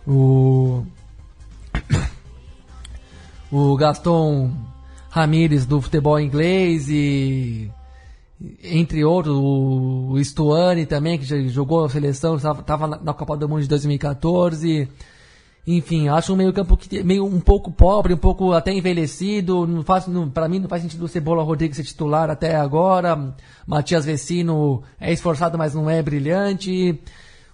[0.07, 0.83] o.
[3.51, 4.51] o Gaston
[5.09, 7.71] Ramírez do futebol inglês e
[8.63, 13.69] entre outros, o Stuani também, que jogou a seleção, estava na Copa do Mundo de
[13.69, 14.89] 2014.
[15.65, 19.65] Enfim, acho um meio campo que meio um pouco pobre, um pouco até envelhecido.
[19.65, 23.33] Não faz, não, para mim não faz sentido o Cebola Rodrigues ser titular até agora.
[23.65, 26.99] Matias Vecino é esforçado, mas não é brilhante.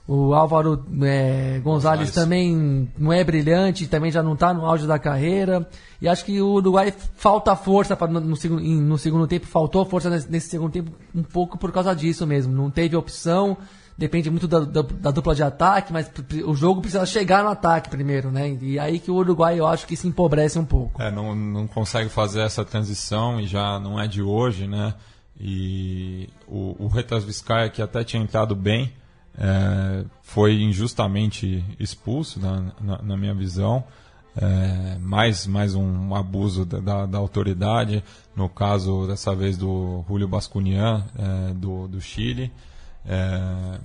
[0.08, 4.98] O Álvaro é, Gonzalez também não é brilhante, também já não está no auge da
[4.98, 5.70] carreira.
[6.02, 10.10] E acho que o Uruguai falta força pra, no, no, no segundo tempo, faltou força
[10.10, 12.52] nesse, nesse segundo tempo um pouco por causa disso mesmo.
[12.52, 13.56] Não teve opção,
[14.00, 16.10] depende muito da, da- da dupla de ataque, mas
[16.46, 18.58] o jogo precisa chegar no ataque primeiro, né?
[18.62, 21.02] E aí que o Uruguai eu acho que se empobrece um pouco.
[21.02, 24.94] É, não, não consegue fazer essa transição e já não é de hoje, né?
[25.40, 28.92] E o, o Retas Vizcaia, que até tinha entrado bem,
[29.38, 33.84] é, foi injustamente expulso, na, na, na minha visão.
[34.36, 38.02] É, mais, mais um abuso da, da, da autoridade,
[38.36, 42.52] no caso dessa vez do Julio Bascunian, é, do, do Chile.
[43.10, 43.80] É,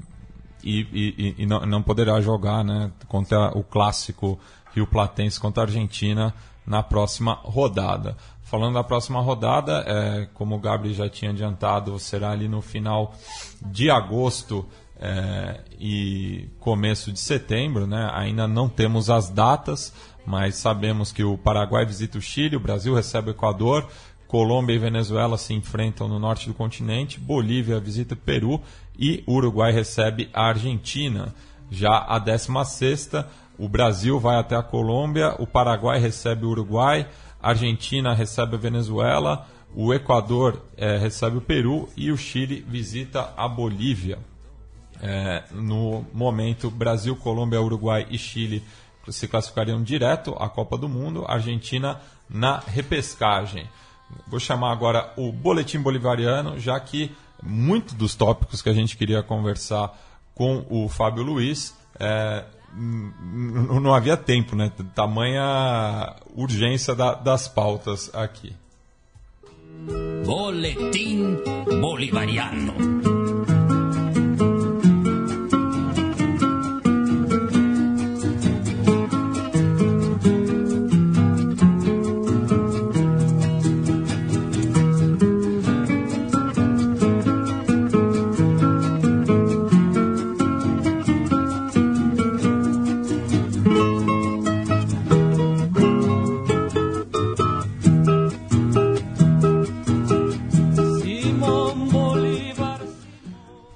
[0.63, 4.39] e, e- e não, não poderá jogar né, contra o clássico
[4.75, 6.35] Rio Platense contra a Argentina
[6.67, 8.17] na próxima rodada.
[8.43, 13.15] Falando da próxima rodada, é, como o Gabriel já tinha adiantado, será ali no final
[13.63, 14.67] de agosto
[15.01, 17.87] é, e começo de setembro.
[17.87, 18.11] Né?
[18.13, 19.93] Ainda não temos as datas,
[20.27, 23.89] mas sabemos que o Paraguai visita o Chile, o Brasil recebe o Equador,
[24.27, 28.61] Colômbia e Venezuela se enfrentam no norte do continente, Bolívia visita Peru
[28.99, 31.35] e Uruguai recebe a Argentina.
[31.71, 33.11] Já a 16
[33.59, 37.07] o Brasil vai até a Colômbia, o Paraguai recebe o Uruguai,
[37.41, 43.33] a Argentina recebe a Venezuela, o Equador eh, recebe o Peru e o Chile visita
[43.37, 44.19] a Bolívia.
[45.03, 48.63] É, no momento, Brasil, Colômbia, Uruguai e Chile
[49.09, 53.69] se classificariam direto à Copa do Mundo, Argentina na repescagem.
[54.27, 57.11] Vou chamar agora o Boletim Bolivariano, já que
[57.43, 59.93] muito dos tópicos que a gente queria conversar
[60.35, 62.45] com o Fábio Luiz é,
[62.77, 64.73] não havia tempo, né?
[64.95, 68.53] Tamanha urgência da- das pautas aqui.
[70.25, 71.37] Boletín
[71.81, 73.14] Bolivariano.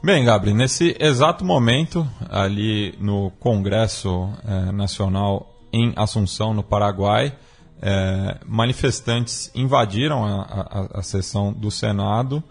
[0.08, 7.36] Bem, Gabriel, nesse exato momento, ali no Congresso eh, Nacional em Assunção, no Paraguai,
[7.82, 12.42] eh, manifestantes invadiram a, a- a sessão do Senado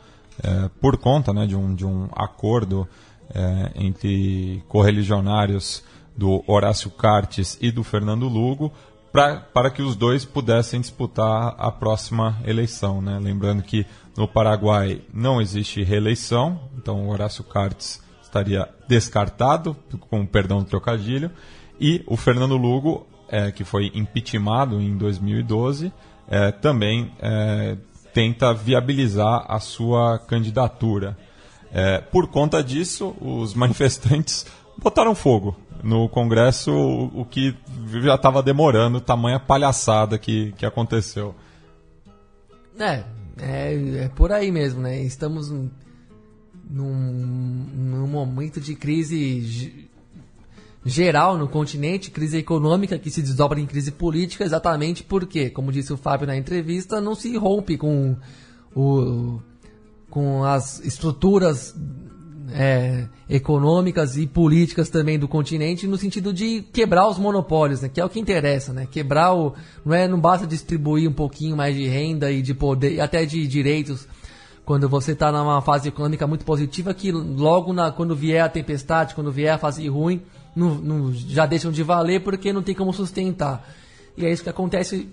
[0.43, 2.87] eh, por conta né, de, um, de um acordo
[3.33, 5.83] eh, entre correligionários
[6.15, 8.71] do Horácio Cartes e do Fernando Lugo
[9.11, 13.01] para que os dois pudessem disputar a próxima eleição.
[13.01, 13.17] Né?
[13.19, 13.83] Lembrando que
[14.17, 19.77] no Paraguai não existe reeleição, então o Horácio Cartes estaria descartado,
[20.09, 21.31] com perdão do trocadilho,
[21.79, 25.93] e o Fernando Lugo, é, que foi impeachmentado em 2012,
[26.27, 27.77] é, também é,
[28.13, 31.15] tenta viabilizar a sua candidatura.
[31.71, 34.47] É, por conta disso, os manifestantes
[34.81, 37.55] botaram fogo no Congresso, o, o que
[38.01, 41.35] já estava demorando, tamanha palhaçada que, que aconteceu.
[42.79, 43.03] É,
[43.39, 45.01] é, é por aí mesmo, né?
[45.01, 45.69] Estamos num,
[46.69, 49.89] num momento de crise ge-
[50.85, 55.91] geral no continente, crise econômica que se desdobra em crise política, exatamente porque, como disse
[55.93, 58.15] o Fábio na entrevista, não se rompe com
[58.75, 59.39] o
[60.09, 61.75] com as estruturas
[62.53, 67.89] é, econômicas e políticas também do continente no sentido de quebrar os monopólios, né?
[67.89, 68.87] Que é o que interessa, né?
[68.89, 69.53] Quebrar o
[69.85, 73.25] não é não basta distribuir um pouquinho mais de renda e de poder e até
[73.25, 74.07] de direitos
[74.65, 79.15] quando você está numa fase econômica muito positiva que logo na, quando vier a tempestade,
[79.15, 80.21] quando vier a fase ruim,
[80.55, 83.65] não, não- já deixam de valer porque não tem como sustentar.
[84.17, 85.07] E é isso que acontece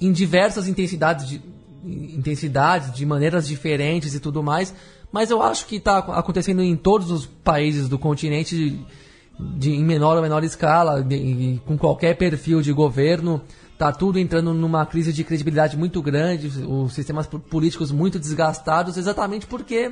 [0.00, 1.42] em diversas intensidades de,
[1.84, 4.74] intensidades, de maneiras diferentes e tudo mais.
[5.16, 8.78] Mas eu acho que está acontecendo em todos os países do continente, de,
[9.58, 13.40] de- em menor ou menor escala, de- com qualquer perfil de governo.
[13.78, 18.98] Tá tudo entrando numa crise de credibilidade muito grande, os sistemas po- políticos muito desgastados,
[18.98, 19.90] exatamente porque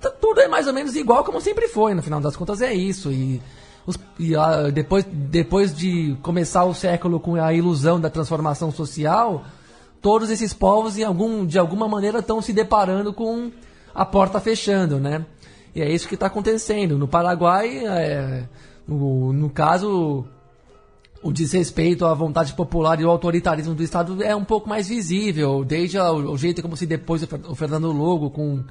[0.00, 2.72] tá- tudo é mais ou menos igual como sempre foi, no final das contas é
[2.72, 3.12] isso.
[3.12, 3.42] E,
[3.86, 9.44] os- e, ah, depois, depois de começar o século com a ilusão da transformação social,
[10.00, 13.50] todos esses povos em algum, de alguma maneira estão se deparando com
[13.94, 15.24] a porta fechando, né?
[15.74, 16.98] E é isso que está acontecendo.
[16.98, 18.44] No Paraguai, é,
[18.86, 20.24] no, no caso,
[21.22, 25.64] o desrespeito à vontade popular e o autoritarismo do Estado é um pouco mais visível,
[25.64, 28.62] desde o jeito como se depois o Fer- o Fernando Logo, com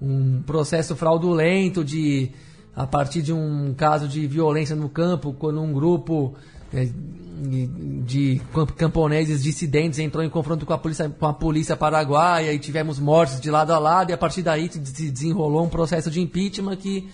[0.00, 2.30] um processo fraudulento de
[2.76, 6.34] a partir de um caso de violência no campo, quando um grupo
[6.70, 12.58] de camp- camponeses dissidentes entrou em confronto com a polícia, com a polícia paraguaia e
[12.58, 16.10] tivemos mortes de lado a lado e a partir daí se se desenrolou um processo
[16.10, 17.08] de impeachment que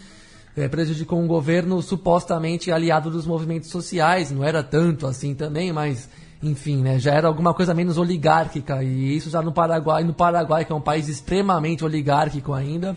[0.57, 6.09] eh, prejudicou um governo supostamente aliado dos movimentos sociais, não era tanto assim também, mas
[6.43, 8.83] enfim, né, já era alguma coisa menos oligárquica.
[8.83, 12.97] E isso já no Paraguai, no Paraguai que é um país extremamente oligárquico ainda,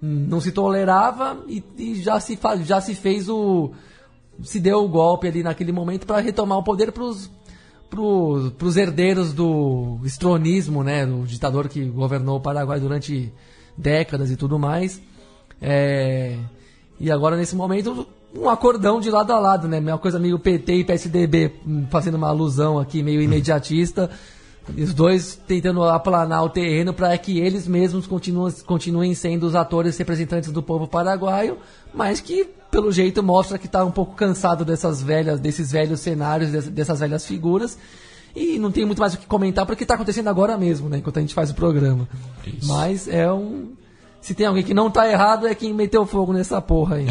[0.00, 3.72] não se tolerava e, e já se já se fez o
[4.42, 7.30] se deu o golpe ali naquele momento para retomar o poder para os
[8.58, 13.32] pros herdeiros do estronismo, né, do ditador que governou o Paraguai durante
[13.76, 15.00] décadas e tudo mais.
[15.60, 16.36] É,
[16.98, 18.06] e agora nesse momento
[18.36, 22.16] um acordão de lado a lado, né, uma coisa meio PT e PSDB hum, fazendo
[22.16, 24.10] uma alusão aqui meio imediatista.
[24.74, 29.54] E os dois tentando aplanar o terreno para que eles mesmos continuem, continuem sendo os
[29.54, 31.58] atores representantes do povo paraguaio,
[31.92, 36.50] mas que pelo jeito mostra que está um pouco cansado dessas velhas, desses velhos cenários,
[36.50, 37.78] des- dessas velhas figuras.
[38.34, 41.18] E não tem muito mais o que comentar porque está acontecendo agora mesmo, né, enquanto
[41.18, 42.08] a gente faz o programa.
[42.44, 42.66] Isso.
[42.66, 43.76] Mas é um
[44.20, 47.06] se tem alguém que não tá errado é quem meteu fogo nessa porra aí.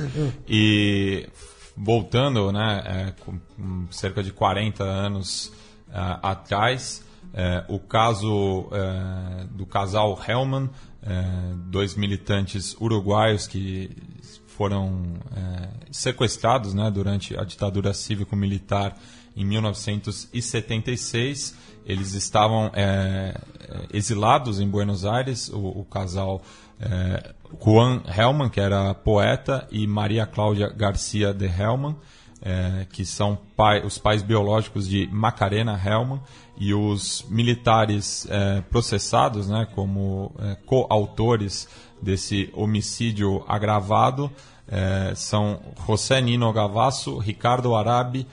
[0.48, 1.28] E
[1.76, 3.12] voltando, né, é,
[3.90, 5.52] cerca de 40 anos
[5.92, 10.70] ah, atrás, é, o caso é, do casal Hellman,
[11.66, 13.90] dois militantes uruguaios que
[14.62, 18.96] foram é, sequestrados né, durante a ditadura cívico-militar
[19.36, 21.56] em 1976.
[21.84, 26.42] Eles estavam é, é, exilados em Buenos Aires, o, o casal
[26.80, 31.96] é, Juan Hellman, que era poeta, e Maria Cláudia Garcia de Hellman,
[32.40, 36.20] é, que são pai- os pais biológicos de Macarena Hellman,
[36.56, 41.68] e os militares é, processados né, como é, coautores
[42.00, 44.30] desse homicídio agravado
[44.68, 48.26] é, são José Nino Gavasso, Ricardo Arabi,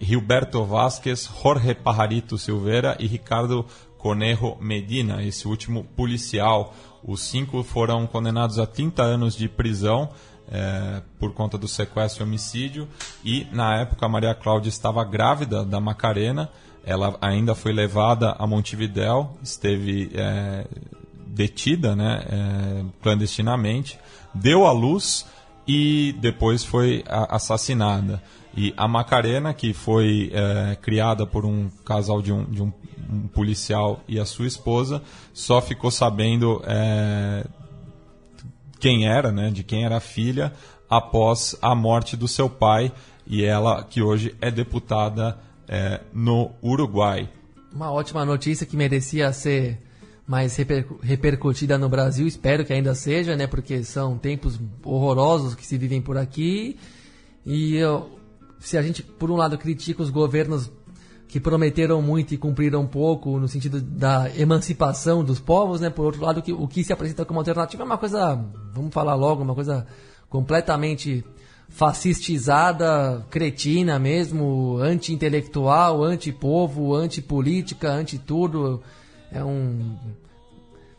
[0.00, 3.64] Gilberto Vasquez, Jorge Pajarito Silveira e Ricardo
[3.98, 6.74] Conejo Medina, esse último policial.
[7.02, 10.10] Os cinco foram condenados a 30 anos de prisão
[10.50, 12.88] é, por conta do sequestro e homicídio.
[13.24, 16.50] E na época Maria Cláudia estava grávida da Macarena.
[16.84, 20.66] Ela ainda foi levada a Montevidéu, esteve é,
[21.26, 23.98] detida né, é, clandestinamente,
[24.32, 25.26] deu à luz
[25.66, 28.22] e depois foi assassinada.
[28.56, 32.72] E a Macarena, que foi é, criada por um casal de, um, de um,
[33.10, 35.02] um policial e a sua esposa,
[35.34, 37.44] só ficou sabendo é,
[38.80, 40.52] quem era, né, de quem era a filha,
[40.88, 42.92] após a morte do seu pai
[43.26, 45.38] e ela que hoje é deputada
[45.68, 47.28] é, no Uruguai.
[47.72, 49.82] Uma ótima notícia que merecia ser
[50.26, 53.46] mais reper- repercutida no Brasil, espero que ainda seja, né?
[53.46, 56.76] Porque são tempos horrorosos que se vivem por aqui.
[57.44, 58.10] E eu-
[58.58, 60.70] se a gente, por um lado, critica os governos
[61.28, 65.90] que prometeram muito e cumpriram pouco no sentido da emancipação dos povos, né?
[65.90, 68.34] Por outro lado, que, o que se apresenta como alternativa é uma coisa,
[68.72, 69.86] vamos falar logo, uma coisa
[70.28, 71.24] completamente
[71.68, 78.82] fascistizada, cretina mesmo, anti-intelectual, anti-povo, anti-política, anti-tudo.
[79.32, 79.96] É um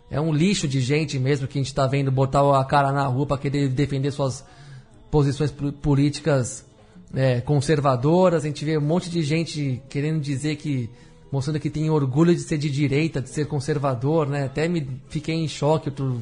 [0.09, 3.05] é um lixo de gente mesmo que a gente está vendo botar a cara na
[3.07, 4.43] rua para querer defender suas
[5.11, 6.65] posições po- políticas
[7.13, 8.43] é, conservadoras.
[8.43, 10.89] A gente vê um monte de gente querendo dizer que
[11.29, 14.45] mostrando que tem orgulho de ser de direita, de ser conservador, né?
[14.45, 16.21] Até me fiquei em choque outro,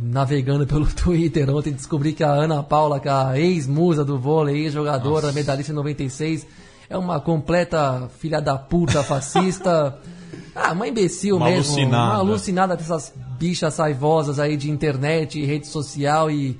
[0.00, 4.64] navegando pelo Twitter ontem descobri que a Ana Paula, que é a ex-musa do vôlei,
[4.64, 6.46] ex-jogadora, medalhista em 96,
[6.88, 9.98] é uma completa filha da puta fascista.
[10.54, 11.72] Ah, uma imbecil Uma mesmo.
[11.72, 12.12] alucinada.
[12.12, 16.58] Uma alucinada dessas bichas saivosas aí de internet e rede social e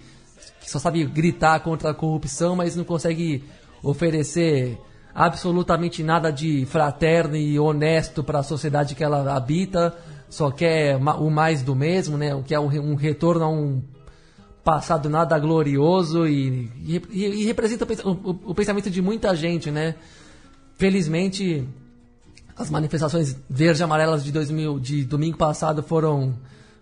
[0.61, 3.43] que só sabe gritar contra a corrupção, mas não consegue
[3.83, 4.79] oferecer
[5.15, 9.97] absolutamente nada de fraterno e honesto para a sociedade que ela habita,
[10.29, 12.35] só quer o mais do mesmo, né?
[12.35, 13.81] O que é um, re- retorno a um
[14.63, 19.95] passado nada glorioso e, e, e representa o pensamento de muita gente, né?
[20.77, 21.67] Felizmente,
[22.57, 26.35] as manifestações verde amarelas de 2000 de domingo passado foram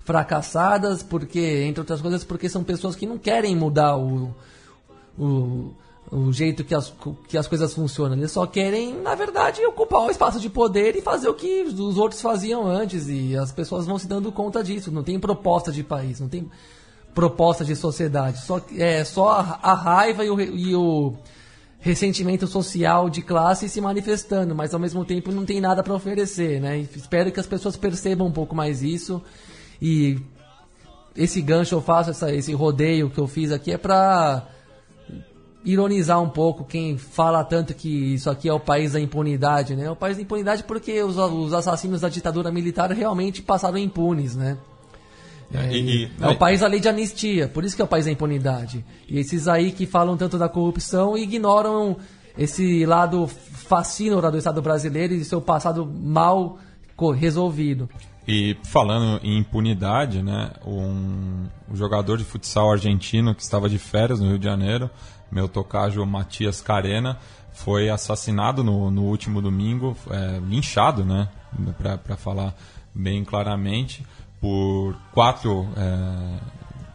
[0.04, 4.34] fracassadas porque entre outras coisas porque são pessoas que não querem mudar o,
[5.18, 5.74] o,
[6.12, 6.92] o jeito que as,
[7.26, 8.16] que as coisas funcionam.
[8.16, 11.98] Eles só querem na verdade ocupar o espaço de poder e fazer o que os
[11.98, 13.08] outros faziam antes.
[13.08, 14.92] E as pessoas vão se dando conta disso.
[14.92, 16.48] Não tem proposta de país não tem
[17.14, 18.44] proposta de sociedade.
[18.44, 21.14] Só é só a, a raiva e o, e o
[21.84, 26.58] ressentimento social de classe se manifestando, mas ao mesmo tempo não tem nada para oferecer,
[26.58, 26.78] né?
[26.78, 29.20] E espero que as pessoas percebam um pouco mais isso
[29.82, 30.18] e
[31.14, 34.48] esse gancho eu faço, essa, esse rodeio que eu fiz aqui é para
[35.62, 39.84] ironizar um pouco quem fala tanto que isso aqui é o país da impunidade, né?
[39.84, 44.34] É o país da impunidade porque os, os assassinos da ditadura militar realmente passaram impunes,
[44.34, 44.56] né?
[45.54, 47.88] É, E- e- é o país da lei de anistia, por isso que é o
[47.88, 48.84] país da impunidade.
[49.08, 51.96] E esses aí que falam tanto da corrupção ignoram
[52.36, 56.58] esse lado fascínora do Estado brasileiro e seu passado mal
[57.16, 57.88] resolvido.
[58.26, 64.20] E falando em impunidade, né, um, um jogador de futsal argentino que estava de férias
[64.20, 64.88] no Rio de Janeiro,
[65.30, 67.18] meu tocajo Matias Carena,
[67.52, 71.28] foi assassinado no, no último domingo, é, linchado, né,
[71.76, 72.54] para falar
[72.94, 74.04] bem claramente,
[74.44, 76.38] por quatro é,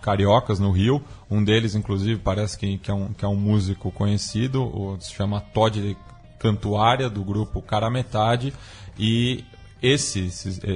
[0.03, 1.03] cariocas no Rio.
[1.31, 5.11] Um deles, inclusive, parece que, que, é, um, que é um músico conhecido, o, se
[5.15, 5.97] chama Todd
[6.37, 8.53] Cantuária, do grupo Cara Metade,
[8.99, 9.43] e
[9.81, 10.29] esse,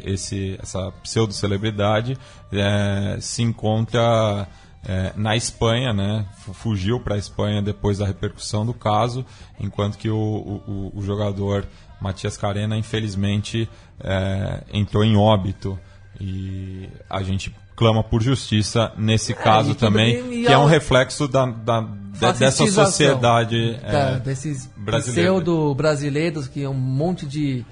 [0.04, 2.18] esse, essa pseudo-celebridade
[2.52, 4.48] é, se encontra
[4.84, 6.26] é, na Espanha, né?
[6.40, 9.24] Fu- Fugiu para a Espanha depois da repercussão do caso,
[9.60, 11.68] enquanto que o, o, o jogador
[12.02, 13.70] Matias Carena, infelizmente,
[14.04, 15.78] é, entrou em óbito.
[16.20, 20.66] E a gente clama por justiça nesse caso e tudo também, bem, que é um
[20.66, 25.32] reflexo da, da- de- dessa sociedade da- é, desses brasileira.
[25.32, 27.66] pseudo-brasileiros que é um monte de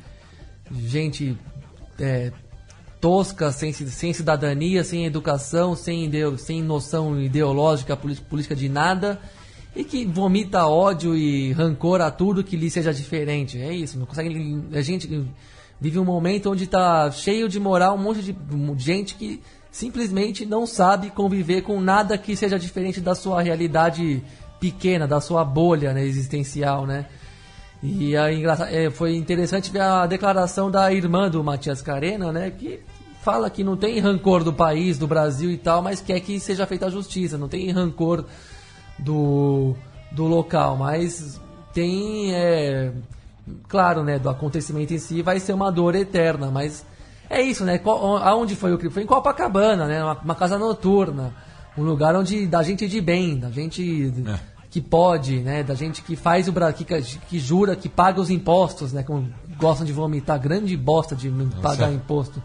[0.72, 1.38] gente
[2.00, 2.32] é,
[3.00, 9.20] tosca, sem, sem cidadania, sem educação, sem, ideo- sem noção ideológica, política, política de nada
[9.76, 13.60] e que vomita ódio e rancor a tudo que lhe seja diferente.
[13.62, 14.64] É isso, não consegue.
[14.74, 15.26] A gente
[15.82, 18.36] vive um momento onde está cheio de moral, um monte de
[18.78, 19.42] gente que
[19.72, 24.24] simplesmente não sabe conviver com nada que seja diferente da sua realidade
[24.60, 27.08] pequena, da sua bolha né, existencial, né?
[27.82, 32.52] E é engraçado, é, foi interessante ver a declaração da irmã do Matias Carena, né?
[32.52, 32.80] Que
[33.24, 36.68] fala que não tem rancor do país, do Brasil e tal, mas quer que seja
[36.68, 37.40] feita a justiça.
[37.40, 38.26] Não tem rancor
[39.00, 39.76] do,
[40.12, 41.42] do local, mas
[41.74, 42.92] tem, é,
[43.68, 44.20] claro, né?
[44.20, 46.86] Do acontecimento em si vai ser uma dor eterna, mas
[47.30, 47.78] é isso, né?
[47.78, 48.94] Qual- aonde foi o crime?
[48.94, 50.04] Foi em Copacabana, né?
[50.04, 51.34] Uma, uma casa noturna,
[51.78, 54.40] um lugar onde da gente de bem, da gente É.
[54.70, 55.64] que pode, né?
[55.64, 59.04] Da gente que faz o Brasil, que, que jura, que paga os impostos, né?
[59.04, 61.30] Como gostam de vomitar, grande bosta de
[61.62, 62.42] pagar imposto.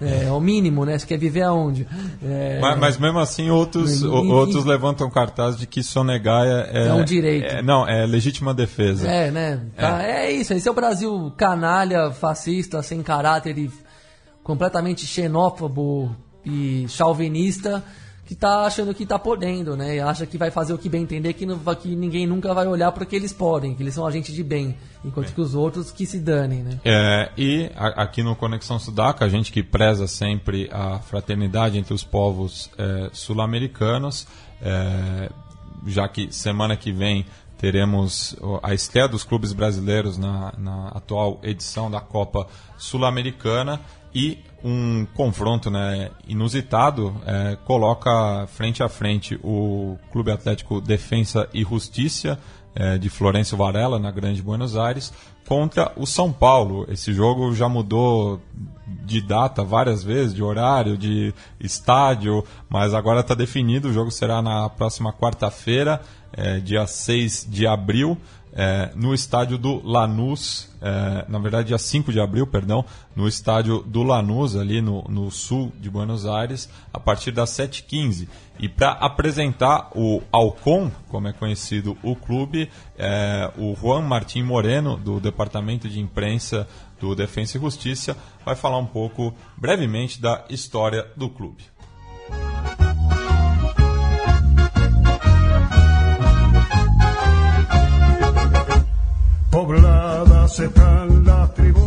[0.00, 0.98] É, é o mínimo, né?
[0.98, 1.86] Você quer viver aonde?
[2.22, 6.46] É, Mas, mas mesmo assim, outros, E- o- e- outros levantam cartaz de que sonegar
[6.46, 7.46] é, É um direito.
[7.46, 9.08] é- não, é legítima defesa.
[9.08, 9.60] É, né?
[9.76, 10.30] Tá, é.
[10.32, 13.70] isso, esse é o Brasil canalha, fascista, sem caráter e
[14.42, 16.14] completamente xenófobo
[16.44, 17.82] e chauvinista
[18.26, 19.96] que tá achando que tá podendo, né?
[19.96, 22.66] E acha que vai fazer o que bem entender, que, não, que ninguém nunca vai
[22.66, 26.04] olhar porque eles podem, que eles são agentes de bem, enquanto que os outros que
[26.04, 26.80] se danem, né?
[26.84, 31.94] É, e a- aqui no Conexão Sudaca, a gente que preza sempre a fraternidade entre
[31.94, 34.26] os povos é, sul-americanos,
[34.60, 35.30] é,
[35.86, 37.24] já que semana que vem
[37.58, 42.46] teremos a estreia dos clubes brasileiros na, na atual edição da Copa
[42.76, 43.80] Sul-Americana
[44.14, 51.62] e um confronto né, inusitado é, coloca frente a frente o Clube Atlético Defensa e
[51.62, 52.38] Justiça
[52.74, 55.12] é, de Florencio Varela, na Grande Buenos Aires,
[55.46, 56.84] contra o São Paulo.
[56.90, 58.40] Esse jogo já mudou
[58.86, 63.88] de data várias vezes, de horário, de estádio, mas agora está definido.
[63.88, 66.02] O jogo será na próxima quarta-feira,
[66.36, 68.18] é, dia 6 de abril.
[68.58, 73.82] é, no estádio do Lanús, é, na verdade dia 5 de abril, perdão, no estádio
[73.82, 78.26] do Lanús, ali no, no sul de Buenos Aires, a partir das 7h15.
[78.58, 84.96] E para apresentar o Alcon, como é conhecido o clube, é, o Juan Martim Moreno,
[84.96, 86.66] do Departamento de Imprensa
[86.98, 91.62] do Defensa e Justiça, vai falar um pouco brevemente da história do clube.
[99.56, 101.85] Pobladas están las destilando.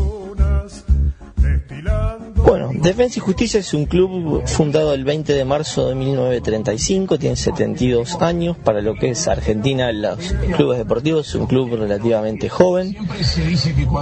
[2.50, 7.36] Bueno, Defensa y Justicia es un club fundado el 20 de marzo de 1935, tiene
[7.36, 12.98] 72 años, para lo que es Argentina, los clubes deportivos, es un club relativamente joven,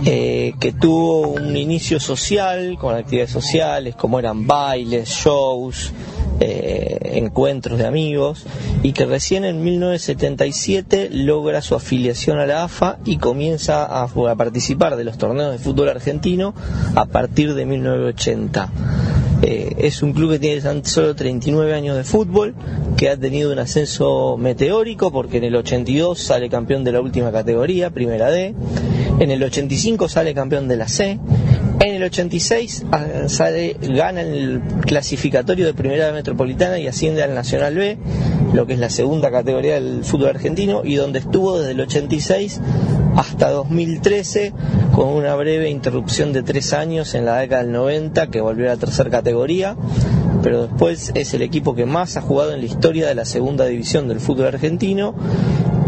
[0.05, 5.91] eh, que tuvo un inicio social, con actividades sociales, como eran bailes, shows,
[6.39, 8.45] eh, encuentros de amigos,
[8.81, 14.35] y que recién en 1977 logra su afiliación a la AFA y comienza a, a
[14.35, 16.53] participar de los torneos de fútbol argentino
[16.95, 18.36] a partir de 1980.
[19.41, 22.55] Eh, es un club que tiene tan solo 39 años de fútbol,
[22.95, 27.31] que ha tenido un ascenso meteórico porque en el 82 sale campeón de la última
[27.31, 28.55] categoría, primera D,
[29.19, 31.19] en el 85 sale campeón de la C,
[31.79, 37.75] en el 86 ah, sale, gana el clasificatorio de Primera Metropolitana y asciende al Nacional
[37.75, 37.97] B,
[38.53, 42.59] lo que es la segunda categoría del fútbol argentino, y donde estuvo desde el 86
[43.17, 44.53] hasta 2013,
[44.93, 48.75] con una breve interrupción de tres años en la década del 90, que volvió a
[48.75, 49.75] la tercera categoría,
[50.43, 53.65] pero después es el equipo que más ha jugado en la historia de la segunda
[53.65, 55.15] división del fútbol argentino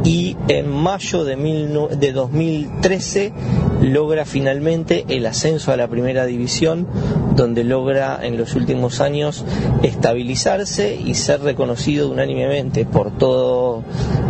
[0.03, 1.69] y en mayo de, mil
[1.99, 3.34] de 2013
[3.81, 6.88] logra finalmente el ascenso a la primera división,
[7.35, 9.45] donde logra en los últimos años
[9.84, 13.84] estabilizarse y ser reconocido unánimemente por todo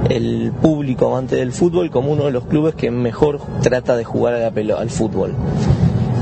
[0.09, 4.35] el público amante del fútbol como uno de los clubes que mejor trata de jugar
[4.35, 5.35] al fútbol.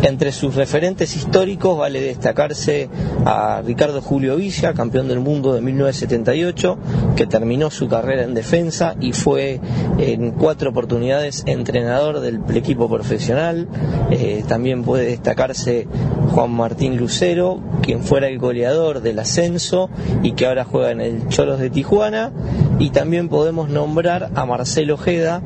[0.08, 2.88] Entre sus referentes históricos vale destacarse
[3.26, 6.78] a Ricardo Julio Villa, campeón del mundo de 1978,
[7.18, 9.60] que terminó su carrera en defensa y fue
[9.98, 13.68] en cuatro oportunidades entrenador del equipo profesional.
[14.10, 15.90] Eh, también puede destacarse
[16.32, 19.90] Juan Martín Lucero, quien fuera el goleador del ascenso
[20.24, 22.32] y que ahora juega en el Cholos de Tijuana.
[22.80, 25.42] Y también podemos nombrar a Marcelo Ojeda,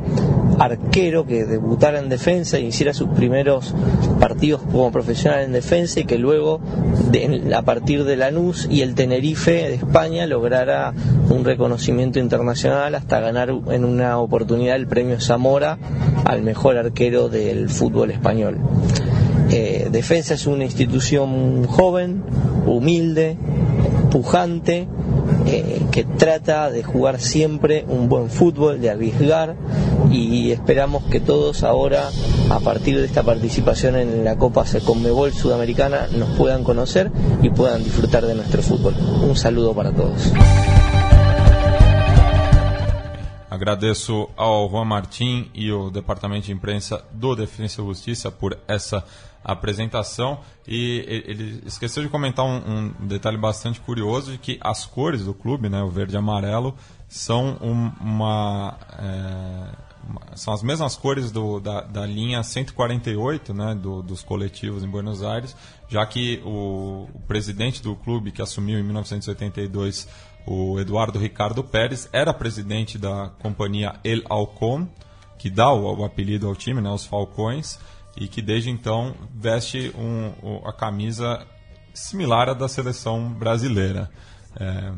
[0.59, 3.73] arquero que debutara en defensa e hiciera sus primeros
[4.31, 6.61] partidos como profesional en defensa y que luego
[7.11, 10.93] de- a partir de Lanús y el Tenerife de España lograra
[11.29, 15.77] un reconocimiento internacional hasta ganar en una oportunidad el premio Zamora
[16.23, 18.57] al mejor arquero del fútbol español.
[19.49, 22.23] Eh, defensa es una institución joven,
[22.65, 23.35] humilde,
[24.11, 24.87] pujante,
[25.51, 29.55] eh, que trata de jugar siempre un buen fútbol, de arriesgar
[30.09, 32.09] y esperamos que todos ahora,
[32.49, 37.11] a partir de esta participación en la Copa Conmebol Sudamericana, nos puedan conocer
[37.41, 38.95] y puedan disfrutar de nuestro fútbol.
[39.23, 40.31] Un saludo para todos.
[43.51, 49.03] Agradeço ao Juan Martim e o Departamento de Imprensa do Defensa e Justiça por essa
[49.43, 50.39] apresentação.
[50.65, 55.33] E ele esqueceu de comentar um, um detalhe bastante curioso de que as cores do
[55.33, 56.73] clube, né, o verde e amarelo,
[57.09, 59.75] são um- uma, é,
[60.37, 65.21] são as mesmas cores do, da, da linha 148 né, do- dos coletivos em Buenos
[65.23, 65.53] Aires,
[65.89, 70.07] já que o, o presidente do clube que assumiu em 1982
[70.45, 74.87] o Eduardo Ricardo Pérez era presidente da companhia El Alcon,
[75.37, 77.79] que dá o, o apelido ao time, né, os Falcões,
[78.17, 81.45] e que desde então veste um- a camisa
[81.93, 84.09] similar à da seleção brasileira.
[84.59, 84.91] É,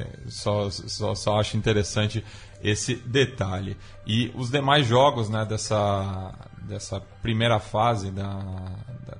[0.00, 2.24] é, só, só, só acho interessante
[2.62, 3.76] esse detalhe.
[4.06, 8.40] E os demais jogos né, dessa, dessa primeira fase da,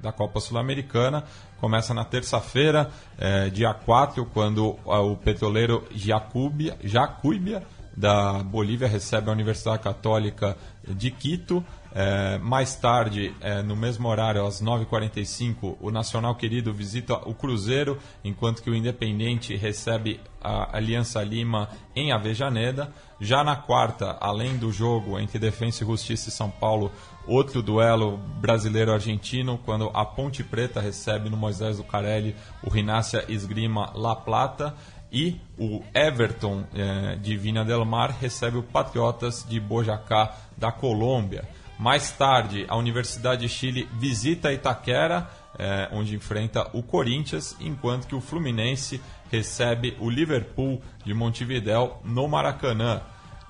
[0.00, 1.24] da Copa Sul-Americana.
[1.60, 7.62] Começa na terça-feira, é, dia 4, quando o petroleiro Jacubia, Jacuíbia,
[7.96, 10.56] da Bolívia, recebe a Universidade Católica
[10.86, 11.64] de Quito.
[11.92, 17.98] É, mais tarde, é, no mesmo horário, às 9h45, o Nacional Querido visita o Cruzeiro,
[18.22, 22.92] enquanto que o Independente recebe a Aliança Lima em Avejaneda.
[23.20, 26.92] Já na quarta, além do jogo entre Defensa e Justiça e São Paulo,
[27.28, 33.92] outro duelo brasileiro-argentino, quando a Ponte Preta recebe no Moisés do Carelli o Rinácia Esgrima
[33.94, 34.74] La Plata.
[35.10, 41.48] E o Everton eh, de Vina del Mar recebe o Patriotas de Bojacá da Colômbia.
[41.78, 48.14] Mais tarde, a Universidade de Chile visita Itaquera, eh, onde enfrenta o Corinthians, enquanto que
[48.14, 49.00] o Fluminense
[49.30, 53.00] recebe o Liverpool de Montevidéu no Maracanã.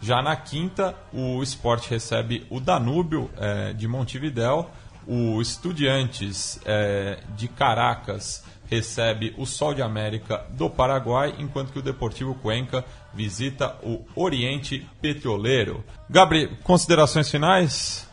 [0.01, 4.71] Já na quinta, o Sport recebe o Danúbio eh, de Montevidéu,
[5.07, 11.83] o Estudiantes eh, de Caracas recebe o Sol de América do Paraguai, enquanto que o
[11.83, 12.85] Deportivo Cuenca
[13.15, 15.83] visita o Oriente Petroleiro.
[16.09, 18.07] Gabriel, considerações finais?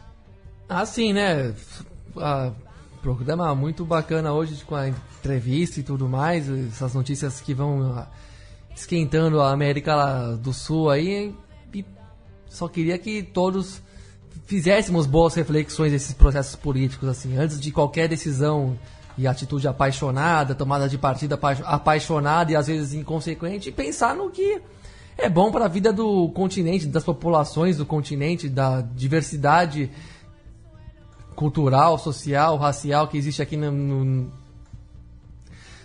[0.68, 1.54] Ah, sim, né?
[2.18, 2.52] Ah,
[3.02, 8.08] programa muito bacana hoje com a entrevista e tudo mais, essas notícias que vão ah,
[8.74, 11.28] esquentando a América do Sul aí.
[11.30, 11.45] E
[12.56, 13.82] só queria que todos
[14.46, 18.78] fizéssemos boas reflexões desses processos políticos, assim, antes de qualquer decisão
[19.18, 24.30] e atitude apaixonada, tomada de partida apa- apaixonada e às vezes inconsequente, e pensar no
[24.30, 24.62] que
[25.18, 29.90] é bom para a vida do continente, das populações do continente, da diversidade
[31.36, 34.32] cultural, social, racial que existe aqui no, no-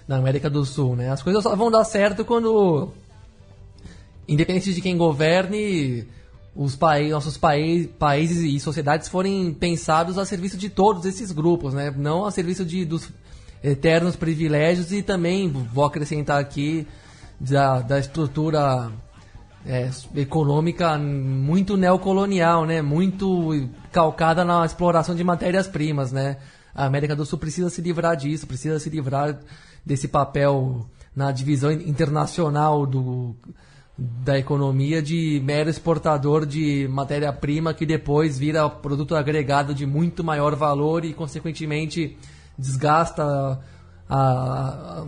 [0.07, 1.11] na América do Sul, né?
[1.11, 2.89] As coisas só vão dar certo quando,
[4.27, 6.07] independente de quem governe,
[6.55, 11.73] os paí nossos paí países e sociedades forem pensados a serviço de todos esses grupos,
[11.75, 11.93] né?
[11.97, 13.09] Não a serviço de, dos
[13.63, 16.87] eternos privilégios e também, vou acrescentar aqui,
[17.39, 18.91] da, da estrutura
[19.65, 22.83] é, econômica muito neocolonial, né?
[22.83, 26.39] Muito calcada na exploração de matérias-primas, né?
[26.75, 29.39] A América do Sul precisa se livrar disso, precisa se livrar
[29.85, 33.35] desse papel na divisão internacional do,
[33.99, 40.55] da economia de mero exportador de matéria-prima que depois vira produto agregado de muito maior
[40.55, 42.17] valor e, consequentemente,
[42.59, 43.59] desgasta a-
[44.09, 45.05] a-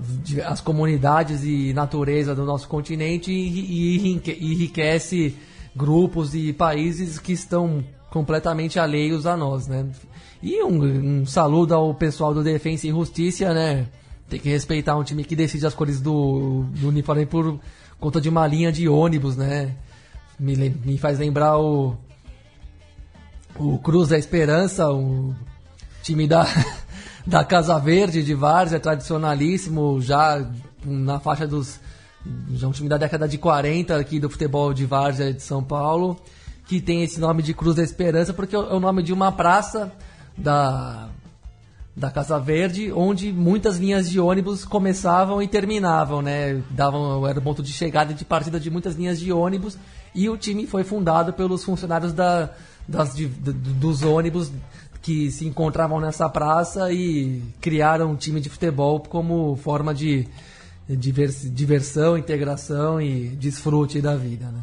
[0.47, 5.37] as comunidades e natureza do nosso continente e, e enrique- enriquece
[5.75, 9.87] grupos e países que estão completamente alheios a nós, né?
[10.43, 13.87] E um, um saludo ao pessoal do Defensa e Justiça, né?
[14.29, 17.59] Tem que respeitar um time que decide as cores do, do uniforme por
[18.03, 19.77] conta de uma linha de ônibus, né?
[20.39, 21.97] Me, me faz lembrar o
[23.57, 25.33] o Cruz da Esperança, o
[26.03, 26.45] time da,
[27.24, 30.45] da Casa Verde de Várzea, tradicionalíssimo, já
[30.85, 31.79] na faixa dos.
[32.55, 36.16] Já um time da década de 40 aqui do futebol de Várzea de São Paulo,
[36.66, 39.93] que tem esse nome de Cruz da Esperança, porque é o nome de uma praça
[40.37, 41.09] da,
[41.94, 46.62] da Casa Verde, onde muitas linhas de ônibus começavam e terminavam, né?
[46.70, 49.77] Davam, era o ponto de chegada e de partida de muitas linhas de ônibus,
[50.14, 52.51] e o time foi fundado pelos funcionários da,
[52.89, 54.51] das, de- dos ônibus
[55.02, 60.27] que se encontravam nessa praça e criaram um time de futebol como forma de
[60.89, 64.60] divers- diversão, integração e desfrute da vida, né?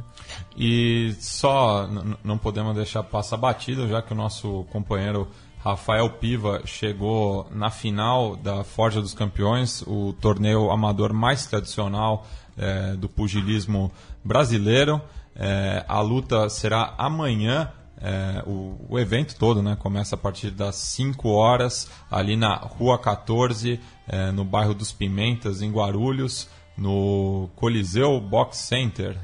[0.57, 1.87] E só
[2.23, 5.27] não podemos deixar passar batido, já que o nosso companheiro
[5.59, 12.25] Rafael Piva chegou na final da Forja dos Campeões, o torneio amador mais tradicional
[12.57, 13.91] eh, do pugilismo
[14.23, 15.01] brasileiro.
[15.35, 17.71] Eh, a luta será amanhã.
[18.01, 22.97] eh, o, o evento todo né, começa a partir das 5 horas, ali na Rua
[22.97, 26.47] 14, eh, no bairro dos Pimentas, em Guarulhos
[26.79, 29.17] no Coliseu Box Center.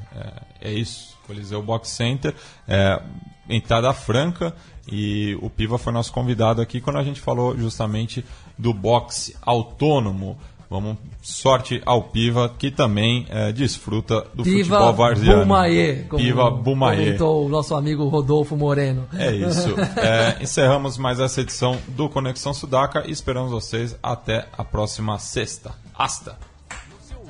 [0.60, 2.34] É, é isso, Coliseu Box Center.
[2.68, 3.02] É,
[3.48, 4.54] entrada franca
[4.90, 8.24] e o Piva foi nosso convidado aqui quando a gente falou justamente
[8.56, 10.38] do boxe autônomo.
[10.68, 15.42] Vamos sorte ao Piva que também é, desfruta do Piva futebol varziano.
[15.42, 16.98] Bumaye, como Piva Bumaye.
[16.98, 19.06] comentou o nosso amigo Rodolfo Moreno.
[19.14, 19.74] É isso.
[19.96, 25.72] É, encerramos mais essa edição do Conexão Sudaca e esperamos vocês até a próxima sexta.
[25.96, 26.55] Hasta!